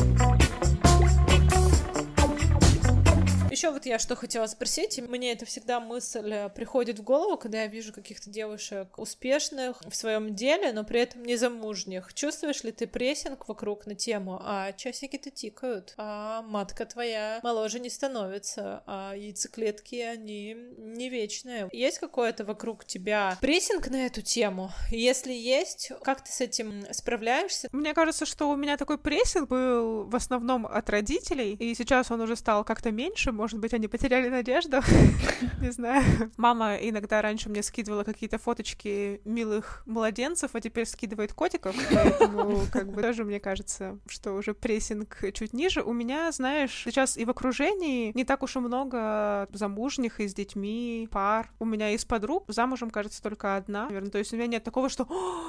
Еще 3.52 3.72
вот 3.72 3.88
я 3.88 3.98
что 3.98 4.16
хотела 4.16 4.46
спросить, 4.46 5.00
мне 5.00 5.32
это 5.32 5.46
всегда 5.46 5.80
мысль 5.80 6.32
э, 6.32 6.50
приходит 6.50 7.00
в 7.00 7.04
голову, 7.04 7.36
когда 7.36 7.64
я 7.64 7.68
вижу 7.68 7.92
каких-то 7.92 8.30
девушек 8.30 8.98
успешных 8.98 9.82
в 9.82 9.96
своем 9.96 10.36
деле, 10.36 10.72
но 10.72 10.84
при 10.84 11.02
этом 11.02 11.24
не 11.24 11.36
замужних. 11.36 12.14
Чувствуешь 12.14 12.64
ли 12.64 12.72
ты 12.72 12.86
прессинг 12.86 13.48
вокруг 13.48 13.88
на 13.88 13.96
тему, 13.96 14.40
а 14.44 14.72
часики-то 14.74 15.32
тикают, 15.32 15.96
а 15.98 16.44
матка 16.44 16.86
твоя 16.86 17.40
моложе 17.42 17.80
не 17.80 17.90
становится, 17.90 18.84
а 18.86 19.16
яйцеклетки, 19.16 19.96
они 19.96 20.56
не 20.78 21.10
вечные. 21.10 21.70
Есть 21.72 21.98
какое-то 21.98 22.46
вокруг 22.46 22.86
тебя 22.86 23.36
прессинг 23.42 23.88
на 23.88 24.06
эту 24.06 24.22
тему? 24.22 24.70
Если 24.92 25.34
есть, 25.34 25.92
как 26.04 26.24
ты 26.24 26.32
с 26.32 26.40
этим 26.40 26.86
справляешься? 26.92 27.68
Мне 27.72 27.96
кажется, 27.96 28.28
что 28.28 28.48
у 28.50 28.56
меня 28.56 28.78
такой 28.78 29.00
прессинг 29.00 29.50
был 29.50 30.04
в 30.04 30.16
основном 30.16 30.68
от 30.68 30.88
родителей, 30.92 31.56
и 31.56 31.74
сейчас 31.74 32.12
он 32.12 32.22
уже 32.22 32.36
стал 32.36 32.64
как-то 32.64 32.92
меньше, 32.92 33.32
может 33.40 33.58
быть, 33.58 33.74
они 33.74 33.88
потеряли 33.88 34.28
надежду, 34.28 34.82
не 35.62 35.72
знаю. 35.72 36.04
Мама 36.36 36.76
иногда 36.76 37.22
раньше 37.22 37.48
мне 37.48 37.64
скидывала 37.64 38.04
какие-то 38.04 38.38
фоточки 38.38 39.22
милых 39.24 39.82
младенцев, 39.86 40.52
а 40.54 40.60
теперь 40.60 40.86
скидывает 40.86 41.32
котиков, 41.32 41.74
поэтому 41.90 42.64
как 42.70 42.92
бы 42.92 43.02
тоже 43.02 43.24
мне 43.24 43.40
кажется, 43.40 43.98
что 44.08 44.34
уже 44.34 44.54
прессинг 44.54 45.24
чуть 45.34 45.54
ниже. 45.54 45.82
У 45.82 45.94
меня, 45.94 46.30
знаешь, 46.34 46.82
сейчас 46.84 47.16
и 47.16 47.24
в 47.24 47.30
окружении 47.30 48.12
не 48.14 48.26
так 48.26 48.44
уж 48.44 48.58
и 48.58 48.60
много 48.60 49.48
замужних 49.54 50.20
и 50.20 50.28
с 50.28 50.34
детьми 50.34 51.08
пар. 51.10 51.50
У 51.60 51.66
меня 51.66 51.92
из 51.92 52.04
подруг 52.04 52.44
замужем, 52.50 52.90
кажется, 52.90 53.24
только 53.24 53.56
одна, 53.56 53.86
наверное. 53.86 54.12
То 54.12 54.18
есть 54.18 54.34
у 54.34 54.36
меня 54.36 54.48
нет 54.48 54.66
такого, 54.66 54.90
что 54.90 55.08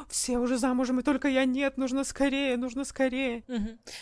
все 0.09 0.39
уже 0.39 0.59
замужем, 0.59 1.01
и 1.01 1.03
только 1.03 1.27
я 1.27 1.45
нет, 1.45 1.77
нужно 1.77 2.05
скорее, 2.05 2.57
нужно 2.57 2.85
скорее. 2.85 3.43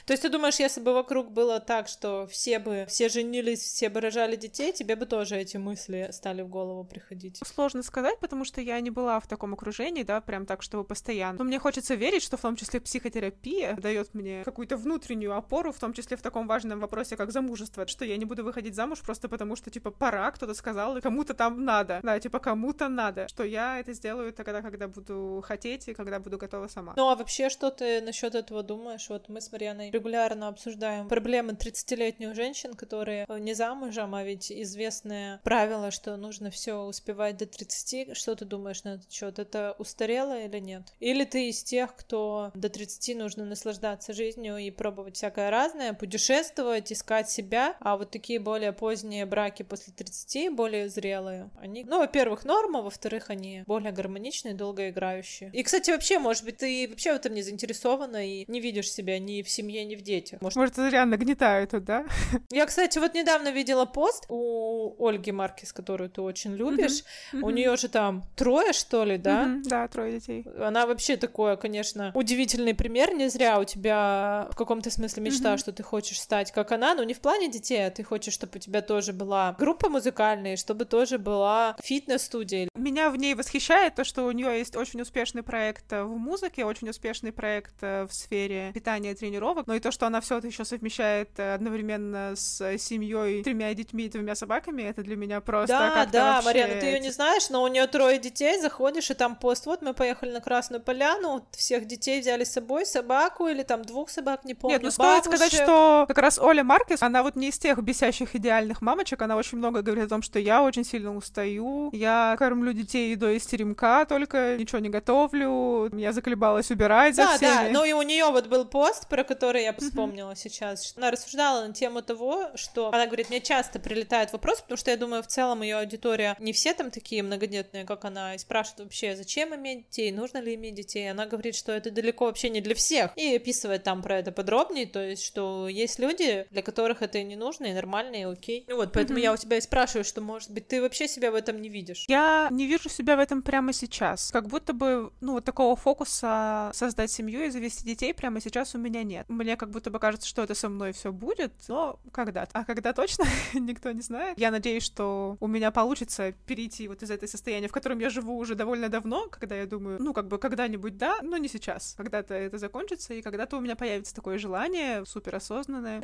То 0.04 0.12
есть 0.12 0.22
ты 0.22 0.28
думаешь, 0.28 0.56
если 0.56 0.82
бы 0.82 0.92
вокруг 0.92 1.32
было 1.32 1.58
так, 1.58 1.88
что 1.88 2.26
все 2.26 2.58
бы, 2.58 2.84
все 2.86 3.08
женились, 3.08 3.77
все 3.78 3.90
бы 3.90 4.00
рожали 4.00 4.34
детей, 4.34 4.72
тебе 4.72 4.96
бы 4.96 5.06
тоже 5.06 5.36
эти 5.36 5.56
мысли 5.56 6.08
стали 6.10 6.42
в 6.42 6.48
голову 6.48 6.82
приходить? 6.82 7.40
Сложно 7.46 7.84
сказать, 7.84 8.18
потому 8.18 8.44
что 8.44 8.60
я 8.60 8.80
не 8.80 8.90
была 8.90 9.20
в 9.20 9.28
таком 9.28 9.54
окружении, 9.54 10.02
да, 10.02 10.20
прям 10.20 10.46
так, 10.46 10.64
чтобы 10.64 10.82
постоянно. 10.82 11.38
Но 11.38 11.44
мне 11.44 11.60
хочется 11.60 11.94
верить, 11.94 12.24
что 12.24 12.36
в 12.36 12.40
том 12.40 12.56
числе 12.56 12.80
психотерапия 12.80 13.76
дает 13.76 14.14
мне 14.14 14.42
какую-то 14.44 14.76
внутреннюю 14.76 15.36
опору, 15.36 15.70
в 15.70 15.78
том 15.78 15.92
числе 15.92 16.16
в 16.16 16.22
таком 16.22 16.48
важном 16.48 16.80
вопросе, 16.80 17.16
как 17.16 17.30
замужество, 17.30 17.86
что 17.86 18.04
я 18.04 18.16
не 18.16 18.24
буду 18.24 18.42
выходить 18.42 18.74
замуж 18.74 19.00
просто 19.00 19.28
потому, 19.28 19.54
что, 19.54 19.70
типа, 19.70 19.92
пора, 19.92 20.28
кто-то 20.32 20.54
сказал, 20.54 20.96
и 20.96 21.00
кому-то 21.00 21.34
там 21.34 21.64
надо. 21.64 22.00
Да, 22.02 22.18
типа, 22.18 22.40
кому-то 22.40 22.88
надо. 22.88 23.28
Что 23.28 23.44
я 23.44 23.78
это 23.78 23.92
сделаю 23.92 24.32
тогда, 24.32 24.60
когда 24.60 24.88
буду 24.88 25.40
хотеть 25.46 25.86
и 25.86 25.94
когда 25.94 26.18
буду 26.18 26.36
готова 26.36 26.66
сама. 26.66 26.94
Ну, 26.96 27.08
а 27.08 27.14
вообще, 27.14 27.48
что 27.48 27.70
ты 27.70 28.00
насчет 28.00 28.34
этого 28.34 28.64
думаешь? 28.64 29.08
Вот 29.08 29.28
мы 29.28 29.40
с 29.40 29.52
Марьяной 29.52 29.92
регулярно 29.92 30.48
обсуждаем 30.48 31.06
проблемы 31.06 31.52
30-летних 31.52 32.34
женщин, 32.34 32.74
которые 32.74 33.24
не 33.38 33.54
замужем 33.54 33.67
замужем, 33.68 34.14
а 34.14 34.24
ведь 34.24 34.50
известное 34.50 35.40
правило, 35.44 35.90
что 35.90 36.16
нужно 36.16 36.50
все 36.50 36.80
успевать 36.84 37.36
до 37.36 37.44
30. 37.44 38.16
Что 38.16 38.34
ты 38.34 38.46
думаешь 38.46 38.82
на 38.84 38.94
этот 38.94 39.12
счет? 39.12 39.38
Это 39.38 39.74
устарело 39.78 40.38
или 40.40 40.58
нет? 40.58 40.82
Или 41.00 41.24
ты 41.24 41.50
из 41.50 41.62
тех, 41.62 41.94
кто 41.94 42.50
до 42.54 42.70
30 42.70 43.16
нужно 43.18 43.44
наслаждаться 43.44 44.14
жизнью 44.14 44.56
и 44.56 44.70
пробовать 44.70 45.16
всякое 45.16 45.50
разное, 45.50 45.92
путешествовать, 45.92 46.92
искать 46.92 47.28
себя, 47.28 47.76
а 47.80 47.98
вот 47.98 48.10
такие 48.10 48.40
более 48.40 48.72
поздние 48.72 49.26
браки 49.26 49.62
после 49.62 49.92
30, 49.92 50.54
более 50.54 50.88
зрелые, 50.88 51.50
они, 51.60 51.84
ну, 51.84 51.98
во-первых, 51.98 52.44
норма, 52.44 52.80
во-вторых, 52.80 53.28
они 53.28 53.64
более 53.66 53.92
гармоничные, 53.92 54.54
долгоиграющие. 54.54 55.50
И, 55.52 55.62
кстати, 55.62 55.90
вообще, 55.90 56.18
может 56.18 56.44
быть, 56.44 56.56
ты 56.56 56.86
вообще 56.88 57.12
в 57.12 57.16
этом 57.16 57.34
не 57.34 57.42
заинтересована 57.42 58.26
и 58.26 58.44
не 58.48 58.60
видишь 58.60 58.90
себя 58.90 59.18
ни 59.18 59.42
в 59.42 59.50
семье, 59.50 59.84
ни 59.84 59.94
в 59.94 60.00
детях. 60.00 60.40
Может, 60.40 60.56
может 60.56 60.76
зря 60.76 61.04
нагнетаю 61.04 61.68
тут, 61.68 61.84
да? 61.84 62.06
Я, 62.50 62.64
кстати, 62.64 62.98
вот 62.98 63.14
недавно 63.14 63.57
видела 63.58 63.86
пост 63.86 64.24
у 64.28 64.94
Ольги 65.04 65.32
Маркис, 65.32 65.72
которую 65.72 66.10
ты 66.10 66.22
очень 66.22 66.54
любишь. 66.54 67.02
Mm-hmm. 67.32 67.42
У 67.42 67.50
нее 67.50 67.76
же 67.76 67.88
там 67.88 68.24
трое, 68.36 68.72
что 68.72 69.04
ли, 69.04 69.18
да? 69.18 69.44
Mm-hmm. 69.44 69.62
Да, 69.64 69.88
трое 69.88 70.12
детей. 70.20 70.44
Она 70.60 70.86
вообще 70.86 71.16
такое, 71.16 71.56
конечно, 71.56 72.12
удивительный 72.14 72.74
пример. 72.74 73.14
Не 73.14 73.28
зря 73.28 73.58
у 73.58 73.64
тебя 73.64 74.48
в 74.52 74.56
каком-то 74.56 74.90
смысле 74.90 75.24
мечта, 75.24 75.54
mm-hmm. 75.54 75.58
что 75.58 75.72
ты 75.72 75.82
хочешь 75.82 76.20
стать 76.20 76.52
как 76.52 76.70
она, 76.72 76.94
но 76.94 77.02
не 77.02 77.14
в 77.14 77.20
плане 77.20 77.50
детей, 77.50 77.86
а 77.86 77.90
ты 77.90 78.04
хочешь, 78.04 78.34
чтобы 78.34 78.52
у 78.56 78.58
тебя 78.60 78.80
тоже 78.80 79.12
была 79.12 79.56
группа 79.58 79.88
музыкальная, 79.88 80.56
чтобы 80.56 80.84
тоже 80.84 81.18
была 81.18 81.76
фитнес-студия. 81.82 82.68
Меня 82.88 83.10
в 83.10 83.16
ней 83.16 83.34
восхищает 83.34 83.96
то, 83.96 84.02
что 84.02 84.24
у 84.24 84.30
нее 84.30 84.58
есть 84.58 84.74
очень 84.74 85.02
успешный 85.02 85.42
проект 85.42 85.92
в 85.92 86.16
музыке, 86.16 86.64
очень 86.64 86.88
успешный 86.88 87.32
проект 87.32 87.74
э, 87.82 88.06
в 88.06 88.14
сфере 88.14 88.72
питания 88.72 89.10
и 89.10 89.14
тренировок, 89.14 89.66
но 89.66 89.74
и 89.74 89.80
то, 89.80 89.90
что 89.90 90.06
она 90.06 90.22
все 90.22 90.38
это 90.38 90.46
еще 90.46 90.64
совмещает 90.64 91.28
э, 91.36 91.52
одновременно 91.52 92.32
с 92.34 92.78
семьей 92.78 93.42
тремя 93.42 93.74
детьми 93.74 94.04
и 94.04 94.08
двумя 94.08 94.34
собаками, 94.34 94.80
это 94.84 95.02
для 95.02 95.16
меня 95.16 95.42
просто 95.42 95.66
Да, 95.66 96.06
да, 96.06 96.32
вообще... 96.36 96.46
Марьяна, 96.46 96.80
ты 96.80 96.86
ее 96.86 97.00
не 97.00 97.10
знаешь, 97.10 97.50
но 97.50 97.62
у 97.62 97.68
нее 97.68 97.86
трое 97.88 98.18
детей, 98.18 98.58
заходишь, 98.58 99.10
и 99.10 99.14
там 99.14 99.36
пост, 99.36 99.66
вот 99.66 99.82
мы 99.82 99.92
поехали 99.92 100.32
на 100.32 100.40
Красную 100.40 100.80
Поляну, 100.80 101.46
всех 101.52 101.86
детей 101.86 102.22
взяли 102.22 102.44
с 102.44 102.52
собой, 102.52 102.86
собаку 102.86 103.48
или 103.48 103.64
там 103.64 103.82
двух 103.82 104.08
собак, 104.08 104.46
не 104.46 104.54
помню, 104.54 104.76
Нет, 104.76 104.82
ну 104.82 104.90
стоит 104.90 105.26
сказать, 105.26 105.52
что 105.52 106.06
как 106.08 106.16
раз 106.16 106.38
Оля 106.38 106.64
Маркес, 106.64 107.02
она 107.02 107.22
вот 107.22 107.36
не 107.36 107.48
из 107.48 107.58
тех 107.58 107.82
бесящих 107.82 108.34
идеальных 108.34 108.80
мамочек, 108.80 109.20
она 109.20 109.36
очень 109.36 109.58
много 109.58 109.82
говорит 109.82 110.06
о 110.06 110.08
том, 110.08 110.22
что 110.22 110.38
я 110.38 110.62
очень 110.62 110.86
сильно 110.86 111.14
устаю, 111.14 111.90
я 111.92 112.34
кормлю 112.38 112.77
детей 112.78 113.10
едой 113.10 113.36
из 113.36 113.46
теремка, 113.46 114.06
только 114.08 114.56
ничего 114.56 114.78
не 114.78 114.88
готовлю, 114.88 115.90
я 115.96 116.12
заколебалась 116.12 116.70
убирать 116.70 117.16
да, 117.16 117.32
за 117.32 117.36
всеми. 117.36 117.50
Да, 117.50 117.62
да, 117.64 117.70
ну 117.70 117.84
и 117.84 117.92
у 117.92 118.02
нее 118.02 118.26
вот 118.26 118.46
был 118.46 118.64
пост, 118.64 119.08
про 119.08 119.24
который 119.24 119.64
я 119.64 119.72
вспомнила 119.72 120.34
сейчас, 120.34 120.86
что 120.86 121.00
она 121.00 121.10
рассуждала 121.10 121.66
на 121.66 121.72
тему 121.72 122.02
того, 122.02 122.48
что 122.54 122.88
она 122.88 123.06
говорит, 123.06 123.28
мне 123.28 123.40
часто 123.40 123.78
прилетают 123.78 124.32
вопросы, 124.32 124.62
потому 124.62 124.78
что 124.78 124.90
я 124.90 124.96
думаю, 124.96 125.22
в 125.22 125.26
целом 125.26 125.62
ее 125.62 125.76
аудитория 125.78 126.36
не 126.38 126.52
все 126.52 126.74
там 126.74 126.90
такие 126.90 127.22
многодетные, 127.22 127.84
как 127.84 128.04
она, 128.04 128.34
и 128.34 128.38
спрашивают 128.38 128.80
вообще, 128.80 129.16
зачем 129.16 129.54
иметь 129.54 129.86
детей, 129.88 130.12
нужно 130.12 130.38
ли 130.38 130.54
иметь 130.54 130.74
детей. 130.74 131.10
Она 131.10 131.26
говорит, 131.26 131.54
что 131.54 131.72
это 131.72 131.90
далеко 131.90 132.26
вообще 132.26 132.50
не 132.50 132.60
для 132.60 132.74
всех, 132.74 133.12
и 133.16 133.36
описывает 133.36 133.82
там 133.82 134.02
про 134.02 134.18
это 134.18 134.32
подробнее, 134.32 134.86
то 134.86 135.02
есть, 135.02 135.24
что 135.24 135.68
есть 135.68 135.98
люди, 135.98 136.46
для 136.50 136.62
которых 136.62 137.02
это 137.02 137.18
и 137.18 137.24
не 137.24 137.36
нужно, 137.36 137.66
и 137.66 137.72
нормально, 137.72 138.16
и 138.16 138.22
окей. 138.22 138.64
Ну 138.68 138.76
вот, 138.76 138.92
поэтому 138.92 139.18
mm-hmm. 139.18 139.22
я 139.22 139.32
у 139.32 139.36
тебя 139.36 139.56
и 139.56 139.60
спрашиваю, 139.60 140.04
что, 140.04 140.20
может 140.20 140.50
быть, 140.50 140.68
ты 140.68 140.80
вообще 140.80 141.08
себя 141.08 141.30
в 141.30 141.34
этом 141.34 141.60
не 141.60 141.68
видишь? 141.68 142.04
Я 142.08 142.48
не 142.58 142.66
вижу 142.66 142.88
себя 142.88 143.16
в 143.16 143.20
этом 143.20 143.40
прямо 143.40 143.72
сейчас. 143.72 144.30
Как 144.32 144.48
будто 144.48 144.72
бы, 144.72 145.12
ну, 145.20 145.34
вот 145.34 145.44
такого 145.44 145.76
фокуса 145.76 146.70
создать 146.74 147.10
семью 147.10 147.44
и 147.44 147.50
завести 147.50 147.84
детей 147.84 148.12
прямо 148.12 148.40
сейчас 148.40 148.74
у 148.74 148.78
меня 148.78 149.04
нет. 149.04 149.26
Мне 149.28 149.56
как 149.56 149.70
будто 149.70 149.90
бы 149.90 150.00
кажется, 150.00 150.28
что 150.28 150.42
это 150.42 150.54
со 150.54 150.68
мной 150.68 150.92
все 150.92 151.12
будет, 151.12 151.52
но 151.68 152.00
когда-то. 152.12 152.50
А 152.52 152.64
когда 152.64 152.92
точно, 152.92 153.24
никто 153.54 153.92
не 153.92 154.02
знает. 154.02 154.38
Я 154.38 154.50
надеюсь, 154.50 154.82
что 154.82 155.36
у 155.40 155.46
меня 155.46 155.70
получится 155.70 156.32
перейти 156.46 156.88
вот 156.88 157.02
из 157.02 157.10
этой 157.10 157.28
состояния, 157.28 157.68
в 157.68 157.72
котором 157.72 158.00
я 158.00 158.10
живу 158.10 158.36
уже 158.36 158.56
довольно 158.56 158.88
давно, 158.88 159.28
когда 159.28 159.54
я 159.54 159.66
думаю, 159.66 160.02
ну, 160.02 160.12
как 160.12 160.26
бы 160.26 160.38
когда-нибудь 160.38 160.98
да, 160.98 161.18
но 161.22 161.36
не 161.36 161.48
сейчас. 161.48 161.94
Когда-то 161.96 162.34
это 162.34 162.58
закончится, 162.58 163.14
и 163.14 163.22
когда-то 163.22 163.56
у 163.56 163.60
меня 163.60 163.76
появится 163.76 164.14
такое 164.14 164.38
желание 164.38 165.06
суперосознанное. 165.06 166.02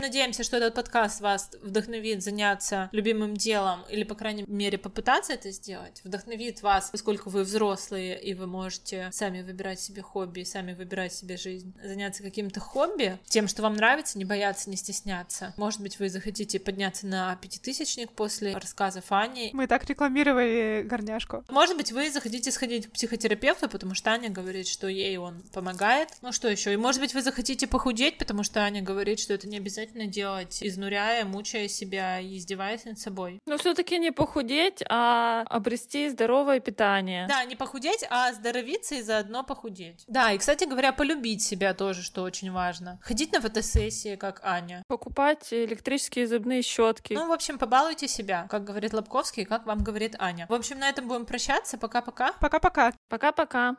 Надеемся, 0.00 0.44
что 0.44 0.56
этот 0.58 0.74
подкаст 0.74 1.20
вас 1.20 1.50
вдохновит 1.60 2.22
заняться 2.22 2.88
любимым 2.92 3.36
делом 3.36 3.84
или, 3.90 4.04
по 4.04 4.14
крайней 4.14 4.44
мере, 4.46 4.78
попытаться 4.78 5.32
это 5.32 5.50
сделать. 5.50 6.00
Вдохновит 6.04 6.62
вас, 6.62 6.90
поскольку 6.90 7.30
вы 7.30 7.42
взрослые 7.42 8.20
и 8.20 8.32
вы 8.34 8.46
можете 8.46 9.08
сами 9.12 9.42
выбирать 9.42 9.80
себе 9.80 10.02
хобби, 10.02 10.44
сами 10.44 10.72
выбирать 10.72 11.12
себе 11.12 11.36
жизнь. 11.36 11.74
Заняться 11.82 12.22
каким-то 12.22 12.60
хобби, 12.60 13.18
тем, 13.26 13.48
что 13.48 13.62
вам 13.62 13.74
нравится, 13.74 14.18
не 14.18 14.24
бояться, 14.24 14.70
не 14.70 14.76
стесняться. 14.76 15.52
Может 15.56 15.80
быть, 15.80 15.98
вы 15.98 16.08
захотите 16.08 16.60
подняться 16.60 17.06
на 17.06 17.34
пятитысячник 17.36 18.12
после 18.12 18.54
рассказа 18.54 19.02
Ани. 19.08 19.50
Мы 19.52 19.66
так 19.66 19.84
рекламировали 19.86 20.84
горняшку. 20.84 21.44
Может 21.48 21.76
быть, 21.76 21.90
вы 21.92 22.10
захотите 22.10 22.52
сходить 22.52 22.86
к 22.86 22.92
психотерапевту, 22.92 23.68
потому 23.68 23.94
что 23.94 24.10
Аня 24.10 24.30
говорит, 24.30 24.68
что 24.68 24.86
ей 24.86 25.16
он 25.16 25.42
помогает. 25.52 26.10
Ну 26.22 26.32
что 26.32 26.48
еще? 26.48 26.72
И 26.72 26.76
может 26.76 27.00
быть, 27.00 27.14
вы 27.14 27.22
захотите 27.22 27.66
похудеть, 27.66 28.18
потому 28.18 28.44
что 28.44 28.60
Аня 28.60 28.80
говорит, 28.80 29.18
что 29.18 29.34
это 29.34 29.48
не 29.48 29.56
обязательно 29.56 29.87
делать, 29.94 30.58
изнуряя, 30.62 31.24
мучая 31.24 31.68
себя 31.68 32.20
и 32.20 32.38
издеваясь 32.38 32.84
над 32.84 32.98
собой. 32.98 33.40
Но 33.46 33.58
все-таки 33.58 33.98
не 33.98 34.10
похудеть, 34.10 34.82
а 34.88 35.44
обрести 35.48 36.08
здоровое 36.08 36.60
питание. 36.60 37.26
Да, 37.28 37.44
не 37.44 37.56
похудеть, 37.56 38.04
а 38.10 38.28
оздоровиться 38.28 38.96
и 38.96 39.02
заодно 39.02 39.44
похудеть. 39.44 40.04
Да, 40.06 40.32
и, 40.32 40.38
кстати 40.38 40.64
говоря, 40.64 40.92
полюбить 40.92 41.42
себя 41.42 41.74
тоже, 41.74 42.02
что 42.02 42.22
очень 42.22 42.52
важно. 42.52 42.98
Ходить 43.02 43.32
на 43.32 43.40
фотосессии, 43.40 44.16
как 44.16 44.40
Аня. 44.44 44.82
Покупать 44.88 45.52
электрические 45.52 46.26
зубные 46.26 46.62
щетки. 46.62 47.14
Ну, 47.14 47.28
в 47.28 47.32
общем, 47.32 47.58
побалуйте 47.58 48.08
себя, 48.08 48.46
как 48.50 48.64
говорит 48.64 48.92
Лобковский, 48.92 49.44
как 49.44 49.66
вам 49.66 49.82
говорит 49.82 50.16
Аня. 50.18 50.46
В 50.48 50.54
общем, 50.54 50.78
на 50.78 50.88
этом 50.88 51.08
будем 51.08 51.26
прощаться. 51.26 51.78
Пока-пока. 51.78 52.32
Пока-пока. 52.40 52.92
Пока-пока. 53.08 53.76